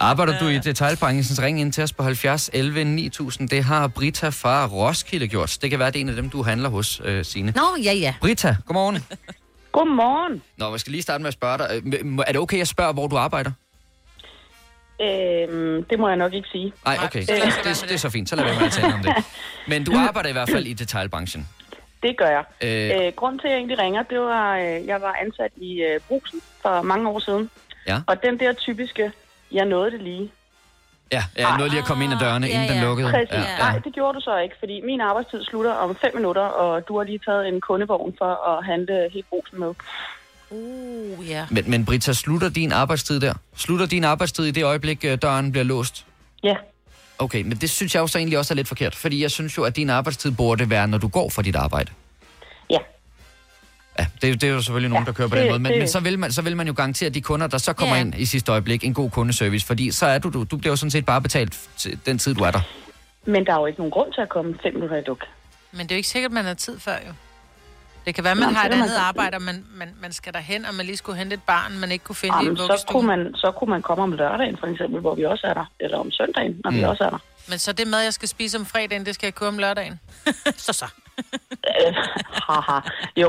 Arbejder 0.00 0.38
du 0.38 0.46
i 0.46 0.58
detailbranchen, 0.58 1.36
så 1.36 1.42
ring 1.42 1.60
ind 1.60 1.72
til 1.72 1.82
os 1.82 1.92
på 1.92 2.02
70 2.02 2.50
11 2.52 2.84
9000. 2.84 3.48
Det 3.48 3.64
har 3.64 3.88
Brita 3.88 4.28
fra 4.28 4.66
Roskilde 4.66 5.28
gjort. 5.28 5.58
Det 5.62 5.70
kan 5.70 5.78
være, 5.78 5.90
det 5.90 5.96
er 5.96 6.00
en 6.00 6.08
af 6.08 6.16
dem, 6.16 6.30
du 6.30 6.42
handler 6.42 6.68
hos, 6.68 7.00
øh, 7.04 7.24
Signe. 7.24 7.52
Nå, 7.56 7.76
ja, 7.82 7.92
ja. 7.92 8.14
Brita, 8.20 8.56
godmorgen. 8.66 8.96
Godmorgen. 9.76 10.42
Nå, 10.56 10.70
jeg 10.70 10.80
skal 10.80 10.90
lige 10.90 11.02
starte 11.02 11.22
med 11.22 11.28
at 11.28 11.34
spørge 11.34 11.58
dig. 11.58 11.66
øh, 11.86 12.18
Er 12.26 12.32
det 12.32 12.40
okay, 12.40 12.60
at 12.60 12.68
spørge, 12.68 12.92
hvor 12.92 13.06
du 13.06 13.16
arbejder? 13.16 13.50
Øhm, 15.00 15.84
det 15.84 15.98
må 15.98 16.08
jeg 16.08 16.16
nok 16.16 16.32
ikke 16.34 16.48
sige. 16.48 16.72
Nej, 16.84 16.98
okay. 17.04 17.20
Det, 17.20 17.28
det, 17.64 17.84
det 17.88 17.92
er 17.94 17.98
så 17.98 18.10
fint. 18.10 18.28
Så 18.28 18.36
lad 18.36 18.44
være 18.44 18.54
med 18.58 18.66
at 18.66 18.72
tale 18.72 18.94
om 18.94 19.00
det. 19.02 19.14
Men 19.70 19.84
du 19.84 19.92
arbejder 19.96 20.28
i 20.28 20.32
hvert 20.32 20.50
fald 20.50 20.66
i 20.66 20.72
detailbranchen. 20.72 21.48
Det 22.02 22.16
gør 22.16 22.26
jeg. 22.28 22.44
Øh. 22.62 23.06
Øh, 23.06 23.12
grunden 23.12 23.38
til, 23.38 23.46
at 23.46 23.50
jeg 23.52 23.58
egentlig 23.58 23.78
ringer, 23.78 24.02
det 24.02 24.20
var, 24.20 24.56
øh, 24.56 24.86
jeg 24.86 25.00
var 25.00 25.16
ansat 25.24 25.50
i 25.56 25.82
øh, 25.82 26.00
brusen 26.08 26.40
for 26.62 26.82
mange 26.82 27.08
år 27.08 27.18
siden. 27.18 27.50
Ja. 27.86 28.00
Og 28.06 28.22
den 28.22 28.40
der 28.40 28.52
typiske, 28.52 29.12
jeg 29.52 29.64
nåede 29.64 29.90
det 29.90 30.02
lige. 30.02 30.30
Ja, 31.12 31.24
jeg 31.36 31.56
nåede 31.56 31.70
lige 31.70 31.80
at 31.80 31.84
komme 31.86 32.04
ind 32.04 32.12
ad 32.12 32.18
dørene, 32.18 32.48
inden 32.50 32.68
den 32.68 32.82
lukkede. 32.82 33.10
Præcis. 33.10 33.32
Ja, 33.32 33.40
Ja, 33.40 33.58
Nej, 33.58 33.78
det 33.78 33.92
gjorde 33.92 34.14
du 34.14 34.20
så 34.20 34.38
ikke, 34.38 34.54
fordi 34.58 34.80
min 34.84 35.00
arbejdstid 35.00 35.44
slutter 35.44 35.72
om 35.72 35.96
fem 35.96 36.10
minutter, 36.14 36.42
og 36.42 36.88
du 36.88 36.96
har 36.98 37.04
lige 37.04 37.20
taget 37.26 37.48
en 37.48 37.60
kundevogn 37.60 38.14
for 38.18 38.48
at 38.50 38.64
handle 38.64 39.08
helt 39.12 39.28
brusen 39.28 39.60
med. 39.60 39.72
Uh, 40.50 41.28
ja. 41.30 41.46
Men, 41.50 41.70
men 41.70 41.84
Brita, 41.84 42.12
slutter 42.12 42.48
din 42.48 42.72
arbejdstid 42.72 43.20
der? 43.20 43.34
Slutter 43.56 43.86
din 43.86 44.04
arbejdstid 44.04 44.44
i 44.44 44.50
det 44.50 44.64
øjeblik, 44.64 45.04
øh, 45.04 45.18
døren 45.22 45.52
bliver 45.52 45.64
låst? 45.64 46.04
Ja. 46.42 46.56
Okay, 47.18 47.42
men 47.42 47.56
det 47.56 47.70
synes 47.70 47.94
jeg 47.94 48.00
jo 48.00 48.06
så 48.06 48.18
egentlig 48.18 48.38
også 48.38 48.54
er 48.54 48.56
lidt 48.56 48.68
forkert, 48.68 48.94
fordi 48.94 49.22
jeg 49.22 49.30
synes 49.30 49.58
jo, 49.58 49.62
at 49.62 49.76
din 49.76 49.90
arbejdstid 49.90 50.30
burde 50.30 50.70
være, 50.70 50.88
når 50.88 50.98
du 50.98 51.08
går 51.08 51.30
fra 51.30 51.42
dit 51.42 51.56
arbejde. 51.56 51.90
Ja. 53.98 54.06
Det, 54.22 54.40
det 54.40 54.48
er 54.48 54.52
jo 54.52 54.62
selvfølgelig 54.62 54.90
nogen, 54.90 55.04
Ja, 55.04 55.06
der 55.06 55.12
kører 55.16 55.28
på 55.28 55.34
det- 55.34 55.42
den 55.42 55.50
måde, 55.50 55.58
men, 55.58 55.72
det- 55.72 55.78
men 55.78 55.88
så, 55.88 56.00
vil 56.00 56.18
man, 56.18 56.32
så 56.32 56.42
vil 56.42 56.56
man 56.56 56.66
jo 56.66 56.72
garantere 56.76 57.10
de 57.10 57.20
kunder, 57.20 57.46
der 57.46 57.58
så 57.58 57.72
kommer 57.72 57.94
Ja. 57.96 58.00
ind 58.00 58.14
i 58.14 58.24
sidste 58.24 58.52
øjeblik, 58.52 58.84
en 58.84 58.94
god 58.94 59.10
kundeservice, 59.10 59.66
fordi 59.66 59.90
så 59.90 60.06
er 60.06 60.18
du, 60.18 60.30
du, 60.30 60.44
du 60.44 60.56
bliver 60.56 60.72
jo 60.72 60.76
sådan 60.76 60.90
set 60.90 61.06
bare 61.06 61.20
betalt 61.22 61.58
til 61.76 61.98
den 62.06 62.18
tid, 62.18 62.34
du 62.34 62.44
er 62.44 62.50
der. 62.50 62.60
Men 63.26 63.46
der 63.46 63.52
er 63.54 63.60
jo 63.60 63.66
ikke 63.66 63.78
nogen 63.80 63.90
grund 63.90 64.12
til 64.12 64.20
at 64.20 64.28
komme 64.28 64.54
fem 64.62 64.74
minutter 64.74 64.96
i 64.96 65.02
luk. 65.06 65.24
Men 65.72 65.80
det 65.80 65.90
er 65.90 65.94
jo 65.94 65.96
ikke 65.96 66.08
sikkert, 66.08 66.32
man 66.32 66.44
har 66.44 66.54
tid 66.54 66.78
før, 66.80 66.92
jo. 67.08 67.12
Det 68.06 68.14
kan 68.14 68.24
være, 68.24 68.30
at 68.30 68.36
man 68.36 68.48
Nå, 68.48 68.54
har 68.54 68.64
et 68.64 68.70
man 68.70 68.82
andet 68.82 68.96
arbejde, 68.96 69.34
og 69.36 69.42
man, 69.42 69.64
man, 69.74 69.88
man 70.02 70.12
skal 70.12 70.32
derhen, 70.32 70.64
og 70.64 70.74
man 70.74 70.86
lige 70.86 70.96
skulle 70.96 71.18
hente 71.18 71.34
et 71.34 71.42
barn, 71.42 71.78
man 71.78 71.92
ikke 71.92 72.04
kunne 72.04 72.16
finde 72.16 72.34
i 72.34 72.44
Jamen, 72.44 72.50
en 72.50 72.56
så, 72.56 72.84
kunne 72.88 73.06
man, 73.06 73.34
så 73.34 73.50
kunne 73.58 73.70
man 73.70 73.82
komme 73.82 74.02
om 74.04 74.12
lørdagen, 74.12 74.56
for 74.60 74.66
eksempel, 74.66 75.00
hvor 75.00 75.14
vi 75.14 75.24
også 75.24 75.46
er 75.46 75.54
der. 75.54 75.64
Eller 75.80 75.98
om 75.98 76.10
søndagen, 76.10 76.60
når 76.64 76.70
mm. 76.70 76.76
vi 76.76 76.82
også 76.82 77.04
er 77.04 77.10
der. 77.10 77.18
Men 77.48 77.58
så 77.58 77.72
det 77.72 77.86
mad, 77.88 78.00
jeg 78.02 78.12
skal 78.14 78.28
spise 78.28 78.58
om 78.58 78.66
fredagen, 78.66 79.06
det 79.06 79.14
skal 79.14 79.26
jeg 79.26 79.34
købe 79.34 79.48
om 79.48 79.58
lørdagen. 79.58 80.00
så 80.66 80.72
så. 80.72 80.84
Øh, 81.86 81.94
haha, 82.48 82.78
jo. 83.22 83.28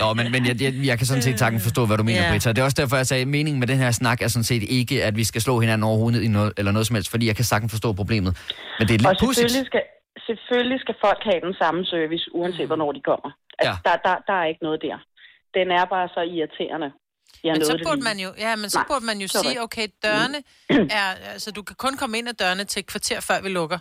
Nå, 0.00 0.14
men, 0.14 0.32
men 0.32 0.46
jeg, 0.48 0.62
jeg, 0.62 0.72
jeg 0.90 0.98
kan 0.98 1.06
sådan 1.06 1.22
set 1.22 1.36
takken 1.38 1.60
forstå, 1.60 1.86
hvad 1.86 1.96
du 1.96 2.02
mener, 2.02 2.22
yeah. 2.22 2.32
Britta. 2.32 2.48
Det 2.52 2.58
er 2.58 2.64
også 2.64 2.78
derfor, 2.82 2.96
jeg 2.96 3.06
sagde, 3.06 3.20
at 3.22 3.28
meningen 3.28 3.60
med 3.60 3.68
den 3.68 3.78
her 3.78 3.90
snak 3.90 4.22
er 4.22 4.28
sådan 4.28 4.44
set 4.44 4.62
ikke, 4.62 5.04
at 5.04 5.16
vi 5.16 5.24
skal 5.24 5.40
slå 5.40 5.60
hinanden 5.60 5.84
over 5.84 5.98
hovedet 5.98 6.22
i 6.22 6.28
noget, 6.28 6.52
eller 6.58 6.72
noget 6.72 6.86
som 6.86 6.94
helst, 6.94 7.10
fordi 7.10 7.26
jeg 7.26 7.36
kan 7.36 7.44
sagtens 7.44 7.72
forstå 7.72 7.92
problemet. 7.92 8.32
Men 8.78 8.88
det 8.88 8.94
er 8.94 9.08
Og 9.08 9.12
lidt 9.12 9.20
pudsigt. 9.20 9.50
selvfølgelig 9.50 9.66
skal, 9.66 9.82
selvfølgelig 10.26 10.80
skal 10.80 10.94
folk 11.06 11.20
have 11.30 11.40
den 11.48 11.54
samme 11.62 11.84
service, 11.84 12.24
uanset 12.34 12.66
hvornår 12.66 12.92
de 12.92 13.00
kommer. 13.10 13.30
Altså, 13.58 13.72
Ja. 13.84 13.90
der, 13.90 13.96
der, 14.08 14.14
der 14.26 14.32
er 14.42 14.46
ikke 14.52 14.62
noget 14.62 14.78
der. 14.82 14.96
Den 15.58 15.66
er 15.78 15.84
bare 15.94 16.08
så 16.16 16.20
irriterende. 16.34 16.90
Jeg 17.44 17.52
Men 17.56 17.64
så 17.64 17.78
burde 17.86 18.02
man 18.10 18.18
jo, 18.18 18.28
ja, 18.38 18.56
men 18.56 18.70
så 18.70 18.78
Nej, 18.78 18.86
burde 18.90 19.04
man 19.04 19.18
jo 19.18 19.28
sige, 19.28 19.62
okay, 19.62 19.86
dørene 20.04 20.38
er, 21.00 21.08
altså 21.32 21.50
du 21.52 21.62
kan 21.62 21.76
kun 21.76 21.96
komme 21.96 22.18
ind 22.18 22.28
ad 22.28 22.34
dørene 22.34 22.64
til 22.64 22.80
et 22.80 22.86
kvarter, 22.86 23.20
før 23.20 23.40
vi 23.42 23.48
lukker. 23.48 23.78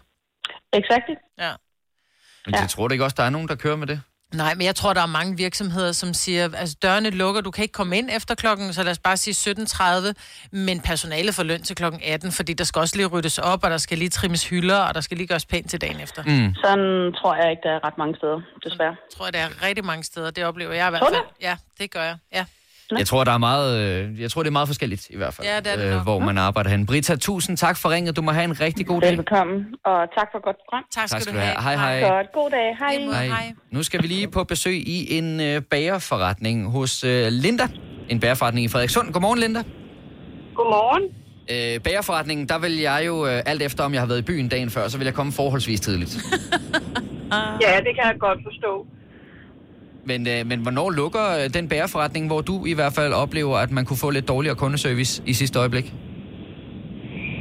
Exakt. 0.73 1.05
Ja. 1.39 1.51
Men 2.45 2.55
jeg 2.55 2.69
tror 2.69 2.87
da 2.87 2.91
ikke 2.91 3.03
også, 3.03 3.15
der 3.17 3.23
er 3.23 3.29
nogen, 3.29 3.47
der 3.47 3.55
kører 3.55 3.75
med 3.75 3.87
det? 3.87 4.01
Nej, 4.33 4.53
men 4.55 4.65
jeg 4.65 4.75
tror, 4.75 4.93
der 4.93 5.01
er 5.01 5.05
mange 5.05 5.37
virksomheder, 5.37 5.91
som 5.91 6.13
siger, 6.13 6.49
altså 6.55 6.75
dørene 6.83 7.09
lukker, 7.09 7.41
du 7.41 7.51
kan 7.51 7.61
ikke 7.61 7.71
komme 7.71 7.97
ind 7.97 8.09
efter 8.11 8.35
klokken, 8.35 8.73
så 8.73 8.83
lad 8.83 8.91
os 8.91 8.99
bare 8.99 9.17
sige 9.17 9.53
17.30, 9.59 10.13
men 10.51 10.81
personalet 10.81 11.35
får 11.35 11.43
løn 11.43 11.61
til 11.63 11.75
klokken 11.75 12.01
18, 12.05 12.31
fordi 12.31 12.53
der 12.53 12.63
skal 12.63 12.79
også 12.79 12.95
lige 12.95 13.05
ryddes 13.07 13.37
op, 13.37 13.63
og 13.63 13.69
der 13.69 13.77
skal 13.77 13.97
lige 13.97 14.09
trimmes 14.09 14.49
hylder, 14.49 14.77
og 14.77 14.95
der 14.95 15.01
skal 15.01 15.17
lige 15.17 15.27
gøres 15.27 15.45
pænt 15.45 15.69
til 15.69 15.81
dagen 15.81 15.99
efter. 15.99 16.23
Mm. 16.23 16.55
Sådan 16.55 17.13
tror 17.13 17.35
jeg 17.35 17.51
ikke, 17.51 17.61
der 17.63 17.71
er 17.71 17.83
ret 17.87 17.97
mange 17.97 18.15
steder, 18.15 18.41
desværre. 18.63 18.95
tror 19.17 19.25
jeg, 19.25 19.33
der 19.33 19.39
er 19.39 19.67
rigtig 19.67 19.85
mange 19.85 20.03
steder. 20.03 20.31
Det 20.31 20.45
oplever 20.45 20.73
jeg 20.73 20.87
i 20.87 20.89
hvert 20.89 21.01
Tror 21.01 21.09
fald. 21.09 21.23
Ja, 21.41 21.57
det 21.79 21.91
gør 21.91 22.03
jeg. 22.03 22.17
Ja. 22.33 22.45
Jeg 22.97 23.07
tror, 23.07 23.23
der 23.23 23.31
er 23.31 23.37
meget, 23.37 23.79
øh, 23.79 24.21
jeg 24.21 24.31
tror, 24.31 24.43
det 24.43 24.47
er 24.47 24.51
meget 24.51 24.67
forskelligt 24.67 25.07
i 25.09 25.17
hvert 25.17 25.33
fald, 25.33 25.47
Ja, 25.47 25.57
det 25.59 25.67
er 25.71 25.75
det 25.75 25.85
øh, 25.85 25.91
nok. 25.93 26.03
hvor 26.03 26.19
man 26.19 26.37
arbejder 26.37 26.69
hen. 26.69 26.85
Brita, 26.85 27.15
tusind 27.15 27.57
tak 27.57 27.77
for 27.77 27.89
ringet. 27.89 28.15
Du 28.15 28.21
må 28.21 28.31
have 28.31 28.43
en 28.43 28.59
rigtig 28.61 28.87
god 28.87 29.01
dag. 29.01 29.09
Velbekomme, 29.09 29.65
og 29.85 29.99
tak 30.17 30.27
for 30.31 30.43
godt 30.43 30.55
program. 30.65 30.83
Tak 30.91 31.07
Tak 31.09 31.21
skal 31.21 31.33
du 31.33 31.39
have. 31.39 31.55
Hej, 31.61 31.75
hej. 31.75 32.09
Godt, 32.09 32.27
god 32.33 32.49
dag. 32.49 32.77
Hej. 32.79 33.27
Hej. 33.27 33.53
Nu 33.71 33.83
skal 33.83 34.01
vi 34.03 34.07
lige 34.07 34.27
på 34.27 34.43
besøg 34.43 34.73
i 34.87 35.17
en 35.17 35.39
øh, 35.41 35.61
bagerforretning 35.61 36.71
hos 36.71 37.03
øh, 37.03 37.27
Linda. 37.27 37.63
En 38.09 38.19
bagerforretning 38.19 38.65
i 38.65 38.67
Frederikssund. 38.67 39.13
Godmorgen, 39.13 39.39
Linda. 39.39 39.63
Godmorgen. 40.55 41.03
Øh, 41.51 41.79
bagerforretningen, 41.83 42.49
der 42.49 42.59
vil 42.59 42.77
jeg 42.79 43.03
jo, 43.07 43.27
øh, 43.27 43.41
alt 43.45 43.61
efter 43.61 43.83
om 43.83 43.93
jeg 43.93 44.01
har 44.01 44.07
været 44.07 44.19
i 44.19 44.21
byen 44.21 44.49
dagen 44.49 44.69
før, 44.69 44.87
så 44.87 44.97
vil 44.97 45.05
jeg 45.05 45.13
komme 45.13 45.31
forholdsvis 45.31 45.79
tidligt. 45.79 46.17
Ja, 47.61 47.75
det 47.85 47.91
kan 47.97 48.03
jeg 48.11 48.15
godt 48.19 48.39
forstå. 48.43 48.85
Men, 50.05 50.27
øh, 50.27 50.45
men 50.45 50.59
hvornår 50.59 50.89
lukker 50.89 51.25
øh, 51.43 51.53
den 51.53 51.69
bagerforretning, 51.69 52.27
hvor 52.27 52.41
du 52.41 52.65
i 52.65 52.73
hvert 52.73 52.93
fald 52.93 53.13
oplever, 53.13 53.57
at 53.57 53.71
man 53.71 53.85
kunne 53.85 53.97
få 53.97 54.09
lidt 54.09 54.27
dårligere 54.27 54.55
kundeservice 54.55 55.23
i 55.25 55.33
sidste 55.33 55.59
øjeblik? 55.59 55.93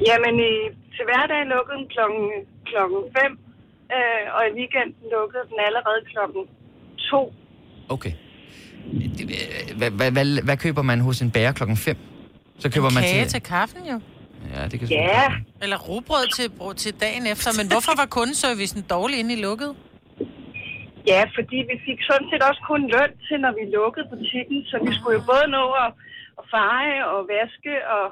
Jamen, 0.07 0.35
i, 0.51 0.53
til 0.97 1.05
hverdag 1.09 1.40
lukkede 1.55 1.79
den 1.79 1.88
klokken, 1.94 2.25
klokken 2.71 3.01
5, 3.23 3.38
øh, 3.97 4.35
og 4.37 4.40
i 4.49 4.53
weekenden 4.59 5.05
lukkede 5.14 5.44
den 5.51 5.59
allerede 5.68 6.01
klokken 6.12 6.42
2. 6.99 7.33
Okay. 7.88 8.12
Hvad, 9.77 9.90
hvad, 9.90 10.11
hvad, 10.11 10.42
hvad 10.44 10.57
køber 10.57 10.83
man 10.83 11.01
hos 11.01 11.21
en 11.21 11.31
bager 11.31 11.53
klokken 11.53 11.77
5? 11.77 11.97
Så 12.59 12.71
køber 12.71 12.90
man 12.90 13.03
Kage 13.03 13.25
til... 13.25 13.31
til 13.31 13.42
kaffen 13.42 13.81
jo. 13.92 14.01
Ja, 14.55 14.68
det 14.68 14.81
kan 14.81 14.88
Ja. 14.88 15.33
Eller 15.62 15.77
rugbrød 15.77 16.37
til, 16.37 16.49
brød 16.59 16.75
til 16.75 16.94
dagen 17.01 17.27
efter. 17.27 17.51
Men 17.62 17.71
hvorfor 17.73 17.92
var 17.97 18.07
kundeservicen 18.07 18.83
dårlig 18.90 19.18
inde 19.18 19.35
i 19.35 19.40
lukket? 19.42 19.75
Ja, 21.12 21.21
fordi 21.37 21.59
vi 21.71 21.77
fik 21.87 21.99
sådan 22.11 22.27
set 22.31 22.42
også 22.51 22.62
kun 22.71 22.83
løn 22.94 23.12
til, 23.27 23.37
når 23.44 23.53
vi 23.59 23.64
lukkede 23.79 24.07
butikken, 24.14 24.59
så 24.71 24.75
vi 24.87 24.90
skulle 24.97 25.16
jo 25.18 25.25
både 25.33 25.47
nå 25.57 25.64
at, 25.85 25.90
at 26.40 26.44
feje 26.55 26.99
og 27.12 27.18
vaske 27.35 27.75
og... 27.97 28.05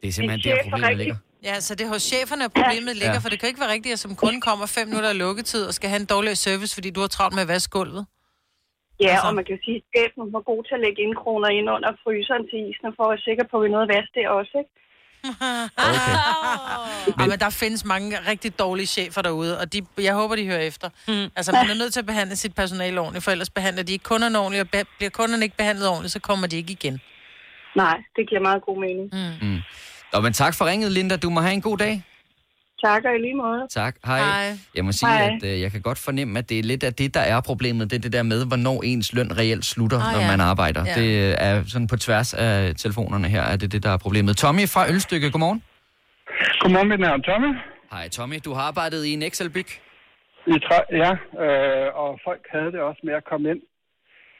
Det 0.00 0.08
er 0.10 0.14
simpelthen 0.18 0.40
Det 0.44 0.50
er 0.50 0.56
der, 0.56 0.62
problemet 0.70 0.88
rigtig. 0.90 1.06
ligger. 1.06 1.16
Ja, 1.48 1.54
så 1.66 1.70
det 1.76 1.84
er 1.86 1.92
hos 1.96 2.04
cheferne, 2.12 2.42
at 2.48 2.52
problemet 2.58 2.94
ligger, 3.02 3.18
Ja. 3.20 3.22
for 3.24 3.30
det 3.32 3.38
kan 3.40 3.48
ikke 3.50 3.62
være 3.64 3.72
rigtigt, 3.76 3.92
at 3.96 4.00
som 4.06 4.12
kunde 4.22 4.38
kommer 4.48 4.66
fem 4.76 4.86
minutter 4.90 5.10
af 5.14 5.18
lukketid 5.24 5.62
og 5.68 5.72
skal 5.78 5.88
have 5.92 6.00
en 6.04 6.10
dårlig 6.14 6.32
service, 6.48 6.72
fordi 6.76 6.88
du 6.96 7.00
har 7.04 7.10
travlt 7.16 7.34
med 7.36 7.42
at 7.46 7.50
vaske 7.54 7.70
gulvet. 7.78 8.02
Ja, 9.04 9.12
Altså. 9.14 9.26
og 9.28 9.34
man 9.38 9.44
kan 9.50 9.58
sige, 9.64 9.78
at 9.80 9.84
chefen 9.92 10.22
var 10.36 10.42
god 10.50 10.60
til 10.68 10.74
at 10.78 10.82
lægge 10.86 11.00
indkroner 11.06 11.48
ind 11.58 11.66
under 11.76 11.90
fryseren 12.02 12.44
til 12.50 12.58
isen, 12.68 12.88
for 12.96 13.02
at 13.06 13.10
være 13.12 13.22
sikker 13.28 13.44
på, 13.50 13.54
at 13.58 13.62
vi 13.64 13.68
nåede 13.74 13.86
at 13.88 13.92
vaske 13.96 14.12
det 14.18 14.24
også, 14.38 14.54
ikke? 14.62 14.72
Okay. 15.24 17.22
Ja, 17.22 17.26
men 17.26 17.38
der 17.38 17.50
findes 17.50 17.84
mange 17.84 18.16
rigtig 18.28 18.58
dårlige 18.58 18.86
chefer 18.86 19.22
derude, 19.22 19.58
og 19.60 19.72
de, 19.72 19.86
jeg 19.98 20.14
håber, 20.14 20.36
de 20.36 20.46
hører 20.46 20.60
efter. 20.60 20.88
Mm. 21.08 21.30
Altså, 21.36 21.52
man 21.52 21.70
er 21.70 21.74
nødt 21.74 21.92
til 21.92 22.00
at 22.00 22.06
behandle 22.06 22.36
sit 22.36 22.54
personale 22.54 23.00
ordentligt, 23.00 23.24
for 23.24 23.30
ellers 23.30 23.50
behandler 23.50 23.82
de 23.82 23.92
ikke 23.92 24.02
kunderne 24.02 24.38
ordentligt, 24.38 24.60
og 24.60 24.68
be- 24.70 24.90
bliver 24.98 25.10
kunderne 25.10 25.44
ikke 25.44 25.56
behandlet 25.56 25.88
ordentligt, 25.88 26.12
så 26.12 26.20
kommer 26.20 26.46
de 26.46 26.56
ikke 26.56 26.72
igen. 26.72 27.00
Nej, 27.76 27.96
det 28.16 28.28
giver 28.28 28.40
meget 28.40 28.62
god 28.66 28.80
mening. 28.80 29.10
Mm. 29.42 29.48
Mm. 29.48 29.60
Nå, 30.12 30.20
men 30.20 30.32
tak 30.32 30.54
for 30.54 30.64
ringet, 30.66 30.92
Linda. 30.92 31.16
Du 31.16 31.30
må 31.30 31.40
have 31.40 31.52
en 31.54 31.60
god 31.62 31.78
dag. 31.78 32.02
Tak, 32.88 33.04
og 33.04 33.12
i 33.18 33.18
lige 33.26 33.34
måde. 33.44 33.60
Tak. 33.70 33.94
Hej. 34.04 34.18
Hej. 34.18 34.46
Jeg 34.76 34.84
må 34.84 34.92
sige, 34.92 35.08
Hej. 35.08 35.30
at 35.42 35.44
øh, 35.50 35.60
jeg 35.64 35.70
kan 35.74 35.82
godt 35.82 35.98
fornemme, 35.98 36.38
at 36.38 36.48
det 36.48 36.58
er 36.58 36.62
lidt 36.62 36.84
af 36.84 36.94
det, 36.94 37.14
der 37.14 37.20
er 37.34 37.40
problemet. 37.50 37.90
Det 37.90 37.96
er 37.96 38.00
det 38.00 38.12
der 38.12 38.22
med, 38.32 38.46
hvornår 38.50 38.82
ens 38.90 39.12
løn 39.16 39.30
reelt 39.40 39.64
slutter, 39.64 40.00
Ah, 40.00 40.12
når 40.14 40.20
ja. 40.20 40.30
man 40.32 40.40
arbejder. 40.40 40.82
Ja. 40.86 40.94
Det 41.00 41.08
øh, 41.28 41.34
er 41.48 41.54
sådan 41.72 41.86
på 41.86 41.96
tværs 41.96 42.34
af 42.34 42.74
telefonerne 42.82 43.28
her, 43.34 43.42
er 43.52 43.56
det 43.56 43.72
det, 43.72 43.82
der 43.82 43.90
er 43.90 43.98
problemet. 44.06 44.36
Tommy 44.36 44.64
fra 44.74 44.82
Ølstykke, 44.92 45.30
godmorgen. 45.30 45.60
Godmorgen, 46.60 46.88
mit 46.88 47.00
navn 47.00 47.20
er 47.20 47.24
Tommy. 47.32 47.50
Hej 47.94 48.08
Tommy, 48.08 48.36
du 48.44 48.52
har 48.56 48.62
arbejdet 48.62 49.04
i 49.04 49.12
en 49.12 49.22
Excel-byg. 49.22 49.70
I 50.46 50.56
træ, 50.66 50.78
ja, 51.02 51.10
øh, 51.44 51.86
og 52.02 52.10
folk 52.26 52.42
havde 52.54 52.70
det 52.74 52.80
også 52.80 53.00
med 53.08 53.14
at 53.20 53.24
komme 53.30 53.50
ind 53.52 53.60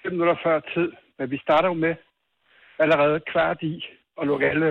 5 0.03 0.13
minutter 0.13 0.37
før 0.45 0.57
tid. 0.75 0.89
Men 1.19 1.31
vi 1.31 1.39
starter 1.47 1.69
jo 1.69 1.75
med 1.75 1.95
allerede 2.85 3.19
kvart 3.33 3.59
i 3.63 3.75
at 4.21 4.27
lukke 4.27 4.47
alle 4.53 4.71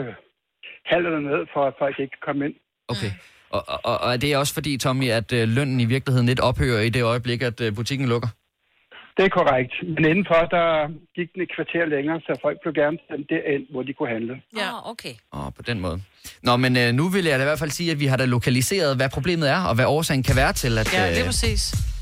hallerne 0.92 1.22
ned, 1.32 1.42
for 1.54 1.62
at 1.70 1.74
folk 1.82 1.96
ikke 2.00 2.12
kan 2.16 2.24
komme 2.28 2.42
ind. 2.48 2.56
Okay. 2.94 3.12
Og, 3.56 3.64
og, 3.84 4.02
og 4.02 4.14
er 4.14 4.18
det 4.18 4.38
også 4.38 4.54
fordi, 4.54 4.78
Tommy, 4.78 5.10
at 5.10 5.34
øh, 5.34 5.48
lønnen 5.48 5.80
i 5.80 5.86
virkeligheden 5.86 6.28
lidt 6.28 6.40
ophører 6.40 6.82
i 6.82 6.90
det 6.90 7.04
øjeblik, 7.04 7.42
at 7.42 7.62
øh, 7.62 7.76
butikken 7.76 8.08
lukker? 8.08 8.28
Det 9.18 9.24
er 9.26 9.30
korrekt. 9.30 9.74
Men 9.96 10.06
indenfor, 10.12 10.42
der 10.56 10.68
gik 11.18 11.28
den 11.34 11.42
et 11.42 11.50
kvarter 11.56 11.86
længere, 11.96 12.20
så 12.20 12.32
folk 12.42 12.58
blev 12.64 12.74
gerne 12.74 12.98
sendt 13.10 13.26
derind, 13.30 13.64
hvor 13.72 13.84
de 13.84 13.94
kunne 13.94 14.10
handle. 14.10 14.34
Ja, 14.58 14.70
okay. 14.92 15.14
Åh, 15.34 15.50
på 15.58 15.62
den 15.62 15.80
måde. 15.80 16.02
Nå, 16.44 16.58
men 16.58 16.78
øh, 16.78 16.94
nu 16.94 17.10
vil 17.10 17.26
jeg 17.26 17.40
da 17.40 17.44
i 17.44 17.50
hvert 17.52 17.60
fald 17.60 17.72
sige, 17.72 17.92
at 17.92 18.00
vi 18.00 18.06
har 18.06 18.18
da 18.18 18.26
lokaliseret, 18.26 18.96
hvad 18.96 19.10
problemet 19.10 19.50
er, 19.50 19.62
og 19.64 19.76
hvad 19.76 19.86
årsagen 19.86 20.24
kan 20.24 20.36
være 20.36 20.54
til, 20.54 20.78
at, 20.78 20.94
Ja, 20.94 21.10
lige 21.10 21.20
øh, 21.20 21.26
præcis. 21.26 21.62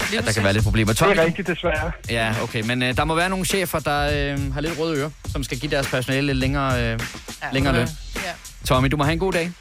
Lige 0.09 0.19
at 0.19 0.25
der 0.25 0.33
kan 0.33 0.43
være 0.43 0.53
lidt 0.53 0.63
problemer. 0.63 0.93
Tommy, 0.93 1.13
Det 1.13 1.21
er 1.21 1.25
rigtigt, 1.25 1.47
desværre. 1.47 1.91
Ja, 2.09 2.33
okay, 2.43 2.61
men 2.67 2.83
øh, 2.83 2.97
der 2.97 3.05
må 3.05 3.15
være 3.15 3.29
nogle 3.29 3.45
chefer, 3.45 3.79
der 3.79 3.99
øh, 4.33 4.53
har 4.53 4.61
lidt 4.61 4.79
røde 4.79 4.99
ører, 4.99 5.09
som 5.25 5.43
skal 5.43 5.57
give 5.59 5.71
deres 5.71 5.89
personale 5.91 6.27
lidt 6.27 6.37
længere, 6.37 6.71
øh, 6.73 6.99
ja, 7.43 7.47
længere 7.53 7.73
løn. 7.75 7.87
Ja. 8.15 8.33
Tommy, 8.65 8.87
du 8.87 8.97
må 8.97 9.03
have 9.03 9.13
en 9.13 9.19
god 9.19 9.33
dag. 9.33 9.51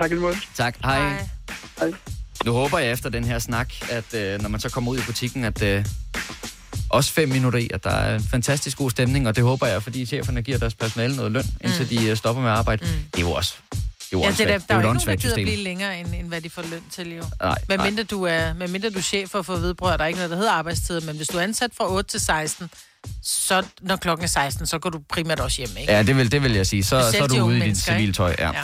Tak 0.00 0.10
i 0.10 0.14
måde. 0.14 0.36
Tak, 0.54 0.76
hej. 0.84 0.98
Hej. 1.08 1.26
hej. 1.78 1.92
Nu 2.44 2.52
håber 2.52 2.78
jeg 2.78 2.92
efter 2.92 3.08
den 3.10 3.24
her 3.24 3.38
snak, 3.38 3.72
at 3.90 4.14
øh, 4.14 4.42
når 4.42 4.48
man 4.48 4.60
så 4.60 4.68
kommer 4.68 4.92
ud 4.92 4.98
i 4.98 5.02
butikken, 5.06 5.44
at 5.44 5.62
øh, 5.62 5.84
også 6.90 7.12
fem 7.12 7.28
minutter 7.28 7.58
i, 7.58 7.70
at 7.74 7.84
der 7.84 7.90
er 7.90 8.14
en 8.14 8.22
fantastisk 8.30 8.78
god 8.78 8.90
stemning, 8.90 9.28
og 9.28 9.36
det 9.36 9.44
håber 9.44 9.66
jeg, 9.66 9.82
fordi 9.82 10.06
cheferne 10.06 10.42
giver 10.42 10.58
deres 10.58 10.74
personale 10.74 11.16
noget 11.16 11.32
løn, 11.32 11.44
indtil 11.60 11.90
de 11.90 12.08
øh, 12.08 12.16
stopper 12.16 12.42
med 12.42 12.50
at 12.50 12.56
arbejde. 12.56 12.84
Mm. 12.84 12.90
Det 13.12 13.18
er 13.18 13.20
jo 13.26 13.32
også 13.32 13.54
det 13.70 13.82
er 14.12 14.18
jo 14.18 14.20
Ja, 14.24 14.30
det 14.30 14.40
er, 14.40 14.44
der, 14.46 14.58
der 14.58 14.64
er 14.68 14.74
jo 14.74 14.80
ikke 14.80 14.82
nogen, 14.82 14.98
der 15.00 15.16
gider 15.16 15.18
system. 15.18 15.44
blive 15.44 15.56
længere, 15.56 16.00
end, 16.00 16.14
end 16.14 16.28
hvad 16.28 16.40
de 16.40 16.50
får 16.50 16.62
løn 16.70 16.82
til, 16.90 17.16
jo. 17.16 17.24
Nej, 17.42 17.58
Men 17.68 17.78
nej. 17.78 17.86
mindre 17.90 18.02
du 18.02 18.22
er, 18.22 18.52
med 18.52 18.68
mindre 18.68 18.90
du 18.90 18.98
er 18.98 19.02
chef 19.02 19.30
for 19.30 19.38
at 19.38 19.46
få 19.46 19.56
vedbrød, 19.56 19.92
er 19.92 19.96
der 19.96 20.06
ikke 20.06 20.16
noget, 20.16 20.30
der 20.30 20.36
hedder 20.36 20.52
arbejdstid. 20.52 21.00
Men 21.00 21.16
hvis 21.16 21.28
du 21.28 21.38
er 21.38 21.42
ansat 21.42 21.70
fra 21.76 21.92
8 21.92 22.10
til 22.10 22.20
16, 22.20 22.70
så 23.22 23.62
når 23.80 23.96
klokken 23.96 24.24
er 24.24 24.28
16, 24.28 24.66
så 24.66 24.78
går 24.78 24.90
du 24.90 25.00
primært 25.08 25.40
også 25.40 25.56
hjem, 25.58 25.70
ikke? 25.80 25.92
Ja, 25.92 26.02
det 26.02 26.16
vil, 26.16 26.32
det 26.32 26.42
vil 26.42 26.52
jeg 26.52 26.66
sige. 26.66 26.84
Så, 26.84 27.10
så 27.12 27.22
er 27.22 27.26
du 27.26 27.42
ude 27.44 27.56
i 27.58 27.60
dit 27.60 27.76
civiltøj. 27.78 28.34
Ja. 28.38 28.46
Ja. 28.46 28.62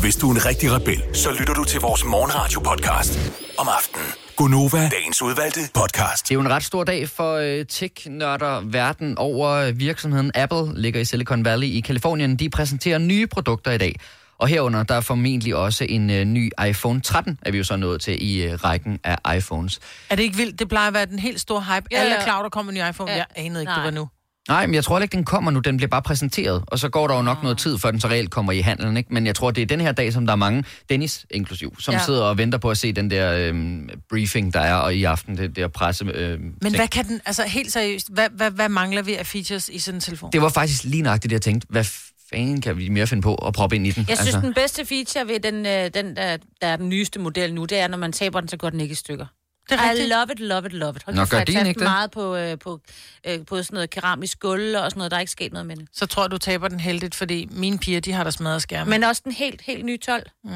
Hvis 0.00 0.16
du 0.16 0.30
er 0.30 0.34
en 0.34 0.44
rigtig 0.44 0.72
rebel, 0.72 1.02
så 1.12 1.30
lytter 1.38 1.54
du 1.54 1.64
til 1.64 1.80
vores 1.80 2.04
morgenradio-podcast 2.04 3.18
om 3.58 3.68
aftenen. 3.78 4.06
Gunova, 4.36 4.88
dagens 4.88 5.22
udvalgte 5.22 5.60
podcast. 5.74 6.28
Det 6.28 6.30
er 6.30 6.34
jo 6.34 6.40
en 6.40 6.50
ret 6.50 6.64
stor 6.64 6.84
dag 6.84 7.08
for 7.08 7.34
øh, 7.36 7.64
tech-nørder 7.66 8.60
verden 8.64 9.18
over. 9.18 9.72
Virksomheden 9.72 10.30
Apple 10.34 10.80
ligger 10.82 11.00
i 11.00 11.04
Silicon 11.04 11.44
Valley 11.44 11.66
i 11.66 11.80
Kalifornien. 11.80 12.36
De 12.36 12.50
præsenterer 12.50 12.98
nye 12.98 13.26
produkter 13.26 13.70
i 13.70 13.78
dag. 13.78 14.00
Og 14.38 14.48
herunder, 14.48 14.82
der 14.82 14.94
er 14.94 15.00
formentlig 15.00 15.54
også 15.56 15.86
en 15.88 16.10
øh, 16.10 16.24
ny 16.24 16.50
iPhone 16.68 17.00
13, 17.00 17.38
er 17.42 17.50
vi 17.50 17.58
jo 17.58 17.64
så 17.64 17.76
nået 17.76 18.00
til 18.00 18.22
i 18.22 18.42
øh, 18.42 18.52
rækken 18.64 18.98
af 19.04 19.36
iPhones. 19.36 19.80
Er 20.10 20.16
det 20.16 20.22
ikke 20.22 20.36
vildt? 20.36 20.58
Det 20.58 20.68
plejer 20.68 20.88
at 20.88 20.94
være 20.94 21.06
den 21.06 21.18
helt 21.18 21.40
store 21.40 21.60
hype. 21.62 21.86
Ja, 21.90 21.96
Alle 21.98 22.14
er 22.14 22.22
klar, 22.24 22.42
der 22.42 22.48
kommer 22.48 22.72
en 22.72 22.78
ny 22.78 22.90
iPhone. 22.90 23.10
Ja. 23.10 23.16
Jeg 23.16 23.26
anede 23.36 23.60
ikke, 23.62 23.70
Nej. 23.70 23.74
det 23.76 23.84
var 23.94 24.00
nu. 24.00 24.08
Nej, 24.48 24.66
men 24.66 24.74
jeg 24.74 24.84
tror 24.84 24.98
ikke, 25.00 25.16
den 25.16 25.24
kommer 25.24 25.50
nu. 25.50 25.60
Den 25.60 25.76
bliver 25.76 25.88
bare 25.88 26.02
præsenteret, 26.02 26.64
og 26.66 26.78
så 26.78 26.88
går 26.88 27.08
der 27.08 27.16
jo 27.16 27.22
nok 27.22 27.42
noget 27.42 27.58
tid, 27.58 27.78
før 27.78 27.90
den 27.90 28.00
så 28.00 28.08
reelt 28.08 28.30
kommer 28.30 28.52
i 28.52 28.60
handelen. 28.60 28.96
Ikke? 28.96 29.14
Men 29.14 29.26
jeg 29.26 29.34
tror, 29.34 29.50
det 29.50 29.62
er 29.62 29.66
den 29.66 29.80
her 29.80 29.92
dag, 29.92 30.12
som 30.12 30.26
der 30.26 30.32
er 30.32 30.36
mange, 30.36 30.64
Dennis 30.88 31.26
inklusiv, 31.30 31.76
som 31.80 31.92
Ja. 31.92 31.98
ja. 31.98 32.04
sidder 32.04 32.22
og 32.22 32.38
venter 32.38 32.58
på 32.58 32.70
at 32.70 32.78
se 32.78 32.92
den 32.92 33.10
der 33.10 33.32
øhm, 33.34 33.90
briefing, 34.10 34.54
der 34.54 34.60
er 34.60 34.74
og 34.74 34.94
i 34.94 35.04
aften, 35.04 35.36
det 35.36 35.56
der 35.56 35.68
presse... 35.68 36.04
Øhm, 36.14 36.54
Men 36.62 36.74
hvad 36.74 36.88
kan 36.88 37.04
den, 37.08 37.20
altså 37.26 37.42
helt 37.42 37.72
seriøst, 37.72 38.08
hvad, 38.12 38.28
hvad, 38.32 38.50
hvad 38.50 38.68
mangler 38.68 39.02
vi 39.02 39.14
af 39.14 39.26
features 39.26 39.68
i 39.68 39.78
sådan 39.78 39.96
en 39.96 40.00
telefon? 40.00 40.30
Det 40.32 40.42
var 40.42 40.48
faktisk 40.48 40.84
lige 40.84 41.02
nøjagtigt, 41.02 41.30
det 41.30 41.34
jeg 41.34 41.42
tænkte, 41.42 41.66
hvad 41.70 41.84
fanden 42.30 42.60
kan 42.60 42.78
vi 42.78 42.88
mere 42.88 43.06
finde 43.06 43.22
på 43.22 43.34
at 43.34 43.54
proppe 43.54 43.76
ind 43.76 43.86
i 43.86 43.90
den? 43.90 44.04
Jeg 44.08 44.16
synes, 44.16 44.34
altså. 44.34 44.46
den 44.46 44.54
bedste 44.54 44.86
feature 44.86 45.28
ved 45.28 45.40
den, 45.40 45.66
øh, 45.66 45.90
den 45.94 46.16
der, 46.16 46.36
der 46.60 46.66
er 46.66 46.76
den 46.76 46.88
nyeste 46.88 47.18
model 47.20 47.54
nu, 47.54 47.64
det 47.64 47.78
er, 47.78 47.88
når 47.88 47.98
man 47.98 48.12
taber 48.12 48.40
den, 48.40 48.48
så 48.48 48.56
går 48.56 48.70
den 48.70 48.80
ikke 48.80 48.92
i 48.92 48.94
stykker. 48.94 49.26
Det 49.70 49.80
er 49.80 49.84
I 49.84 49.90
rigtigt. 49.90 50.08
love 50.08 50.26
it, 50.32 50.40
love 50.40 50.66
it, 50.66 50.72
love 50.72 50.96
it. 50.96 51.02
Hold 51.02 51.16
Nå, 51.16 51.24
gør 51.24 51.38
har 51.38 51.44
din 51.44 51.66
ikke 51.66 51.78
det? 51.78 51.84
meget 51.84 52.10
på, 52.10 52.36
øh, 52.36 52.58
på, 52.58 52.80
øh, 53.26 53.46
på 53.46 53.62
sådan 53.62 53.74
noget 53.74 53.90
keramisk 53.90 54.40
gulv 54.40 54.76
og 54.76 54.90
sådan 54.90 54.98
noget. 54.98 55.10
Der 55.10 55.16
er 55.16 55.20
ikke 55.20 55.32
sket 55.32 55.52
noget 55.52 55.66
med 55.66 55.76
det. 55.76 55.88
Så 55.92 56.06
tror 56.06 56.22
jeg, 56.22 56.30
du 56.30 56.38
taber 56.38 56.68
den 56.68 56.80
heldigt, 56.80 57.14
fordi 57.14 57.48
mine 57.50 57.78
piger, 57.78 58.00
de 58.00 58.12
har 58.12 58.24
der 58.24 58.30
smadret 58.30 58.62
skærmen. 58.62 58.90
Men 58.90 59.04
også 59.04 59.22
den 59.24 59.32
helt, 59.32 59.62
helt 59.62 59.84
nye 59.84 59.96
12. 59.96 60.30
Mm. 60.44 60.50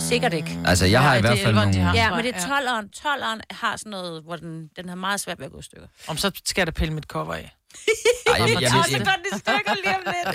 Sikkert 0.00 0.32
ikke. 0.32 0.58
Altså, 0.64 0.86
jeg 0.86 1.02
har 1.02 1.14
i 1.16 1.20
hvert 1.20 1.38
fald 1.38 1.54
nogle... 1.54 1.92
Ja, 1.94 2.14
men 2.14 2.24
det 2.24 2.34
er 2.34 2.38
12'eren. 2.38 2.86
12'eren 2.98 3.40
har 3.50 3.76
sådan 3.76 3.90
noget, 3.90 4.22
hvor 4.22 4.36
den, 4.36 4.68
den 4.76 4.88
har 4.88 4.96
meget 4.96 5.20
svært 5.20 5.38
ved 5.38 5.46
at 5.46 5.52
gå 5.52 5.58
i 5.58 5.62
stykker. 5.62 5.86
Om 6.08 6.16
så 6.16 6.30
skal 6.44 6.60
jeg 6.60 6.66
da 6.66 6.70
pille 6.72 6.94
mit 6.94 7.04
cover 7.04 7.34
af. 7.34 7.56
Ej, 8.26 8.34
jeg, 8.38 8.62
jeg, 8.62 8.70
så 8.70 8.76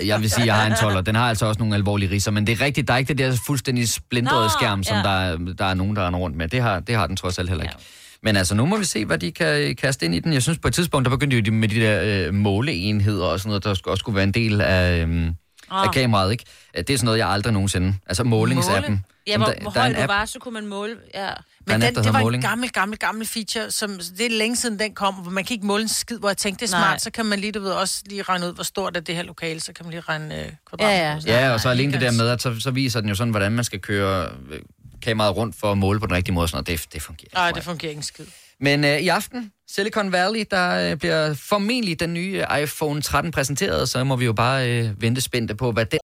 jeg, 0.00 0.06
jeg 0.06 0.20
vil 0.20 0.30
sige, 0.30 0.42
at 0.42 0.46
jeg 0.46 0.54
har 0.54 0.66
en 0.66 0.74
12, 0.80 1.06
den 1.06 1.14
har 1.14 1.28
altså 1.28 1.46
også 1.46 1.58
nogle 1.58 1.74
alvorlige 1.74 2.10
riser, 2.10 2.30
men 2.30 2.46
det 2.46 2.60
er 2.60 2.64
rigtigt, 2.64 2.88
der 2.88 2.94
er 2.94 2.98
ikke 2.98 3.08
det 3.08 3.18
der 3.18 3.36
fuldstændig 3.46 3.88
splindrede 3.88 4.50
skærm, 4.50 4.82
som 4.84 4.96
ja. 4.96 5.02
der, 5.02 5.08
er- 5.10 5.36
der 5.58 5.64
er 5.64 5.74
nogen, 5.74 5.96
der 5.96 6.02
er 6.02 6.10
rundt 6.10 6.36
med. 6.36 6.48
Det 6.48 6.62
har, 6.62 6.80
det 6.80 6.94
har 6.96 7.06
den 7.06 7.16
trods 7.16 7.38
alt 7.38 7.48
heller 7.48 7.64
ikke. 7.64 7.76
Men 8.22 8.36
altså, 8.36 8.54
nu 8.54 8.66
må 8.66 8.76
vi 8.76 8.84
se, 8.84 9.04
hvad 9.04 9.18
de 9.18 9.32
kan 9.32 9.76
kaste 9.76 10.06
ind 10.06 10.14
i 10.14 10.20
den. 10.20 10.32
Jeg 10.32 10.42
synes, 10.42 10.58
på 10.58 10.68
et 10.68 10.74
tidspunkt, 10.74 11.04
der 11.04 11.10
begyndte 11.10 11.36
jo 11.36 11.42
de 11.42 11.50
med 11.50 11.68
de 11.68 11.80
der 11.80 12.26
øh, 12.28 12.34
måleenheder 12.34 13.26
og 13.26 13.38
sådan 13.40 13.48
noget, 13.48 13.64
der 13.64 13.70
også 13.70 13.96
skulle 13.96 14.16
være 14.16 14.24
en 14.24 14.32
del 14.34 14.60
af, 14.60 15.06
øh, 15.06 15.26
af 15.26 15.32
Ah. 15.70 15.92
kameraet, 15.94 16.32
ikke? 16.32 16.44
Det 16.76 16.90
er 16.90 16.96
sådan 16.96 17.04
noget, 17.04 17.18
jeg 17.18 17.28
aldrig 17.28 17.52
nogensinde... 17.52 17.94
Altså, 18.06 18.24
målingsappen. 18.24 19.04
Ja, 19.26 19.32
Jamen, 19.32 19.44
hvor, 19.46 19.52
der- 19.54 19.62
hvor 19.62 19.70
der 19.70 19.80
høj 19.80 19.92
du 19.92 19.98
app. 20.02 20.08
var, 20.08 20.24
så 20.24 20.38
kunne 20.38 20.54
man 20.54 20.66
måle... 20.66 20.96
Ja. 21.14 21.28
Men 21.68 21.82
en 21.82 21.94
den, 21.94 22.04
det 22.04 22.12
var 22.12 22.20
måling. 22.20 22.44
en 22.44 22.48
gammel, 22.50 22.70
gammel, 22.72 22.98
gammel 22.98 23.26
feature, 23.26 23.70
som 23.70 23.98
det 24.18 24.26
er 24.26 24.30
længe 24.30 24.56
siden 24.56 24.78
den 24.78 24.94
kom, 24.94 25.14
hvor 25.14 25.30
man 25.30 25.44
kan 25.44 25.54
ikke 25.54 25.66
måle 25.66 25.82
en 25.82 25.88
skid, 25.88 26.18
hvor 26.18 26.28
jeg 26.28 26.36
tænkte, 26.36 26.66
det 26.66 26.72
er 26.72 26.78
Nej. 26.78 26.88
smart, 26.88 27.02
så 27.02 27.10
kan 27.10 27.26
man 27.26 27.38
lige, 27.38 27.52
du 27.52 27.60
ved, 27.60 27.70
også 27.70 28.02
lige 28.06 28.22
regne 28.22 28.46
ud, 28.46 28.54
hvor 28.54 28.64
stort 28.64 28.96
er 28.96 29.00
det 29.00 29.16
her 29.16 29.22
lokale, 29.22 29.60
så 29.60 29.72
kan 29.72 29.84
man 29.86 29.90
lige 29.90 30.00
regne 30.00 30.44
øh, 30.44 30.52
kvadrat. 30.70 30.88
Ja, 30.88 31.18
ja. 31.26 31.46
Ja, 31.46 31.52
og 31.52 31.60
så 31.60 31.68
alene 31.68 31.92
det 31.92 32.00
der 32.00 32.12
med, 32.12 32.28
at 32.28 32.42
så, 32.42 32.60
så 32.60 32.70
viser 32.70 33.00
den 33.00 33.08
jo 33.08 33.14
sådan, 33.14 33.30
hvordan 33.30 33.52
man 33.52 33.64
skal 33.64 33.80
køre 33.80 34.28
øh, 34.50 34.60
kameraet 35.02 35.36
rundt 35.36 35.56
for 35.56 35.72
at 35.72 35.78
måle 35.78 36.00
på 36.00 36.06
den 36.06 36.14
rigtige 36.14 36.34
måde. 36.34 36.48
Sådan, 36.48 36.64
noget. 36.68 36.80
det, 36.80 36.92
det 36.92 37.02
fungerer. 37.02 37.30
Nej, 37.34 37.50
det 37.50 37.64
fungerer 37.64 37.90
ikke 37.90 37.98
en 37.98 38.02
skid. 38.02 38.24
Men 38.60 38.84
øh, 38.84 38.98
i 38.98 39.08
aften, 39.08 39.52
Silicon 39.70 40.12
Valley, 40.12 40.44
der 40.50 40.90
øh, 40.90 40.96
bliver 40.96 41.34
formentlig 41.34 42.00
den 42.00 42.14
nye 42.14 42.44
iPhone 42.62 43.02
13 43.02 43.30
præsenteret, 43.32 43.88
så 43.88 44.04
må 44.04 44.16
vi 44.16 44.24
jo 44.24 44.32
bare 44.32 44.70
øh, 44.70 45.02
vente 45.02 45.20
spændte 45.20 45.54
på, 45.54 45.72
hvad 45.72 45.86
den... 45.86 45.98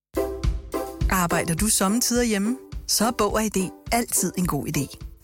Arbejder 1.10 1.54
du 1.54 1.66
sommetider 1.68 2.22
hjemme? 2.22 2.56
Så 2.88 3.06
er 3.06 3.10
Bog 3.18 3.34
og 3.34 3.42
ID 3.44 3.70
altid 3.92 4.32
en 4.38 4.46
god 4.46 4.66
idé. 4.66 5.13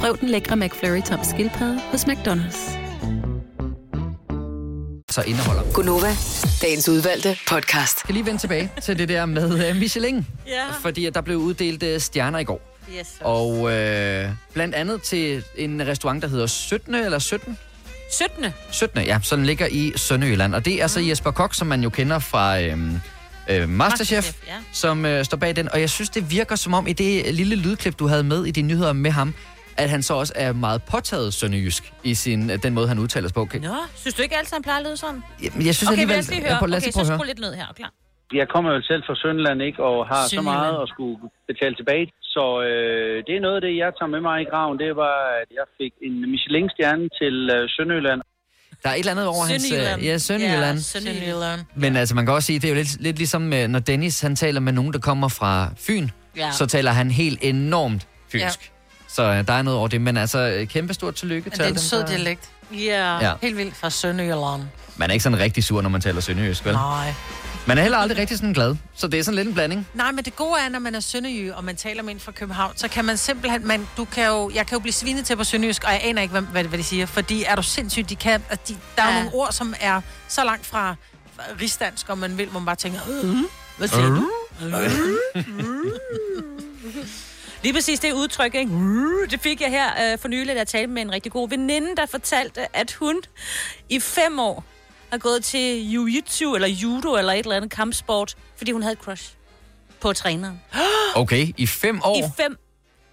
Prøv 0.00 0.18
den 0.20 0.28
lækre 0.28 0.56
McFlurry 0.56 1.02
tom 1.02 1.20
skildpadde 1.24 1.80
hos 1.80 2.04
McDonald's. 2.04 2.70
så 5.10 5.22
indeholder. 5.26 5.62
Gunova, 5.72 6.16
dagens 6.62 6.88
udvalgte 6.88 7.36
podcast. 7.48 7.96
Jeg 7.96 7.98
skal 7.98 8.14
lige 8.14 8.26
vende 8.26 8.40
tilbage 8.40 8.72
til 8.82 8.98
det 8.98 9.08
der 9.08 9.26
med 9.26 9.70
uh, 9.70 9.76
Michelin. 9.76 10.26
Ja. 10.46 10.64
Fordi 10.80 11.06
at 11.06 11.14
der 11.14 11.20
blev 11.20 11.36
uddelt 11.36 11.82
uh, 11.82 12.00
stjerner 12.00 12.38
i 12.38 12.44
går. 12.44 12.78
Yes. 12.98 13.08
Og 13.20 13.72
øh, 13.72 14.28
blandt 14.52 14.74
andet 14.74 15.02
til 15.02 15.44
en 15.56 15.86
restaurant, 15.86 16.22
der 16.22 16.28
hedder 16.28 16.46
17. 16.46 16.94
eller 16.94 17.18
17? 17.18 17.58
17. 18.12 18.44
17. 18.70 19.02
Ja, 19.02 19.18
så 19.22 19.36
den 19.36 19.46
ligger 19.46 19.66
i 19.66 19.92
Sønderjylland. 19.96 20.54
Og 20.54 20.64
det 20.64 20.82
er 20.82 20.86
så 20.86 21.00
Jesper 21.00 21.30
Kok, 21.30 21.54
som 21.54 21.66
man 21.66 21.82
jo 21.82 21.90
kender 21.90 22.18
fra 22.18 22.60
øh, 22.60 22.70
øh, 22.70 22.78
Masterchef, 22.78 23.68
Masterchef, 23.68 24.34
ja. 24.46 24.54
som 24.72 25.04
øh, 25.04 25.24
står 25.24 25.36
bag 25.36 25.56
den. 25.56 25.72
Og 25.72 25.80
jeg 25.80 25.90
synes, 25.90 26.10
det 26.10 26.30
virker 26.30 26.56
som 26.56 26.74
om 26.74 26.86
i 26.86 26.92
det 26.92 27.34
lille 27.34 27.56
lydklip, 27.56 27.98
du 27.98 28.06
havde 28.06 28.24
med 28.24 28.44
i 28.44 28.50
de 28.50 28.62
nyheder 28.62 28.92
med 28.92 29.10
ham, 29.10 29.34
at 29.84 29.90
han 29.90 30.02
så 30.02 30.14
også 30.14 30.32
er 30.36 30.52
meget 30.52 30.80
påtaget 30.82 31.34
sønderjysk 31.34 31.92
i 32.04 32.14
sin, 32.14 32.48
den 32.48 32.72
måde, 32.74 32.88
han 32.88 32.98
udtaler 32.98 33.28
sig 33.28 33.34
på. 33.34 33.40
Okay. 33.40 33.60
Nå, 33.60 33.74
synes 34.02 34.14
du 34.14 34.22
ikke 34.22 34.36
altid, 34.36 34.54
han 34.58 34.62
plejer 34.62 34.78
at 34.80 34.86
lyde 34.86 34.96
sådan? 34.96 35.22
Jamen, 35.44 35.66
jeg 35.66 35.74
synes 35.74 35.88
okay, 35.88 35.92
alligevel- 36.02 36.10
lad 36.10 36.18
os 36.18 36.30
lige 36.30 36.42
høre. 36.48 36.58
okay, 36.62 36.90
så 36.90 37.04
skru 37.14 37.24
lidt 37.32 37.40
ned 37.46 37.54
her, 37.54 37.66
klar. 37.76 37.92
Jeg 38.40 38.48
kommer 38.54 38.70
jo 38.76 38.80
selv 38.90 39.02
fra 39.08 39.14
Sønderland, 39.22 39.58
ikke? 39.68 39.78
Og 39.90 39.96
har 40.10 40.22
så 40.24 40.28
Sønderjylland. 40.30 40.60
meget 40.60 40.76
at 40.82 40.88
skulle 40.94 41.16
betale 41.50 41.74
tilbage. 41.80 42.06
Så 42.34 42.44
øh, 42.68 43.16
det 43.26 43.32
er 43.38 43.40
noget 43.46 43.56
af 43.58 43.62
det, 43.66 43.72
jeg 43.82 43.90
tager 43.98 44.10
med 44.16 44.20
mig 44.28 44.36
i 44.44 44.46
graven. 44.52 44.76
Det 44.84 44.90
var, 45.04 45.16
at 45.40 45.48
jeg 45.58 45.66
fik 45.78 45.92
en 46.06 46.14
Michelin-stjerne 46.32 47.04
til 47.20 47.34
øh, 47.56 47.60
Sønderjylland. 47.76 48.20
Der 48.82 48.88
er 48.90 48.94
et 48.94 48.98
eller 48.98 49.12
andet 49.14 49.26
over 49.34 49.44
hans... 49.52 49.64
øh. 49.72 50.04
Ja, 50.08 50.18
Sønderjylland. 50.18 50.76
Ja, 50.78 50.82
Sønderjylland. 50.92 51.60
Men 51.82 51.96
altså, 51.96 52.14
man 52.14 52.24
kan 52.26 52.34
også 52.34 52.46
sige, 52.46 52.58
det 52.58 52.64
er 52.64 52.72
jo 52.74 52.78
lidt, 52.82 52.92
lidt 53.06 53.16
ligesom, 53.16 53.52
øh, 53.52 53.68
når 53.68 53.78
Dennis 53.78 54.20
han 54.20 54.36
taler 54.36 54.60
med 54.60 54.72
nogen, 54.72 54.92
der 54.92 54.98
kommer 54.98 55.28
fra 55.28 55.52
Fyn, 55.86 56.08
Ja. 56.36 56.50
så 56.52 56.66
taler 56.66 56.90
han 56.90 57.10
helt 57.10 57.38
enormt 57.42 58.08
fynsk. 58.32 58.60
Ja. 58.72 58.79
Så 59.12 59.22
øh, 59.22 59.46
der 59.46 59.52
er 59.52 59.62
noget 59.62 59.78
over 59.78 59.88
det, 59.88 60.00
men 60.00 60.16
altså, 60.16 60.38
øh, 60.38 60.66
kæmpe 60.66 60.94
stort 60.94 61.14
tillykke 61.14 61.44
Men 61.50 61.50
til 61.50 61.58
det 61.58 61.64
er 61.64 61.68
en 61.68 61.74
dem, 61.74 61.82
sød 61.82 62.00
der- 62.00 62.06
dialekt. 62.06 62.48
Ja. 62.72 63.18
Ja. 63.28 63.32
Helt 63.42 63.56
vildt 63.56 63.76
fra 63.76 63.90
Sønderjylland. 63.90 64.62
Man 64.96 65.10
er 65.10 65.12
ikke 65.12 65.22
sådan 65.22 65.38
rigtig 65.38 65.64
sur, 65.64 65.80
når 65.82 65.90
man 65.90 66.00
taler 66.00 66.20
sønderjysk, 66.20 66.64
vel? 66.64 66.74
Nej. 66.74 67.14
Man 67.66 67.78
er 67.78 67.82
heller 67.82 67.98
aldrig 67.98 68.18
rigtig 68.18 68.36
sådan 68.38 68.52
glad, 68.52 68.76
så 68.94 69.08
det 69.08 69.20
er 69.20 69.24
sådan 69.24 69.36
lidt 69.36 69.48
en 69.48 69.54
blanding. 69.54 69.86
Nej, 69.94 70.12
men 70.12 70.24
det 70.24 70.36
gode 70.36 70.60
er, 70.60 70.68
når 70.68 70.78
man 70.78 70.94
er 70.94 71.00
sønderjy, 71.00 71.50
og 71.50 71.64
man 71.64 71.76
taler 71.76 72.02
med 72.02 72.14
en 72.14 72.20
fra 72.20 72.32
København, 72.32 72.72
så 72.76 72.88
kan 72.88 73.04
man 73.04 73.16
simpelthen, 73.16 73.66
man, 73.66 73.88
du 73.96 74.04
kan 74.04 74.26
jo, 74.26 74.50
jeg 74.54 74.66
kan 74.66 74.76
jo 74.76 74.80
blive 74.80 74.92
svinet 74.92 75.24
til 75.24 75.36
på 75.36 75.44
sønderjysk, 75.44 75.84
og 75.84 75.90
jeg 75.92 76.00
aner 76.04 76.22
ikke, 76.22 76.32
hvad, 76.32 76.42
hvad, 76.42 76.64
hvad 76.64 76.78
de 76.78 76.84
siger, 76.84 77.06
fordi 77.06 77.44
er 77.44 77.54
du 77.56 77.62
sindssygt, 77.62 78.10
de 78.10 78.16
kan, 78.16 78.42
at 78.50 78.68
de, 78.68 78.76
der 78.96 79.02
er 79.02 79.08
Ja. 79.08 79.14
ja. 79.16 79.22
nogle 79.22 79.34
ord, 79.36 79.52
som 79.52 79.74
er 79.80 80.00
så 80.28 80.44
langt 80.44 80.66
fra 80.66 80.94
rigsdansk, 81.60 82.08
og 82.08 82.18
man 82.18 82.38
vil, 82.38 82.46
hvor 82.46 82.60
man 82.60 82.66
bare 82.66 82.76
tænker, 82.76 83.00
øh, 83.22 83.36
hvad 83.78 83.88
siger 83.88 84.08
du? 84.08 84.30
Lige 87.62 87.72
præcis 87.74 88.00
det 88.00 88.12
udtryk, 88.12 88.54
ikke? 88.54 88.70
Det 89.30 89.40
fik 89.40 89.60
jeg 89.60 89.70
her 89.70 90.12
øh, 90.12 90.18
for 90.18 90.28
nylig, 90.28 90.54
da 90.54 90.58
jeg 90.58 90.66
talte 90.66 90.86
med 90.86 91.02
en 91.02 91.12
rigtig 91.12 91.32
god 91.32 91.48
veninde, 91.48 91.96
der 91.96 92.06
fortalte, 92.06 92.76
at 92.76 92.92
hun 92.92 93.20
i 93.88 94.00
fem 94.00 94.38
år 94.38 94.64
har 95.10 95.18
gået 95.18 95.44
til 95.44 95.94
jiu-jitsu 95.94 96.54
eller 96.54 96.68
judo 96.68 97.14
eller 97.16 97.32
et 97.32 97.38
eller 97.38 97.56
andet 97.56 97.70
kampsport, 97.70 98.36
fordi 98.56 98.70
hun 98.72 98.82
havde 98.82 98.92
et 98.92 98.98
crush 98.98 99.30
på 100.00 100.12
træneren. 100.12 100.60
Okay, 101.14 101.52
i 101.56 101.66
fem 101.66 102.00
år? 102.04 102.18
I 102.18 102.22
fem 102.36 102.56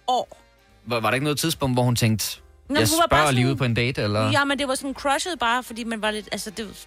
år. 0.06 0.40
Var, 0.86 1.00
var 1.00 1.10
der 1.10 1.14
ikke 1.14 1.24
noget 1.24 1.38
tidspunkt, 1.38 1.76
hvor 1.76 1.82
hun 1.82 1.96
tænkte, 1.96 2.40
Nå, 2.68 2.80
jeg 2.80 2.88
hun 2.88 2.98
var 3.00 3.06
bare 3.06 3.18
spørger 3.18 3.30
lige 3.32 3.42
sådan- 3.42 3.52
ud 3.52 3.56
på 3.56 3.64
en 3.64 3.74
date, 3.74 4.02
eller? 4.02 4.30
Ja, 4.30 4.44
men 4.44 4.58
det 4.58 4.68
var 4.68 4.74
sådan 4.74 4.94
crushet 4.94 5.38
bare, 5.38 5.62
fordi 5.62 5.84
man 5.84 6.02
var 6.02 6.10
lidt... 6.10 6.28
Altså, 6.32 6.50
det, 6.50 6.86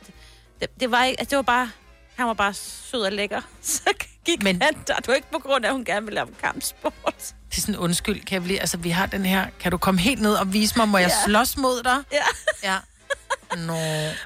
det, 0.60 0.70
det 0.80 0.92
var 0.92 1.04
ikke... 1.04 1.20
Altså, 1.20 1.30
det 1.30 1.36
var 1.36 1.42
bare... 1.42 1.70
Han 2.22 2.28
var 2.28 2.34
bare 2.34 2.54
sød 2.54 3.02
og 3.02 3.12
lækker. 3.12 3.42
Så 3.62 3.82
gik 4.26 4.44
men, 4.44 4.62
han 4.62 4.74
der. 4.88 4.96
Det 4.96 5.08
var 5.08 5.14
ikke 5.14 5.32
på 5.32 5.40
grund 5.40 5.66
af, 5.66 5.70
at 5.70 5.74
hun 5.76 5.86
gerne 5.86 6.06
ville 6.06 6.16
lave 6.16 6.28
kampsport. 6.44 7.34
Det 7.52 7.58
er 7.58 7.62
sådan, 7.62 7.78
undskyld, 7.78 8.22
kan 8.26 8.34
jeg 8.36 8.44
blive, 8.44 8.60
altså 8.60 8.78
vi 8.78 8.90
har 8.90 9.06
den 9.06 9.26
her, 9.26 9.46
kan 9.60 9.72
du 9.72 9.78
komme 9.78 10.00
helt 10.00 10.22
ned 10.22 10.34
og 10.34 10.54
vise 10.54 10.74
mig, 10.78 10.88
må 10.88 10.98
jeg 10.98 11.08
Ja. 11.10 11.26
slås 11.26 11.58
mod 11.58 11.84
dig? 11.84 11.98
Ja. 12.12 12.24
Ja. 12.70 12.78
Nå. 13.58 13.74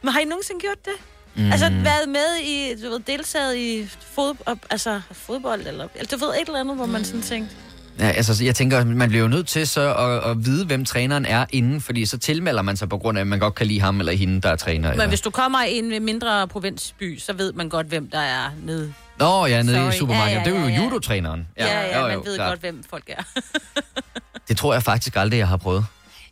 Men 0.04 0.14
har 0.14 0.20
I 0.20 0.26
nogensinde 0.26 0.60
gjort 0.60 0.86
det? 0.86 0.94
Mm. 1.36 1.44
Mm. 1.44 1.52
Altså 1.52 1.70
været 1.70 2.10
med 2.10 2.36
i, 2.44 2.82
du 2.84 2.90
ved, 2.90 3.00
deltaget 3.00 3.56
i 3.56 3.90
fod, 4.16 4.58
altså, 4.70 5.02
fodbold, 5.12 5.68
eller, 5.68 5.88
eller 5.96 6.18
du 6.18 6.26
ved, 6.26 6.34
et 6.34 6.48
eller 6.48 6.60
andet, 6.60 6.76
hvor 6.76 6.86
man 6.86 7.06
sådan 7.06 7.22
tænkte... 7.22 7.56
Ja, 8.00 8.08
altså, 8.08 8.44
jeg 8.44 8.56
tænker, 8.56 8.86
man 8.86 9.10
bliver 9.10 9.22
jo 9.22 9.28
nødt 9.28 9.48
til 9.48 9.68
så 9.68 9.94
at, 9.94 10.32
at 10.32 10.46
vide, 10.46 10.66
hvem 10.66 10.86
træneren 10.86 11.26
er 11.26 11.46
inden, 11.50 11.82
fordi 11.82 12.06
så 12.06 12.18
tilmelder 12.18 12.62
man 12.62 12.78
sig 12.78 12.90
på 12.90 12.98
grund 12.98 13.18
af, 13.18 13.22
at 13.22 13.28
man 13.28 13.40
godt 13.40 13.56
kan 13.56 13.68
lide 13.68 13.82
ham 13.82 14.00
eller 14.00 14.14
hende, 14.14 14.42
der 14.42 14.50
er 14.50 14.56
træner. 14.56 14.82
Men 14.82 14.92
Eller... 14.92 15.08
hvis 15.08 15.22
du 15.22 15.30
kommer 15.30 15.64
i 15.64 15.78
en 15.78 16.06
mindre 16.06 16.48
provinsby, 16.48 17.20
så 17.20 17.34
ved 17.34 17.54
man 17.54 17.70
godt, 17.70 17.88
hvem 17.88 18.10
der 18.10 18.20
er 18.20 18.50
nede. 18.64 18.94
Nå, 19.20 19.46
ja, 19.46 19.62
nede 19.62 19.76
Sorry. 19.76 19.94
i 19.94 19.98
supermarkedet. 19.98 20.32
Ja, 20.32 20.40
ja, 20.40 20.46
Det 20.46 20.56
er 20.56 20.62
jo 20.62 20.68
ja, 20.68 20.74
ja. 20.74 20.84
judotræneren. 20.84 21.48
Ja, 21.58 21.66
ja, 21.66 21.82
ja 21.82 22.02
jo, 22.02 22.08
man 22.08 22.14
jo, 22.16 22.22
ved 22.26 22.36
klart. 22.36 22.50
godt, 22.50 22.60
hvem 22.60 22.84
folk 22.90 23.04
er. 23.08 23.24
Det 24.48 24.58
tror 24.58 24.74
jeg 24.74 24.84
faktisk 24.84 25.16
aldrig, 25.16 25.38
jeg 25.38 25.48
har 25.48 25.58
prøvet. 25.58 25.86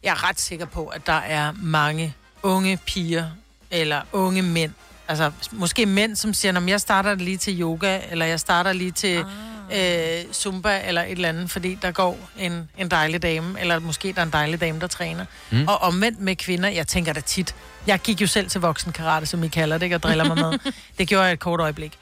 Jeg 0.04 0.10
er 0.12 0.30
ret 0.30 0.40
sikker 0.40 0.66
på, 0.66 0.86
at 0.86 1.08
der 1.08 1.14
er 1.14 1.52
mange 1.62 2.14
unge 2.44 2.78
piger, 2.86 3.26
eller 3.72 4.02
unge 4.12 4.42
mænd, 4.42 4.72
altså 5.08 5.32
måske 5.52 5.86
mænd, 5.86 6.16
som 6.16 6.34
siger, 6.34 6.58
at 6.58 6.68
jeg 6.68 6.82
starter 6.82 7.16
lige 7.16 7.38
til 7.38 7.62
yoga, 7.62 8.00
eller 8.12 8.26
jeg 8.26 8.40
starter 8.40 8.74
lige 8.74 8.92
til 8.92 9.18
ah. 9.18 9.26
Øh, 9.76 10.34
zumba, 10.34 10.82
eller 10.88 11.02
et 11.02 11.12
eller 11.12 11.30
andet, 11.30 11.52
fordi 11.52 11.78
der 11.82 11.92
går 11.92 12.20
en, 12.40 12.70
en 12.78 12.92
dejlig 12.92 13.22
dame, 13.22 13.62
eller 13.62 13.80
måske 13.80 14.14
der 14.14 14.22
er 14.22 14.26
en 14.26 14.32
dejlig 14.32 14.62
dame, 14.62 14.80
der 14.80 14.88
træner. 14.88 15.26
Mm. 15.52 15.68
Og 15.68 15.82
omvendt 15.82 16.20
med 16.20 16.36
kvinder, 16.36 16.70
jeg 16.70 16.88
tænker 16.88 17.14
da 17.14 17.20
tit, 17.20 17.56
jeg 17.88 18.00
gik 18.00 18.22
jo 18.22 18.28
selv 18.28 18.50
til 18.50 18.62
voksen 18.62 18.92
karate, 18.92 19.26
som 19.26 19.44
I 19.44 19.48
kalder 19.48 19.78
det, 19.78 19.86
ikke, 19.86 19.96
og 19.96 20.04
driller 20.04 20.24
mig 20.24 20.38
med. 20.38 20.72
det 20.98 21.08
gjorde 21.08 21.26
jeg 21.26 21.34
et 21.34 21.40
kort 21.40 21.60
øjeblik. 21.60 21.98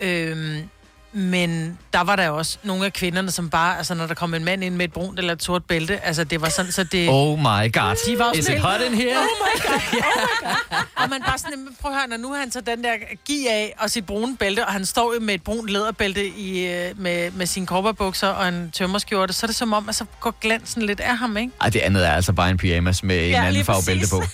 Øhm, 0.00 0.68
men 1.16 1.78
der 1.92 2.00
var 2.00 2.16
der 2.16 2.28
også 2.30 2.58
nogle 2.62 2.84
af 2.86 2.92
kvinderne, 2.92 3.30
som 3.30 3.50
bare, 3.50 3.78
altså 3.78 3.94
når 3.94 4.06
der 4.06 4.14
kom 4.14 4.34
en 4.34 4.44
mand 4.44 4.64
ind 4.64 4.74
med 4.76 4.84
et 4.84 4.92
brunt 4.92 5.18
eller 5.18 5.32
et 5.32 5.42
sort 5.42 5.64
bælte, 5.64 6.04
altså 6.04 6.24
det 6.24 6.40
var 6.40 6.48
sådan, 6.48 6.72
så 6.72 6.84
det... 6.84 7.08
Oh 7.10 7.38
my 7.38 7.72
god. 7.72 8.06
De 8.12 8.18
var 8.18 8.32
Is 8.32 8.48
it 8.48 8.60
hot 8.60 8.80
in 8.80 8.94
here? 8.94 9.16
Oh 9.18 9.24
my 9.24 9.60
god, 9.62 9.74
oh 9.74 9.80
my 9.92 10.00
god. 10.42 10.76
Og 10.96 11.10
man 11.10 11.22
bare 11.22 11.38
sådan, 11.38 11.58
"Men 11.58 11.76
prøv 11.80 11.90
at 11.92 11.96
høre, 11.98 12.08
når 12.08 12.16
nu 12.16 12.32
han 12.34 12.50
så 12.52 12.60
den 12.60 12.84
der 12.84 12.90
gi 13.26 13.46
af 13.46 13.74
og 13.78 13.90
sit 13.90 14.06
brune 14.06 14.36
bælte, 14.36 14.66
og 14.66 14.72
han 14.72 14.86
står 14.86 15.14
jo 15.14 15.20
med 15.20 15.34
et 15.34 15.42
brunt 15.42 15.68
læderbælte 15.70 16.26
i, 16.28 16.66
øh, 16.66 17.00
med, 17.00 17.30
med 17.30 17.46
sine 17.46 17.66
korperbukser 17.66 18.28
og 18.28 18.48
en 18.48 18.70
tømmerskjorte, 18.70 19.32
så 19.32 19.46
er 19.46 19.48
det 19.48 19.56
som 19.56 19.72
om, 19.72 19.88
at 19.88 19.94
så 19.94 20.04
går 20.20 20.34
glansen 20.40 20.82
lidt 20.82 21.00
af 21.00 21.16
ham, 21.18 21.36
ikke? 21.36 21.52
Ej, 21.60 21.68
det 21.68 21.78
andet 21.80 22.06
er 22.06 22.12
altså 22.12 22.32
bare 22.32 22.50
en 22.50 22.56
pyjamas 22.56 23.02
med 23.02 23.24
en 23.24 23.30
Ja, 23.30 23.38
anden 23.38 23.52
lige 23.52 23.64
farve 23.64 23.82
bælte 23.86 24.06
på. 24.10 24.22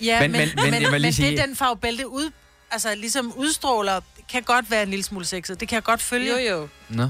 Ja, 0.00 0.20
Men- 0.20 0.32
men, 0.32 0.48
men- 0.56 0.70
men, 0.70 0.90
men 0.92 1.02
men, 1.02 1.12
sige- 1.12 1.30
det, 1.36 1.46
den 1.48 1.56
farve 1.56 1.76
bælte 1.76 2.08
ud, 2.08 2.30
altså 2.70 2.94
ligesom 2.94 3.32
udstråler, 3.36 4.00
kan 4.28 4.42
godt 4.42 4.70
være 4.70 4.82
en 4.82 4.88
lille 4.88 5.02
smule 5.02 5.24
sexet. 5.24 5.60
Det 5.60 5.68
kan 5.68 5.74
jeg 5.76 5.82
godt 5.82 6.02
følge. 6.02 6.50
Jo, 6.50 6.56
jo. 6.56 6.68
Nå. 6.88 7.08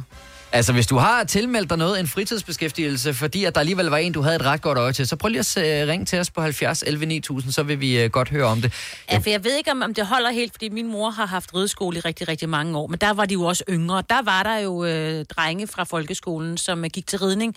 Altså, 0.55 0.73
hvis 0.73 0.87
du 0.87 0.97
har 0.97 1.25
tilmeldt 1.25 1.71
dig 1.71 1.79
noget, 1.79 2.01
en 2.01 2.07
fritidsbeskæftigelse, 2.07 3.15
fordi 3.15 3.45
at 3.45 3.55
der 3.55 3.61
alligevel 3.61 3.87
var 3.87 3.97
en, 3.97 4.13
du 4.13 4.23
havde 4.23 4.37
et 4.37 4.43
ret 4.45 4.63
godt 4.63 4.79
øje 4.79 4.93
til, 4.93 5.07
så 5.09 5.17
prøv 5.17 5.29
lige 5.29 5.41
at 5.41 5.57
øh, 5.83 5.89
ringe 5.89 6.07
til 6.07 6.19
os 6.19 6.31
på 6.31 6.41
70 6.41 6.83
11 6.87 7.07
9000, 7.07 7.53
så 7.53 7.63
vil 7.63 7.81
vi 7.81 8.01
øh, 8.01 8.11
godt 8.11 8.29
høre 8.29 8.45
om 8.47 8.63
det. 8.63 8.73
Ja, 9.11 9.19
for 9.19 9.31
jeg 9.31 9.45
ved 9.45 9.57
ikke, 9.57 9.71
om, 9.71 9.83
om 9.83 9.95
det 9.95 10.07
holder 10.07 10.31
helt, 10.31 10.53
fordi 10.53 10.69
min 10.69 10.87
mor 10.87 11.11
har 11.11 11.27
haft 11.27 11.55
rideskole 11.55 11.97
i 11.97 12.01
rigtig, 12.01 12.29
rigtig 12.29 12.49
mange 12.49 12.79
år, 12.79 12.87
men 12.87 12.99
der 12.99 13.13
var 13.13 13.27
de 13.27 13.33
jo 13.33 13.43
også 13.43 13.65
yngre. 13.69 14.03
Der 14.11 14.23
var 14.23 14.43
der 14.43 14.59
jo 14.59 14.85
øh, 14.85 15.25
drenge 15.25 15.67
fra 15.67 15.85
folkeskolen, 15.85 16.59
som 16.59 16.85
øh, 16.85 16.91
gik 16.95 17.07
til 17.07 17.19
ridning 17.19 17.57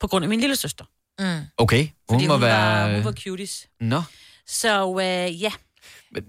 på 0.00 0.06
grund 0.06 0.24
af 0.24 0.28
min 0.28 0.40
lille 0.40 0.56
søster. 0.56 0.84
Mm. 1.18 1.40
Okay, 1.58 1.78
hun 1.82 1.90
Fordi 2.10 2.26
må 2.26 2.32
hun, 2.32 2.42
være... 2.42 2.88
var, 2.88 2.94
hun 2.94 3.04
var 3.04 3.12
cuties. 3.12 3.66
Nå, 3.80 4.02
Så 4.46 4.98
øh, 5.00 5.42
ja, 5.42 5.52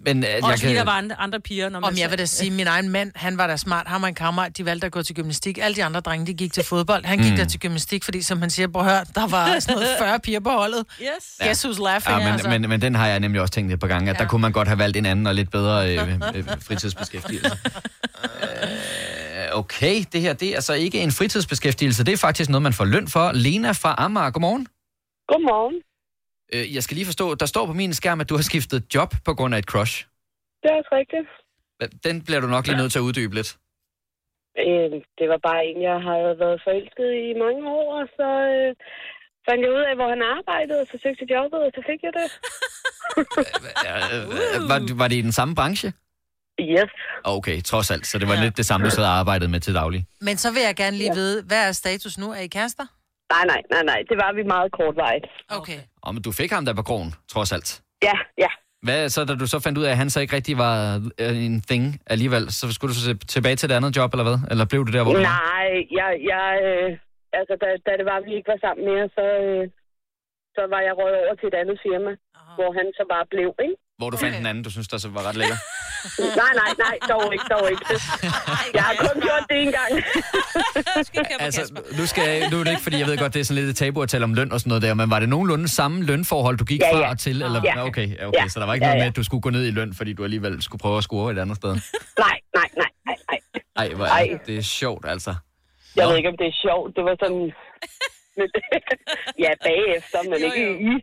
men, 0.05 0.23
øh, 0.23 0.29
også 0.43 0.59
fordi 0.63 0.75
der 0.75 0.83
var 0.83 0.91
andre, 0.91 1.15
andre 1.19 1.39
piger. 1.39 1.69
Når 1.69 1.79
man 1.79 1.89
Om 1.89 1.97
jeg 1.97 2.09
vil 2.11 2.17
da 2.19 2.25
sige, 2.25 2.51
min 2.51 2.67
egen 2.67 2.89
mand, 2.89 3.11
han 3.15 3.38
var 3.38 3.47
da 3.47 3.57
smart. 3.57 3.88
Han 3.88 4.01
var 4.01 4.07
en 4.07 4.15
kammerat, 4.15 4.57
de 4.57 4.65
valgte 4.65 4.86
at 4.86 4.91
gå 4.91 5.03
til 5.03 5.15
gymnastik. 5.15 5.57
Alle 5.57 5.75
de 5.75 5.83
andre 5.83 5.99
drenge, 5.99 6.25
de 6.27 6.33
gik 6.33 6.53
til 6.53 6.63
fodbold. 6.63 7.05
Han 7.05 7.17
gik 7.17 7.31
Mm. 7.31 7.38
der 7.38 7.45
til 7.45 7.59
gymnastik, 7.59 8.03
fordi 8.03 8.21
som 8.21 8.41
han 8.41 8.49
siger, 8.49 8.67
prøv 8.67 8.81
at 8.86 8.91
høre, 8.91 9.05
der 9.15 9.27
var 9.27 9.59
sådan 9.59 9.75
noget 9.75 9.89
40 9.99 10.19
piger 10.19 10.39
på 10.39 10.49
holdet. 10.49 10.86
Yes. 11.01 11.07
Guess 11.43 11.65
who's 11.65 11.83
laughing, 11.83 12.17
Ja, 12.17 12.23
men, 12.23 12.33
altså. 12.33 12.49
men, 12.49 12.69
men 12.69 12.81
den 12.81 12.95
har 12.95 13.07
jeg 13.07 13.19
nemlig 13.19 13.41
også 13.41 13.51
tænkt 13.53 13.73
et 13.73 13.79
par 13.79 13.88
gange, 13.88 14.09
at 14.11 14.17
ja. 14.17 14.23
der 14.23 14.29
kunne 14.29 14.41
man 14.41 14.51
godt 14.51 14.67
have 14.67 14.77
valgt 14.79 14.97
en 14.97 15.05
anden 15.05 15.27
og 15.27 15.36
lidt 15.36 15.51
bedre 15.51 15.97
øh, 15.97 16.13
øh, 16.36 16.43
fritidsbeskæftigelse. 16.67 17.57
øh, 18.43 19.57
okay, 19.59 20.03
det 20.13 20.21
her 20.21 20.33
det 20.33 20.49
er 20.49 20.55
altså 20.55 20.73
ikke 20.73 20.99
en 21.01 21.11
fritidsbeskæftigelse, 21.11 22.03
det 22.03 22.13
er 22.13 22.17
faktisk 22.17 22.49
noget, 22.49 22.61
man 22.63 22.73
får 22.73 22.86
løn 22.86 23.07
for. 23.07 23.31
Lena 23.33 23.71
fra 23.71 23.95
Amager, 23.97 24.29
godmorgen. 24.29 24.67
Godmorgen. 25.27 25.75
Øh, 26.54 26.76
jeg 26.76 26.84
skal 26.84 26.96
lige 26.96 27.06
forstå, 27.06 27.36
der 27.36 27.46
står 27.46 27.66
på 27.66 27.74
min 27.74 27.93
skærm, 27.93 28.22
at 28.22 28.30
du 28.30 28.36
har 28.36 28.46
skiftet 28.52 28.96
job 28.96 29.10
på 29.26 29.34
grund 29.34 29.56
af 29.56 29.60
et 29.60 29.66
crush. 29.66 29.93
Det 30.62 30.68
er 30.72 30.76
også 30.82 30.89
rigtigt. 31.02 31.28
Den 32.04 32.24
bliver 32.26 32.41
du 32.41 32.48
nok 32.48 32.68
lige 32.68 32.78
nødt 32.78 32.91
til 32.91 33.00
at 33.00 33.08
uddybe 33.10 33.36
lidt. 33.36 33.58
Øh, 34.64 34.91
det 35.20 35.28
var 35.34 35.39
bare 35.50 35.62
en, 35.70 35.78
jeg 35.89 35.98
havde 36.10 36.32
været 36.43 36.62
forelsket 36.66 37.10
i 37.30 37.32
mange 37.43 37.62
år, 37.80 37.88
og 38.02 38.08
så 38.18 38.30
øh, 38.56 38.70
fandt 39.48 39.62
jeg 39.66 39.72
ud 39.78 39.84
af, 39.89 39.96
hvor 40.00 40.10
han 40.14 40.22
arbejdede, 40.38 40.80
og 40.84 40.88
så 40.91 40.96
søgte 41.04 41.22
jeg 41.24 41.30
jobbet, 41.36 41.60
og 41.66 41.72
så 41.76 41.82
fik 41.89 42.00
jeg 42.08 42.14
det. 42.20 42.28
Øh, 43.88 44.70
var, 44.70 44.98
var 44.98 45.08
det 45.08 45.16
i 45.16 45.22
den 45.22 45.32
samme 45.32 45.56
branche? 45.56 45.93
Yes. 46.60 46.91
Okay, 47.24 47.62
trods 47.62 47.91
alt. 47.91 48.08
Så 48.08 48.20
det 48.20 48.28
var 48.28 48.34
ja. 48.34 48.43
lidt 48.43 48.58
det 48.58 48.66
samme, 48.66 48.86
du 48.86 48.91
sad 48.91 49.04
og 49.04 49.10
arbejdede 49.10 49.52
med 49.52 49.60
til 49.60 49.74
daglig. 49.74 50.06
Men 50.22 50.38
så 50.38 50.54
vil 50.54 50.62
jeg 50.62 50.76
gerne 50.76 50.98
lige 50.98 51.14
vide, 51.14 51.43
hvad 51.43 51.68
er 51.68 51.72
status 51.72 52.18
nu? 52.18 52.32
Er 52.32 52.39
I 52.39 52.48
kærester? 52.48 52.86
Nej, 53.34 53.43
nej, 53.51 53.61
nej, 53.73 53.84
nej. 53.91 53.99
Det 54.09 54.17
var 54.23 54.32
vi 54.39 54.43
meget 54.53 54.69
kortvarigt. 54.80 55.26
Okay. 55.59 55.80
Og 56.05 56.09
men 56.13 56.21
du 56.28 56.32
fik 56.41 56.51
ham 56.55 56.65
der 56.67 56.73
på 56.82 56.86
krogen, 56.89 57.11
trods 57.34 57.51
alt. 57.55 57.69
Ja, 58.07 58.15
ja. 58.43 58.51
Hvad 58.86 59.09
så, 59.15 59.19
da 59.30 59.34
du 59.43 59.47
så 59.53 59.59
fandt 59.65 59.78
ud 59.80 59.84
af, 59.88 59.91
at 59.95 59.97
han 60.03 60.09
så 60.09 60.19
ikke 60.23 60.36
rigtig 60.36 60.55
var 60.65 60.76
øh, 61.23 61.36
en 61.49 61.61
thing 61.69 61.86
alligevel, 62.13 62.43
så 62.57 62.63
skulle 62.76 62.89
du 62.93 62.97
så 62.99 63.05
se- 63.09 63.26
tilbage 63.36 63.55
til 63.59 63.69
det 63.69 63.76
andet 63.80 63.91
job, 63.97 64.09
eller 64.13 64.28
hvad? 64.30 64.39
Eller 64.51 64.65
blev 64.71 64.82
du 64.88 64.91
der, 64.97 65.03
hvor 65.03 65.13
du? 65.13 65.19
Nej, 65.19 65.67
jeg, 65.99 66.09
jeg, 66.32 66.47
øh, 66.67 66.89
altså, 67.39 67.53
da, 67.61 67.67
da 67.88 67.91
det 67.99 68.05
var, 68.11 68.17
at 68.21 68.26
vi 68.30 68.34
ikke 68.38 68.49
var 68.53 68.59
sammen 68.65 68.82
mere, 68.91 69.05
så, 69.17 69.26
øh, 69.45 69.61
så 70.55 70.61
var 70.73 70.82
jeg 70.88 70.93
røget 70.99 71.17
over 71.23 71.36
til 71.39 71.47
et 71.51 71.57
andet 71.61 71.78
firma, 71.86 72.11
hvor 72.57 72.69
han 72.80 72.86
så 72.99 73.03
bare 73.13 73.26
blev, 73.34 73.49
ikke? 73.65 73.76
Hvor 73.99 74.09
du 74.13 74.17
fandt 74.23 74.36
en 74.41 74.45
anden, 74.51 74.63
du 74.67 74.71
synes, 74.76 74.88
der 74.93 74.97
så 75.05 75.09
var 75.15 75.23
ret 75.28 75.38
lækker? 75.41 75.59
Nej, 76.41 76.51
nej, 76.62 76.72
nej, 76.86 76.95
dog 77.12 77.34
ikke, 77.34 77.45
dog 77.56 77.66
ikke. 77.72 77.86
Jeg 78.74 78.84
har 78.84 78.95
kun 78.99 79.22
gjort 79.22 79.43
det 79.49 79.58
en 79.66 79.72
gang. 79.80 79.91
altså, 81.45 81.62
nu, 81.99 82.06
skal 82.06 82.24
jeg, 82.30 82.49
nu 82.51 82.60
er 82.60 82.64
det 82.64 82.72
ikke, 82.72 82.84
fordi 82.88 82.97
jeg 82.99 83.08
ved 83.08 83.18
godt, 83.18 83.34
det 83.34 83.39
er 83.39 83.43
sådan 83.43 83.62
lidt 83.64 83.70
et 83.70 83.76
tabu 83.76 84.01
at 84.01 84.10
tale 84.10 84.24
om 84.24 84.34
løn 84.34 84.51
og 84.51 84.60
sådan 84.60 84.70
noget 84.70 84.82
der, 84.84 84.93
men 84.93 85.10
var 85.10 85.20
det 85.20 85.30
nogenlunde 85.30 85.68
samme 85.68 86.03
lønforhold, 86.03 86.58
du 86.58 86.66
gik 86.66 86.80
Ja, 86.82 86.93
fra 86.93 86.99
ja. 86.99 87.10
og 87.10 87.20
til? 87.20 87.41
Eller, 87.41 87.62
Ja. 87.64 87.86
Okay, 87.88 88.08
ja, 88.20 88.28
okay 88.28 88.39
Ja. 88.43 88.47
så 88.47 88.60
der 88.60 88.66
var 88.66 88.74
ikke 88.74 88.86
Ja, 88.86 88.91
noget 88.91 89.01
med, 89.03 89.08
at 89.12 89.16
du 89.16 89.24
skulle 89.24 89.41
gå 89.41 89.49
ned 89.49 89.64
i 89.66 89.72
løn, 89.72 89.93
fordi 89.93 90.14
du 90.14 90.24
alligevel 90.24 90.62
skulle 90.62 90.80
prøve 90.86 90.97
at 90.97 91.03
score 91.03 91.32
et 91.34 91.39
andet 91.39 91.56
sted? 91.58 91.70
Nej, 92.26 92.38
nej, 92.58 92.68
nej, 92.82 92.89
nej, 93.08 93.18
nej. 93.30 93.39
Ej, 93.82 93.88
hvor 93.97 94.06
er 94.06 94.38
det 94.47 94.58
er 94.58 94.62
sjovt, 94.82 95.06
altså. 95.14 95.32
Jeg 95.95 96.08
ved 96.08 96.16
ikke, 96.18 96.30
om 96.34 96.38
det 96.41 96.47
er 96.53 96.58
sjovt. 96.68 96.89
Det 96.95 97.03
var 97.10 97.16
sådan... 97.24 97.43
Men, 98.38 98.47
ja, 99.45 99.51
bagefter, 99.68 100.20
men 100.30 100.38
Jo, 100.41 100.45
ikke 100.47 100.64
jo. 100.72 100.78
i. 100.91 100.93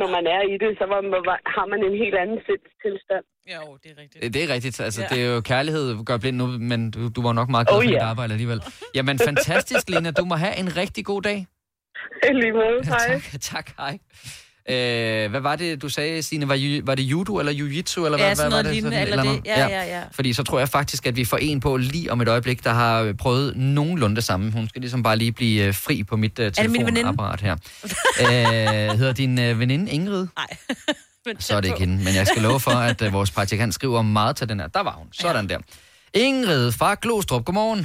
Når 0.00 0.08
man 0.16 0.24
er 0.36 0.42
i 0.52 0.54
det, 0.62 0.70
så 0.80 0.84
var, 0.92 1.00
var- 1.30 1.42
har 1.56 1.66
man 1.72 1.80
en 1.88 1.96
helt 2.02 2.16
anden 2.22 2.38
sindstilstand. 2.48 3.24
Jo, 3.54 3.78
det 3.82 3.90
er 3.96 4.02
rigtigt. 4.02 4.34
Det 4.34 4.44
er 4.44 4.54
rigtigt. 4.54 4.80
Altså, 4.80 5.00
Ja. 5.02 5.06
det 5.14 5.22
er 5.24 5.26
jo 5.26 5.40
kærlighed 5.40 6.04
gør 6.04 6.16
blind 6.16 6.36
nu, 6.36 6.46
men 6.46 6.90
du, 6.90 7.08
du 7.08 7.22
var 7.22 7.32
nok 7.32 7.48
meget 7.48 7.68
glad 7.68 7.76
Oh, 7.78 7.82
for 7.84 7.90
dit 7.90 7.96
ja. 7.96 8.04
arbejde 8.04 8.32
alligevel. 8.32 8.60
Jamen, 8.94 9.18
fantastisk, 9.18 9.90
Lena. 9.90 10.10
Du 10.10 10.24
må 10.24 10.34
have 10.34 10.56
en 10.58 10.76
rigtig 10.76 11.04
god 11.04 11.22
dag. 11.22 11.46
Lige 12.40 12.52
måde, 12.52 12.84
hej. 12.84 12.98
tak, 13.08 13.40
tak, 13.52 13.70
hej. 13.78 13.98
Øh, 14.70 15.30
hvad 15.30 15.40
var 15.40 15.56
det, 15.56 15.82
du 15.82 15.88
sagde, 15.88 16.22
Stine? 16.22 16.48
Var, 16.48 16.54
ju- 16.54 16.82
var 16.84 16.94
det 16.94 17.02
judo 17.02 17.38
eller 17.38 17.52
jiu-jitsu? 17.52 18.04
Eller 18.04 18.18
Ja, 18.18 18.24
hvad, 18.26 18.36
sådan 18.36 18.36
hvad 18.36 18.44
var 18.44 18.50
noget 18.50 18.64
det? 18.64 18.72
lignende, 18.74 18.96
Sådan 18.96 19.08
et 19.08 19.10
eller 19.12 19.22
det. 19.22 19.30
andet? 19.30 19.46
Ja, 19.46 19.66
ja, 19.82 19.98
ja. 19.98 20.02
Fordi 20.12 20.32
så 20.32 20.42
tror 20.42 20.58
jeg 20.58 20.68
faktisk, 20.68 21.06
at 21.06 21.16
vi 21.16 21.24
får 21.24 21.36
en 21.36 21.60
på 21.60 21.76
lige 21.76 22.12
om 22.12 22.20
et 22.20 22.28
øjeblik, 22.28 22.64
der 22.64 22.70
har 22.72 23.12
prøvet 23.18 23.56
nogenlunde 23.56 24.16
det 24.16 24.24
samme. 24.24 24.52
Hun 24.52 24.68
skal 24.68 24.80
ligesom 24.80 25.02
bare 25.02 25.16
lige 25.16 25.32
blive 25.32 25.64
øh, 25.66 25.74
fri 25.74 26.02
på 26.04 26.16
mit 26.16 26.38
uh, 26.38 26.46
telefonapparat 26.52 27.40
her. 27.40 27.56
øh, 28.20 28.98
hedder 28.98 29.12
din 29.12 29.38
uh, 29.50 29.60
veninde 29.60 29.90
Ingrid? 29.92 30.26
Nej. 30.36 30.46
Så 31.38 31.56
er 31.56 31.60
det 31.60 31.68
ikke 31.68 31.84
hende, 31.86 31.96
men 32.06 32.12
jeg 32.20 32.26
skal 32.26 32.42
love 32.48 32.60
for, 32.60 32.76
at 32.90 32.98
uh, 33.02 33.12
vores 33.12 33.30
praktikant 33.30 33.74
skriver 33.74 34.02
meget 34.02 34.36
til 34.36 34.46
den 34.48 34.60
her. 34.60 34.68
Der 34.78 34.82
var 34.88 34.94
hun. 35.00 35.08
Sådan 35.12 35.48
der. 35.48 35.58
Ingrid 36.14 36.72
fra 36.72 36.88
Glostrup, 37.02 37.44
godmorgen. 37.44 37.82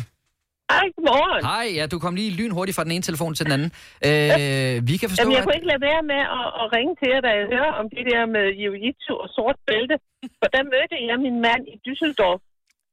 Hej, 0.71 0.85
godmorgen. 0.95 1.41
Hej, 1.53 1.65
ja, 1.77 1.83
du 1.93 1.97
kom 2.05 2.13
lige 2.21 2.31
lynhurtigt 2.39 2.75
fra 2.77 2.85
den 2.87 2.93
ene 2.95 3.05
telefon 3.09 3.31
til 3.37 3.43
den 3.47 3.53
anden. 3.57 3.69
Øh, 4.07 4.75
vi 4.89 4.95
kan 4.99 5.07
forstå, 5.09 5.21
Jamen, 5.21 5.33
jeg 5.35 5.41
at... 5.41 5.45
kunne 5.45 5.57
ikke 5.59 5.69
lade 5.73 5.83
være 5.91 6.03
med 6.13 6.21
at, 6.39 6.47
at 6.61 6.65
ringe 6.75 6.93
til 6.99 7.07
jer, 7.13 7.21
da 7.27 7.31
jeg 7.39 7.45
hører 7.53 7.71
om 7.81 7.85
det 7.95 8.03
der 8.11 8.21
med 8.35 8.45
jiu-jitsu 8.61 9.13
og 9.23 9.29
sort 9.37 9.57
bælte. 9.67 9.95
For 10.39 10.47
der 10.55 10.63
mødte 10.73 10.95
jeg 11.09 11.17
min 11.27 11.37
mand 11.47 11.63
i 11.73 11.75
Düsseldorf, 11.85 12.41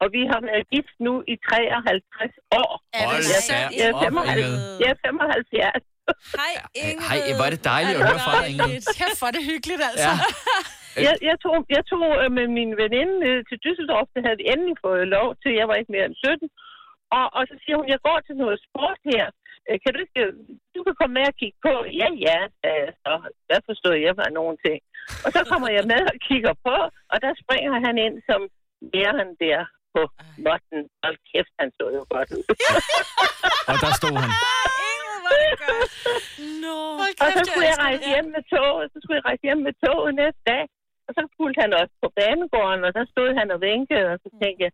og 0.03 0.07
vi 0.17 0.23
har 0.33 0.41
været 0.49 0.65
gift 0.75 0.95
nu 1.07 1.13
i 1.33 1.35
53 1.49 2.35
år. 2.61 2.73
Hold 3.09 3.25
jeg, 3.35 3.43
da 3.51 3.57
jeg, 3.81 3.89
er 3.89 3.93
op, 3.97 4.03
75, 4.03 4.39
Ingrid. 4.39 4.57
jeg 4.83 4.89
er 4.95 4.99
75. 5.07 5.90
Hej, 6.41 6.53
Hej, 7.11 7.19
hvor 7.37 7.47
er 7.49 7.53
det 7.57 7.63
dejligt 7.75 7.97
at 8.01 8.05
høre 8.11 8.21
fra 8.27 8.33
dig, 8.41 8.49
Ingrid. 8.53 8.81
Kæft, 8.99 9.19
hvor 9.21 9.29
er 9.31 9.35
det 9.39 9.45
hyggeligt, 9.53 9.83
altså. 9.91 10.13
Ja. 10.17 11.03
Jeg, 11.07 11.15
jeg 11.29 11.37
tog, 11.45 11.57
jeg 11.77 11.83
tog 11.93 12.05
øh, 12.23 12.29
med 12.39 12.47
min 12.59 12.71
veninde 12.83 13.17
øh, 13.29 13.39
til 13.49 13.57
Düsseldorf, 13.65 14.09
det 14.15 14.21
havde 14.27 14.39
vi 14.43 14.47
endelig 14.53 14.77
fået 14.87 15.05
lov 15.17 15.29
til. 15.43 15.51
Jeg 15.61 15.67
var 15.71 15.77
ikke 15.81 15.93
mere 15.97 16.07
end 16.11 16.17
17. 16.25 16.49
Og, 17.19 17.25
og 17.37 17.43
så 17.51 17.55
siger 17.63 17.77
hun, 17.81 17.89
jeg 17.95 18.01
går 18.09 18.19
til 18.27 18.35
noget 18.43 18.59
sport 18.67 18.99
her. 19.13 19.25
Øh, 19.69 19.77
Kan 19.83 19.91
du 19.95 19.99
ikke, 20.05 20.21
du 20.75 20.81
kan 20.87 20.95
komme 21.01 21.15
med 21.19 21.27
og 21.33 21.37
kigge 21.41 21.59
på. 21.67 21.75
Ja, 22.01 22.09
ja, 22.29 22.39
så. 23.05 23.13
Der 23.51 23.59
forstod 23.69 23.97
jeg 24.07 24.15
mig 24.21 24.29
nogle 24.41 24.57
ting. 24.67 24.79
Og 25.25 25.31
så 25.37 25.41
kommer 25.51 25.69
jeg 25.77 25.85
med 25.93 26.03
og 26.13 26.17
kigger 26.29 26.55
på, 26.67 26.77
og 27.13 27.17
der 27.25 27.33
springer 27.43 27.75
han 27.87 27.95
ind 28.07 28.17
som 28.29 28.41
læreren 28.95 29.31
der 29.45 29.59
på 29.95 30.03
måtten. 30.47 30.81
Hold 31.05 31.19
kæft, 31.31 31.53
han 31.61 31.69
så 31.79 31.85
jo 31.97 32.03
godt 32.15 32.29
ud. 32.39 32.45
Og 33.71 33.75
der 33.83 33.91
stod 34.01 34.17
han. 34.25 34.31
No. 36.63 36.77
Og 37.23 37.29
så 37.37 37.41
skulle 37.49 37.69
jeg 37.73 37.79
rejse 37.87 38.05
hjem 38.13 38.29
med 38.37 38.43
toget, 38.55 38.87
så 38.93 38.97
skulle 39.03 39.17
jeg 39.21 39.27
rejse 39.31 39.43
hjem 39.49 39.61
med 39.67 39.75
toget 39.85 40.13
næste 40.23 40.43
dag. 40.53 40.65
Og 41.07 41.11
så 41.17 41.23
fulgte 41.37 41.59
han 41.65 41.73
også 41.81 41.95
på 42.03 42.09
banegården, 42.19 42.81
og 42.87 42.93
der 42.99 43.05
stod 43.13 43.31
han 43.39 43.47
og 43.55 43.59
vinkede, 43.69 44.07
og 44.13 44.19
så 44.25 44.29
tænkte 44.41 44.63
jeg, 44.67 44.73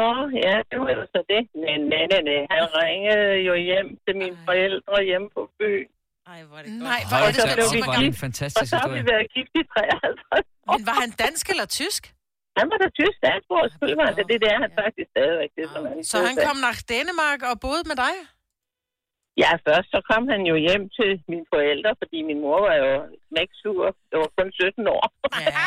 Nå, 0.00 0.12
ja, 0.46 0.54
det 0.70 0.76
var 0.82 0.90
jo 0.98 1.04
så 1.14 1.20
det. 1.32 1.42
Nej, 1.64 1.76
nej, 1.92 2.04
nej, 2.12 2.22
nej. 2.30 2.42
Han 2.54 2.64
ringede 2.80 3.30
jo 3.48 3.54
hjem 3.68 3.88
til 4.04 4.14
mine 4.22 4.36
forældre 4.46 4.94
hjemme 5.10 5.28
på 5.36 5.42
byen. 5.58 5.90
Ej, 6.32 6.40
hvor 6.48 6.56
er 6.58 6.62
det 6.64 6.72
Nej, 6.90 7.00
hvor 7.08 7.18
er 7.26 7.32
det 7.36 7.42
hvor 7.84 7.94
er 7.96 8.02
det 8.04 8.12
en 8.14 8.20
fantastisk 8.26 8.62
Og 8.62 8.66
så 8.72 8.76
har 8.82 8.90
vi 8.96 9.02
været 9.12 9.26
gift 9.34 9.52
i 9.60 9.62
53 9.74 10.46
Men 10.72 10.80
var 10.90 10.96
han 11.04 11.10
dansk 11.24 11.44
eller 11.52 11.66
tysk? 11.80 12.02
Han 12.58 12.66
var 12.70 12.78
da 12.82 12.86
tysk 13.00 13.14
statsborger, 13.22 13.68
selvfølgelig 13.72 13.98
var 14.02 14.06
han 14.10 14.16
det. 14.18 14.26
Det 14.44 14.50
er 14.54 14.60
han 14.64 14.72
faktisk 14.82 15.08
stadigvæk. 15.14 15.50
Det, 15.58 15.64
som 15.72 15.80
han 15.90 15.96
Så 16.12 16.16
han 16.28 16.34
kom 16.46 16.56
nach 16.66 16.80
Dänemark 16.92 17.40
og 17.50 17.54
boede 17.64 17.84
med 17.90 17.96
dig? 18.04 18.14
Ja, 19.42 19.50
først 19.68 19.88
så 19.94 19.98
kom 20.10 20.22
han 20.32 20.40
jo 20.50 20.54
hjem 20.66 20.82
til 20.98 21.10
mine 21.30 21.46
forældre, 21.54 21.90
fordi 22.00 22.18
min 22.28 22.38
mor 22.44 22.58
var 22.68 22.74
jo 22.84 22.90
smæksur. 23.28 23.82
Det 24.10 24.16
var 24.22 24.28
kun 24.38 24.48
17 24.52 24.88
år. 24.96 25.04
Ja, 25.46 25.66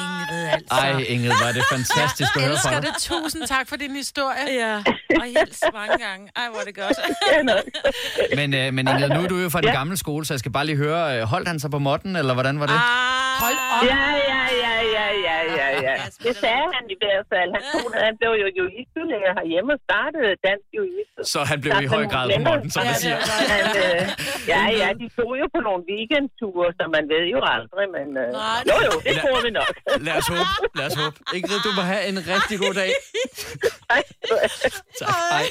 Ingrid 0.00 0.44
altså. 0.56 0.74
Ej, 0.82 0.90
Ingrid, 1.14 1.34
var 1.44 1.52
det 1.58 1.64
fantastisk 1.76 2.30
at 2.30 2.36
Jeg 2.36 2.42
høre 2.48 2.56
fra 2.64 2.70
elsker 2.70 2.80
dig. 2.84 2.94
det. 2.96 3.02
Tusind 3.10 3.42
tak 3.54 3.64
for 3.70 3.76
din 3.84 3.94
historie. 4.02 4.44
Ja, 4.62 4.74
og 5.22 5.26
hils 5.34 5.60
mange 5.80 5.98
gange. 6.06 6.24
Ej, 6.40 6.46
hvor 6.52 6.60
er 6.62 6.66
det 6.70 6.76
godt. 6.84 6.98
Men, 8.38 8.48
øh, 8.60 8.66
men 8.76 8.82
Ingrid, 8.90 9.10
nu 9.16 9.20
er 9.26 9.30
du 9.34 9.38
jo 9.44 9.48
fra 9.54 9.60
den 9.66 9.72
gamle 9.80 9.96
skole, 10.04 10.22
så 10.26 10.30
jeg 10.34 10.40
skal 10.44 10.52
bare 10.58 10.66
lige 10.70 10.80
høre, 10.86 11.02
øh, 11.14 11.20
holdt 11.32 11.48
han 11.52 11.58
sig 11.64 11.70
på 11.76 11.80
måtten, 11.88 12.12
eller 12.20 12.34
hvordan 12.38 12.56
var 12.62 12.66
det? 12.72 12.78
Hold 13.44 13.58
op. 13.74 13.82
Ja, 13.92 14.04
ja, 14.32 14.42
ja, 14.64 14.74
ja, 14.96 15.06
ja, 15.28 15.36
ja, 15.58 15.68
ja. 15.88 15.94
Det 16.26 16.34
sagde 16.44 16.66
han 16.76 16.84
i 16.94 16.96
hvert 17.02 17.24
fald. 17.32 17.48
Han, 17.56 17.62
tog, 17.72 17.82
han 18.06 18.14
blev 18.20 18.32
jo 18.42 18.46
jiu-jitsu-lærer 18.56 19.32
herhjemme 19.38 19.70
og 19.76 19.80
startede 19.88 20.30
dansk 20.48 20.66
jiu-jitsu. 20.76 21.20
Så 21.32 21.38
han 21.50 21.58
blev 21.62 21.72
i 21.86 21.88
høj 21.94 22.04
grad 22.12 22.26
på 22.36 22.40
måtten, 22.50 22.70
som 22.74 22.80
man 22.88 22.94
siger. 23.04 23.07
Han, 23.52 23.64
øh, 23.82 24.02
ja, 24.52 24.62
ja, 24.80 24.88
de 25.00 25.06
tog 25.16 25.30
jo 25.40 25.46
på 25.54 25.60
nogle 25.68 25.82
weekendture, 25.90 26.66
så 26.78 26.84
man 26.96 27.04
ved 27.12 27.24
jo 27.34 27.38
aldrig, 27.54 27.86
men... 27.96 28.08
Øh, 28.22 28.30
jo, 28.70 28.76
jo, 28.88 28.94
det 29.06 29.14
tror 29.22 29.38
vi 29.46 29.50
nok. 29.60 29.74
Lad 30.06 30.16
os 30.20 30.28
håbe, 30.32 30.52
lad 30.78 30.86
os 30.90 30.96
håbe. 31.00 31.16
Ingrid, 31.36 31.60
du 31.66 31.70
må 31.78 31.82
have 31.92 32.02
en 32.10 32.18
rigtig 32.34 32.56
god 32.64 32.74
dag. 32.82 32.90
Tak, 35.00 35.14
hej. 35.32 35.46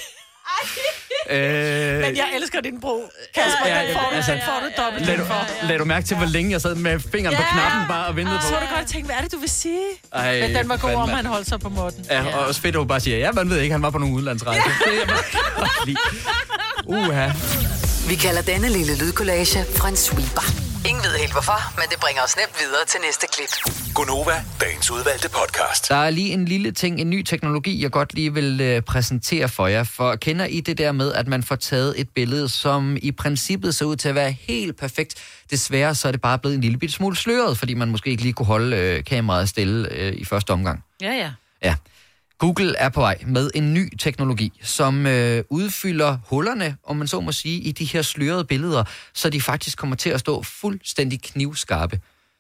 Øh, 1.30 2.00
Men 2.02 2.16
jeg 2.18 2.28
elsker 2.36 2.62
din 2.62 2.80
bro. 2.82 3.04
Kasper, 3.36 3.68
Ja, 3.68 3.82
den 3.88 3.94
får, 3.96 4.08
du, 4.10 4.16
altså, 4.16 4.32
den 4.32 4.42
får 4.46 4.60
du 4.60 4.84
dobbelt 4.84 5.06
lad, 5.08 5.18
du, 5.18 5.24
lad 5.68 5.78
du 5.80 5.86
mærke 5.86 6.08
til, 6.08 6.18
hvor 6.18 6.26
længe 6.26 6.52
jeg 6.52 6.62
sad 6.62 6.76
med 6.76 7.00
fingeren 7.12 7.36
på 7.36 7.44
knappen 7.52 7.88
bare 7.88 8.08
og 8.08 8.16
ventede 8.16 8.42
Så 8.42 8.48
på. 8.48 8.54
var 8.54 8.60
det 8.60 8.70
godt 8.76 8.88
tænke, 8.88 9.06
hvad 9.06 9.16
er 9.16 9.22
det, 9.22 9.32
du 9.32 9.38
vil 9.38 9.50
sige? 9.50 9.82
Ej, 10.14 10.40
Men 10.40 10.56
den 10.56 10.70
var 10.70 10.78
god, 10.78 10.94
om 10.94 11.10
han 11.10 11.26
holdt 11.26 11.48
sig 11.50 11.60
på 11.60 11.70
måtten. 11.70 12.06
Ja, 12.10 12.24
og 12.38 12.48
også 12.48 12.62
fedt, 12.62 12.76
at 12.76 12.80
hun 12.80 12.88
bare 12.88 13.00
siger, 13.00 13.18
ja, 13.18 13.32
man 13.32 13.50
ved 13.50 13.60
ikke, 13.60 13.72
han 13.74 13.82
var 13.82 13.90
på 13.90 13.98
nogen 13.98 14.16
udlandsrejse. 14.16 14.62
Det 14.86 14.94
er 14.94 14.98
jeg 14.98 15.68
lide. 15.86 15.98
Uha. 16.86 17.30
Vi 18.10 18.16
kalder 18.16 18.42
denne 18.42 18.70
lille 18.70 18.98
lydkollage 18.98 19.66
en 19.88 19.96
sweeper. 19.96 20.67
Ingen 20.88 21.04
ved 21.04 21.18
helt 21.20 21.32
hvorfor, 21.32 21.80
men 21.80 21.86
det 21.92 22.00
bringer 22.00 22.22
os 22.24 22.36
nemt 22.38 22.56
videre 22.60 22.86
til 22.88 23.00
næste 23.06 23.28
klip. 23.34 23.52
Gunova, 23.96 24.44
dagens 24.62 24.92
udvalgte 24.92 25.30
podcast. 25.30 25.90
Der 25.90 25.96
er 25.96 26.10
lige 26.10 26.34
en 26.34 26.46
lille 26.46 26.72
ting, 26.72 27.02
en 27.02 27.10
ny 27.10 27.22
teknologi, 27.24 27.84
jeg 27.84 27.92
godt 27.92 28.14
lige 28.14 28.34
vil 28.34 28.62
øh, 28.62 28.82
præsentere 28.82 29.50
for 29.50 29.68
jer. 29.68 29.84
For 29.84 30.16
kender 30.16 30.46
I 30.46 30.60
det 30.60 30.78
der 30.78 30.92
med, 30.92 31.14
at 31.14 31.28
man 31.28 31.44
får 31.44 31.56
taget 31.56 32.00
et 32.02 32.10
billede, 32.10 32.50
som 32.50 32.98
i 33.02 33.12
princippet 33.12 33.76
ser 33.76 33.86
ud 33.86 33.96
til 33.96 34.10
at 34.10 34.16
være 34.16 34.32
helt 34.32 34.78
perfekt. 34.78 35.16
Desværre 35.52 35.96
så 35.96 36.08
er 36.08 36.12
det 36.12 36.22
bare 36.22 36.40
blevet 36.40 36.56
en 36.56 36.62
lille 36.62 36.78
bit 36.78 36.94
smule 36.94 37.16
sløret, 37.16 37.58
fordi 37.58 37.74
man 37.74 37.90
måske 37.92 38.10
ikke 38.10 38.24
lige 38.24 38.34
kunne 38.34 38.46
holde 38.46 38.78
øh, 38.78 39.04
kameraet 39.04 39.50
stille 39.50 39.92
øh, 39.92 40.14
i 40.14 40.26
første 40.26 40.52
omgang. 40.52 40.84
Ja, 41.02 41.12
ja. 41.12 41.32
Ja. 41.64 41.76
Google 42.40 42.76
er 42.76 42.90
på 42.90 43.00
vej 43.00 43.18
med 43.28 43.52
en 43.56 43.74
ny 43.74 43.98
teknologi, 43.98 44.60
som 44.64 45.06
øh, 45.06 45.44
udfylder 45.50 46.18
hullerne, 46.26 46.78
om 46.84 46.96
man 46.96 47.08
så 47.08 47.20
må 47.20 47.32
sige, 47.32 47.62
i 47.62 47.72
de 47.72 47.86
her 47.86 48.02
slørede 48.02 48.46
billeder, 48.46 48.84
så 49.14 49.30
de 49.30 49.42
faktisk 49.42 49.78
kommer 49.78 49.96
til 49.96 50.10
at 50.10 50.20
stå 50.20 50.44
fuldstændig 50.44 51.22
knivskarpe. 51.22 52.00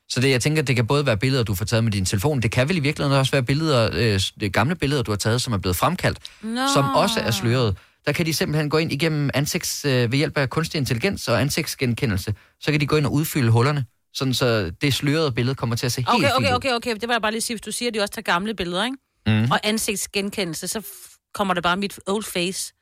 Så 0.09 0.21
det, 0.21 0.29
jeg 0.29 0.41
tænker, 0.41 0.61
det 0.61 0.75
kan 0.75 0.87
både 0.87 1.05
være 1.05 1.17
billeder, 1.17 1.43
du 1.43 1.55
får 1.55 1.65
taget 1.65 1.83
med 1.83 1.91
din 1.91 2.05
telefon, 2.05 2.41
det 2.41 2.51
kan 2.51 2.69
vel 2.69 2.77
i 2.77 2.79
virkeligheden 2.79 3.19
også 3.19 3.31
være 3.31 3.43
billeder, 3.43 3.89
øh, 3.93 4.21
det 4.39 4.53
gamle 4.53 4.75
billeder, 4.75 5.03
du 5.03 5.11
har 5.11 5.17
taget, 5.17 5.41
som 5.41 5.53
er 5.53 5.57
blevet 5.57 5.75
fremkaldt, 5.75 6.19
Nå. 6.41 6.61
som 6.73 6.85
også 6.95 7.19
er 7.19 7.31
slørede. 7.31 7.75
Der 8.05 8.11
kan 8.11 8.25
de 8.25 8.33
simpelthen 8.33 8.69
gå 8.69 8.77
ind 8.77 8.91
igennem 8.91 9.29
ansigts, 9.33 9.85
øh, 9.85 10.11
ved 10.11 10.17
hjælp 10.17 10.37
af 10.37 10.49
kunstig 10.49 10.77
intelligens 10.77 11.27
og 11.27 11.41
ansigtsgenkendelse, 11.41 12.33
så 12.59 12.71
kan 12.71 12.81
de 12.81 12.87
gå 12.87 12.95
ind 12.95 13.05
og 13.05 13.13
udfylde 13.13 13.51
hullerne, 13.51 13.85
sådan 14.13 14.33
så 14.33 14.71
det 14.81 14.93
slørede 14.93 15.31
billede 15.31 15.55
kommer 15.55 15.75
til 15.75 15.85
at 15.85 15.91
se 15.91 16.01
helt 16.01 16.09
Okay, 16.09 16.27
fint 16.27 16.35
okay, 16.35 16.53
okay, 16.53 16.73
okay. 16.73 16.95
Det 16.95 17.07
var 17.07 17.13
jeg 17.13 17.21
bare 17.21 17.31
lige 17.31 17.41
sige, 17.41 17.55
hvis 17.55 17.61
du 17.61 17.71
siger, 17.71 17.89
at 17.89 17.93
de 17.93 17.99
også 17.99 18.13
tager 18.13 18.23
gamle 18.23 18.53
billeder, 18.53 18.85
ikke? 18.85 18.97
Mhm. 19.28 19.51
Og 19.51 19.59
ansigtsgenkendelse, 19.63 20.67
så 20.67 20.82
kommer 21.34 21.53
der 21.53 21.61
bare 21.61 21.78
mit 21.78 21.99
old 22.07 22.23
face 22.23 22.73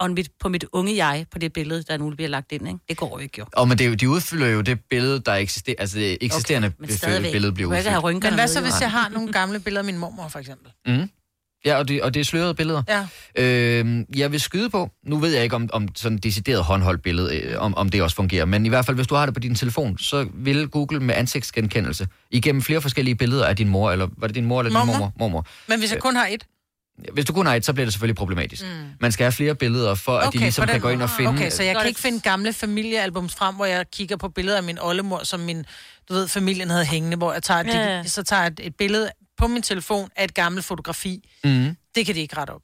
og 0.00 0.10
mit, 0.10 0.30
på 0.40 0.48
mit 0.48 0.64
unge 0.72 0.96
jeg 1.04 1.26
på 1.30 1.38
det 1.38 1.52
billede, 1.52 1.82
der 1.82 1.96
nu 1.96 2.10
bliver 2.10 2.28
lagt 2.28 2.52
ind, 2.52 2.68
ikke? 2.68 2.78
Det 2.88 2.96
går 2.96 3.08
jo 3.10 3.18
ikke, 3.18 3.34
jo. 3.38 3.46
Og 3.52 3.68
men 3.68 3.78
det, 3.78 3.84
er 3.84 3.88
jo- 3.88 3.94
de 3.94 4.08
udfylder 4.08 4.46
jo 4.46 4.60
det 4.60 4.78
billede, 4.90 5.20
der 5.20 5.32
eksisterer, 5.34 5.76
altså 5.78 5.98
det 5.98 6.18
eksisterende 6.20 6.72
okay, 6.82 7.32
billede 7.32 7.52
bliver 7.52 7.70
udfyldt. 7.70 8.20
Men 8.22 8.34
hvad 8.34 8.48
så, 8.48 8.60
hvis 8.60 8.80
jeg 8.80 8.90
har 8.90 9.08
nogle 9.08 9.32
gamle 9.32 9.60
billeder 9.60 9.80
af 9.80 9.84
min 9.84 9.98
mormor, 9.98 10.28
for 10.28 10.38
eksempel? 10.38 10.72
Mm. 10.86 11.10
Ja, 11.64 11.76
og 11.78 11.88
det, 11.88 12.02
og 12.02 12.14
det 12.14 12.20
er 12.20 12.24
slørede 12.24 12.54
billeder. 12.54 12.82
Ja. 12.88 13.06
Øh, 13.34 14.04
jeg 14.16 14.32
vil 14.32 14.40
skyde 14.40 14.70
på, 14.70 14.90
nu 15.06 15.18
ved 15.18 15.34
jeg 15.34 15.42
ikke 15.42 15.56
om, 15.56 15.70
om 15.72 15.88
sådan 15.94 16.16
et 16.18 16.24
decideret 16.24 16.64
håndholdt 16.64 17.02
billede, 17.02 17.36
øh, 17.36 17.60
om, 17.62 17.74
om 17.76 17.88
det 17.88 18.02
også 18.02 18.16
fungerer, 18.16 18.44
men 18.44 18.66
i 18.66 18.68
hvert 18.68 18.86
fald, 18.86 18.96
hvis 18.96 19.06
du 19.06 19.14
har 19.14 19.26
det 19.26 19.34
på 19.34 19.40
din 19.40 19.54
telefon, 19.54 19.98
så 19.98 20.26
vil 20.34 20.68
Google 20.68 21.00
med 21.00 21.14
ansigtsgenkendelse 21.14 22.06
igennem 22.30 22.62
flere 22.62 22.80
forskellige 22.80 23.14
billeder 23.14 23.46
af 23.46 23.56
din 23.56 23.68
mor, 23.68 23.90
eller 23.92 24.08
var 24.16 24.26
det 24.26 24.36
din 24.36 24.44
mor 24.44 24.60
eller 24.60 24.70
din 24.70 24.86
Mormor. 24.86 24.92
mormor? 24.92 25.12
mormor. 25.18 25.46
Men 25.68 25.78
hvis 25.78 25.92
jeg 25.92 26.00
kun 26.00 26.16
har 26.16 26.26
et? 26.26 26.44
Hvis 27.12 27.24
du 27.24 27.32
kun 27.32 27.46
har 27.46 27.54
et, 27.54 27.64
så 27.64 27.72
bliver 27.72 27.86
det 27.86 27.92
selvfølgelig 27.92 28.16
problematisk. 28.16 28.62
Mm. 28.62 28.68
Man 29.00 29.12
skal 29.12 29.24
have 29.24 29.32
flere 29.32 29.54
billeder, 29.54 29.94
for 29.94 30.18
at 30.18 30.32
de 30.32 30.38
ligesom 30.38 30.66
kan 30.66 30.80
gå 30.80 30.88
ind 30.88 31.02
og 31.02 31.10
finde... 31.10 31.30
Okay, 31.30 31.50
så 31.50 31.62
jeg 31.62 31.76
kan 31.76 31.86
ikke 31.88 32.00
finde 32.00 32.20
gamle 32.20 32.52
familiealbums 32.52 33.34
frem, 33.34 33.54
hvor 33.54 33.64
jeg 33.64 33.84
kigger 33.92 34.16
på 34.16 34.28
billeder 34.28 34.56
af 34.56 34.62
min 34.62 34.78
oldemor, 34.80 35.20
som 35.24 35.40
min, 35.40 35.64
du 36.08 36.14
ved, 36.14 36.28
familien 36.28 36.70
havde 36.70 36.84
hængende, 36.84 37.16
hvor 37.16 37.32
jeg 37.32 37.42
tager, 37.42 37.62
Ja, 37.66 37.96
ja. 37.96 38.04
så 38.04 38.22
tager 38.22 38.42
jeg 38.42 38.52
et, 38.52 38.60
et 38.62 38.74
billede 38.74 39.10
på 39.40 39.46
min 39.46 39.62
telefon 39.62 40.08
af 40.16 40.24
et 40.24 40.34
gammelt 40.34 40.64
fotografi. 40.64 41.28
Mm. 41.44 41.76
Det 41.94 42.06
kan 42.06 42.14
de 42.14 42.20
ikke 42.20 42.36
rette 42.36 42.50
op. 42.50 42.60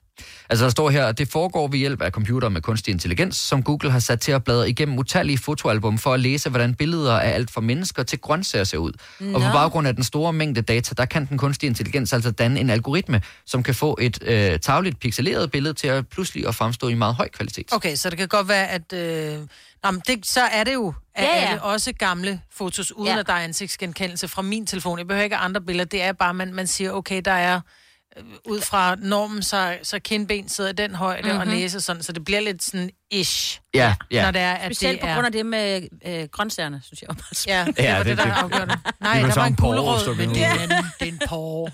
Altså 0.50 0.64
der 0.64 0.70
står 0.70 0.90
her, 0.90 1.06
at 1.06 1.18
det 1.18 1.28
foregår 1.28 1.68
ved 1.68 1.78
hjælp 1.78 2.02
af 2.02 2.10
computer 2.10 2.48
med 2.48 2.60
kunstig 2.60 2.92
intelligens, 2.92 3.36
som 3.36 3.62
Google 3.62 3.90
har 3.90 3.98
sat 3.98 4.20
til 4.20 4.32
at 4.32 4.44
bladre 4.44 4.70
igennem 4.70 4.98
utallige 4.98 5.38
fotoalbum 5.38 5.98
for 5.98 6.14
at 6.14 6.20
læse, 6.20 6.50
hvordan 6.50 6.74
billeder 6.74 7.18
af 7.18 7.34
alt 7.34 7.50
fra 7.50 7.60
mennesker 7.60 8.02
til 8.02 8.18
grøntsager 8.18 8.64
ser 8.64 8.78
ud. 8.78 8.92
Og 9.20 9.32
på 9.32 9.38
Nå. 9.38 9.52
baggrund 9.52 9.88
af 9.88 9.94
den 9.94 10.04
store 10.04 10.32
mængde 10.32 10.62
data, 10.62 10.94
der 10.96 11.04
kan 11.04 11.26
den 11.26 11.38
kunstige 11.38 11.68
intelligens 11.68 12.12
altså 12.12 12.30
danne 12.30 12.60
en 12.60 12.70
algoritme, 12.70 13.22
som 13.46 13.62
kan 13.62 13.74
få 13.74 13.98
et 14.00 14.18
øh, 14.22 14.58
tagligt 14.58 15.00
pixeleret 15.00 15.50
billede 15.50 15.74
til 15.74 15.88
at 15.88 16.08
pludselig 16.08 16.48
at 16.48 16.54
fremstå 16.54 16.88
i 16.88 16.94
meget 16.94 17.14
høj 17.14 17.28
kvalitet. 17.28 17.72
Okay, 17.72 17.94
så 17.96 18.10
det 18.10 18.18
kan 18.18 18.28
godt 18.28 18.48
være, 18.48 18.68
at... 18.68 18.92
Øh, 18.92 19.38
nå, 19.87 19.91
men 19.91 20.03
det, 20.07 20.26
så 20.26 20.41
er 20.41 20.64
det 20.64 20.74
jo 20.74 20.95
at 21.14 21.24
Ja, 21.24 21.37
ja, 21.37 21.51
ja. 21.53 21.61
også 21.61 21.93
gamle 21.99 22.41
fotos, 22.51 22.93
uden 22.93 23.12
Ja. 23.12 23.18
at 23.20 23.26
der 23.26 23.32
er 23.32 23.41
ansigtsgenkendelse 23.41 24.28
fra 24.28 24.43
min 24.43 24.66
telefon. 24.66 24.99
Jeg 24.99 25.07
behøver 25.07 25.24
ikke 25.24 25.37
andre 25.37 25.61
billeder. 25.61 25.84
Det 25.84 26.03
er 26.03 26.12
bare, 26.12 26.34
man, 26.34 26.55
man 26.55 26.66
siger, 26.66 26.93
okay, 26.93 27.22
der 27.24 27.32
er 27.32 27.61
ud 28.48 28.60
fra 28.60 28.96
normen, 28.98 29.42
så, 29.42 29.76
så 29.82 29.98
kindben 29.98 30.48
sidder 30.48 30.70
i 30.70 30.72
den 30.72 30.94
højde, 30.94 31.22
mm-hmm. 31.22 31.38
og 31.40 31.46
Mhm. 31.46 31.56
næse 31.56 31.80
sådan, 31.80 32.02
så 32.02 32.12
det 32.12 32.24
bliver 32.24 32.40
lidt 32.40 32.62
sådan 32.62 32.90
ish. 33.10 33.60
Ja, 33.74 33.94
ja. 34.10 34.22
Når 34.24 34.30
det 34.30 34.40
er, 34.40 34.52
at 34.52 34.76
Specielt 34.76 35.00
det 35.00 35.08
på 35.08 35.14
grund 35.14 35.26
af 35.26 35.32
det 35.32 35.46
med 35.46 35.82
øh, 36.06 36.24
grøntsagerne, 36.32 36.80
synes 36.84 37.02
jeg. 37.02 37.10
Ja, 37.46 37.64
det 37.76 37.78
Ja, 37.78 37.96
var 37.96 38.02
det, 38.02 38.06
det- 38.10 38.18
der 38.18 38.24
det- 38.24 38.32
afgjorde 38.42 38.66
det. 38.66 38.78
Nej, 39.00 39.20
der 39.20 39.34
var 39.34 39.46
en 39.46 39.56
gulerod, 39.56 40.16
men 40.16 40.28
det 40.30 40.44
er 40.44 40.52
en, 40.52 40.68
det 41.00 41.08
er 41.08 41.12
en 41.12 41.20
porre. 41.28 41.72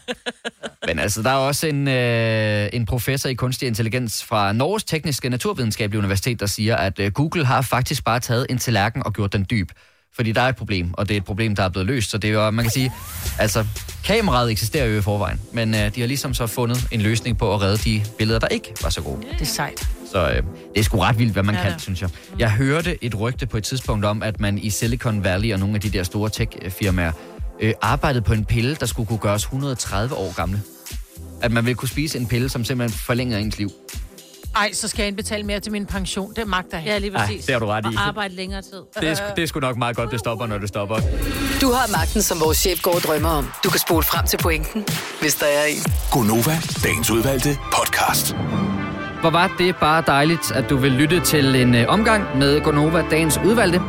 Men 0.86 0.98
altså, 0.98 1.22
der 1.22 1.30
er 1.30 1.34
også 1.34 1.66
en, 1.66 1.88
øh, 1.88 2.68
en 2.72 2.86
professor 2.86 3.28
i 3.28 3.34
kunstig 3.34 3.66
intelligens 3.68 4.24
fra 4.24 4.52
Norges 4.52 4.84
Tekniske 4.84 5.28
Naturvidenskabelige 5.28 5.98
Universitet, 5.98 6.40
der 6.40 6.46
siger, 6.46 6.76
at 6.76 6.98
øh, 6.98 7.12
Google 7.12 7.44
har 7.46 7.62
faktisk 7.62 8.04
bare 8.04 8.20
taget 8.20 8.46
en 8.50 8.58
tallerken 8.58 9.02
og 9.06 9.12
gjort 9.12 9.32
den 9.32 9.46
dyb. 9.50 9.70
Fordi 10.16 10.32
der 10.32 10.40
er 10.40 10.48
et 10.48 10.56
problem, 10.56 10.94
og 10.94 11.08
det 11.08 11.14
er 11.14 11.18
et 11.18 11.24
problem, 11.24 11.56
der 11.56 11.62
er 11.62 11.68
blevet 11.68 11.86
løst. 11.86 12.10
Så 12.10 12.18
det 12.18 12.30
er 12.30 12.34
jo, 12.34 12.50
man 12.50 12.64
kan 12.64 12.72
sige, 12.72 12.92
altså, 13.38 13.66
kameraet 14.04 14.50
eksisterer 14.50 14.86
jo 14.86 14.98
i 14.98 15.02
forvejen, 15.02 15.40
men 15.52 15.74
øh, 15.74 15.94
de 15.94 16.00
har 16.00 16.06
ligesom 16.06 16.34
så 16.34 16.46
fundet 16.46 16.86
en 16.90 17.00
løsning 17.00 17.38
på 17.38 17.54
at 17.54 17.62
redde 17.62 17.76
de 17.76 18.02
billeder, 18.18 18.38
der 18.38 18.48
ikke 18.48 18.72
var 18.82 18.90
så 18.90 19.00
gode. 19.02 19.22
Det 19.32 19.40
er 19.40 19.44
sejt. 19.44 19.88
Så 20.12 20.28
øh, 20.30 20.36
det 20.36 20.80
er 20.80 20.82
sgu 20.82 20.98
ret 20.98 21.18
vildt, 21.18 21.32
hvad 21.32 21.42
man 21.42 21.54
Ja, 21.54 21.62
kan, 21.62 21.72
det. 21.72 21.80
synes 21.82 22.02
jeg. 22.02 22.10
Jeg 22.38 22.50
hørte 22.52 23.04
et 23.04 23.20
rygte 23.20 23.46
på 23.46 23.56
et 23.56 23.64
tidspunkt 23.64 24.04
om, 24.04 24.22
at 24.22 24.40
man 24.40 24.58
i 24.58 24.70
Silicon 24.70 25.24
Valley 25.24 25.52
og 25.52 25.58
nogle 25.58 25.74
af 25.74 25.80
de 25.80 25.90
der 25.90 26.02
store 26.02 26.30
tech-firmaer 26.30 27.12
øh, 27.60 27.72
arbejdede 27.82 28.22
på 28.22 28.32
en 28.32 28.44
pille, 28.44 28.74
der 28.74 28.86
skulle 28.86 29.06
kunne 29.06 29.18
gøres 29.18 29.42
130 29.42 30.14
år 30.14 30.34
gamle. 30.36 30.60
At 31.42 31.52
man 31.52 31.64
ville 31.64 31.76
kunne 31.76 31.88
spise 31.88 32.18
en 32.18 32.26
pille, 32.26 32.48
som 32.48 32.64
simpelthen 32.64 32.98
forlænger 32.98 33.38
ens 33.38 33.58
liv. 33.58 33.70
Ej, 34.56 34.70
så 34.72 34.88
skal 34.88 35.02
jeg 35.02 35.08
indbetale 35.08 35.42
mere 35.42 35.60
til 35.60 35.72
min 35.72 35.86
pension. 35.86 36.32
Det 36.36 36.46
magter 36.48 36.78
jeg 36.78 36.86
Ja, 36.86 36.98
lige 36.98 37.10
præcis. 37.10 37.40
Ej, 37.40 37.46
det 37.46 37.52
har 37.54 37.58
du 37.60 37.66
ret 37.66 37.84
i. 37.92 37.96
Og 37.96 38.06
arbejde 38.08 38.34
længere 38.34 38.62
tid. 38.62 38.82
Det 39.00 39.08
er, 39.08 39.14
sgu- 39.14 39.34
det 39.36 39.42
er 39.42 39.46
sgu 39.46 39.60
nok 39.60 39.76
meget 39.76 39.96
godt, 39.96 40.10
det 40.10 40.18
stopper, 40.20 40.46
når 40.46 40.58
det 40.58 40.68
stopper. 40.68 40.96
Du 41.60 41.72
har 41.72 41.92
magten, 41.92 42.22
som 42.22 42.40
vores 42.40 42.58
chef 42.58 42.82
går 42.82 42.94
og 42.94 43.00
drømmer 43.00 43.28
om. 43.28 43.48
Du 43.64 43.70
kan 43.70 43.80
spole 43.80 44.02
frem 44.02 44.26
til 44.26 44.36
pointen, 44.36 44.86
hvis 45.20 45.34
der 45.34 45.46
er 45.46 45.64
en. 45.64 45.82
Gunova, 46.12 46.56
dagens 46.84 47.10
udvalgte 47.10 47.58
podcast. 47.72 48.36
Hvor 49.20 49.30
var 49.30 49.54
det 49.58 49.76
bare 49.76 50.02
dejligt, 50.06 50.52
at 50.52 50.70
du 50.70 50.76
vil 50.76 50.92
lytte 50.92 51.20
til 51.20 51.54
en 51.56 51.74
øh, 51.74 51.84
omgang 51.88 52.38
med 52.38 52.60
Gonova 52.60 53.04
Dagens 53.10 53.38
Udvalgte. 53.44 53.80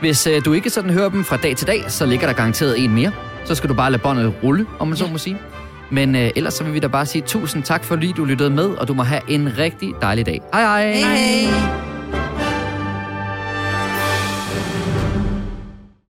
Hvis 0.00 0.26
øh, 0.26 0.44
du 0.44 0.52
ikke 0.52 0.70
sådan 0.70 0.90
hører 0.90 1.08
dem 1.08 1.24
fra 1.24 1.36
dag 1.36 1.56
til 1.56 1.66
dag, 1.66 1.84
så 1.88 2.06
ligger 2.06 2.26
der 2.26 2.34
garanteret 2.34 2.84
en 2.84 2.90
mere. 2.94 3.12
Så 3.44 3.54
skal 3.54 3.68
du 3.70 3.74
bare 3.74 3.90
lade 3.90 4.02
båndet 4.02 4.34
rulle, 4.42 4.66
om 4.78 4.88
man 4.88 4.96
så 4.96 5.06
må 5.06 5.18
sige. 5.18 5.38
Men 5.90 6.16
øh, 6.16 6.30
ellers 6.36 6.54
så 6.54 6.64
vil 6.64 6.74
vi 6.74 6.78
da 6.78 6.86
bare 6.86 7.06
sige 7.06 7.22
tusind 7.22 7.62
tak, 7.62 7.84
fordi 7.84 8.12
du 8.16 8.24
lyttede 8.24 8.50
med, 8.50 8.64
og 8.64 8.88
du 8.88 8.94
må 8.94 9.02
have 9.02 9.22
en 9.28 9.58
rigtig 9.58 9.94
dejlig 10.02 10.26
dag. 10.26 10.40
Hej 10.52 10.62
hej! 10.62 10.92
Hej, 10.92 11.16
hej. 11.16 11.89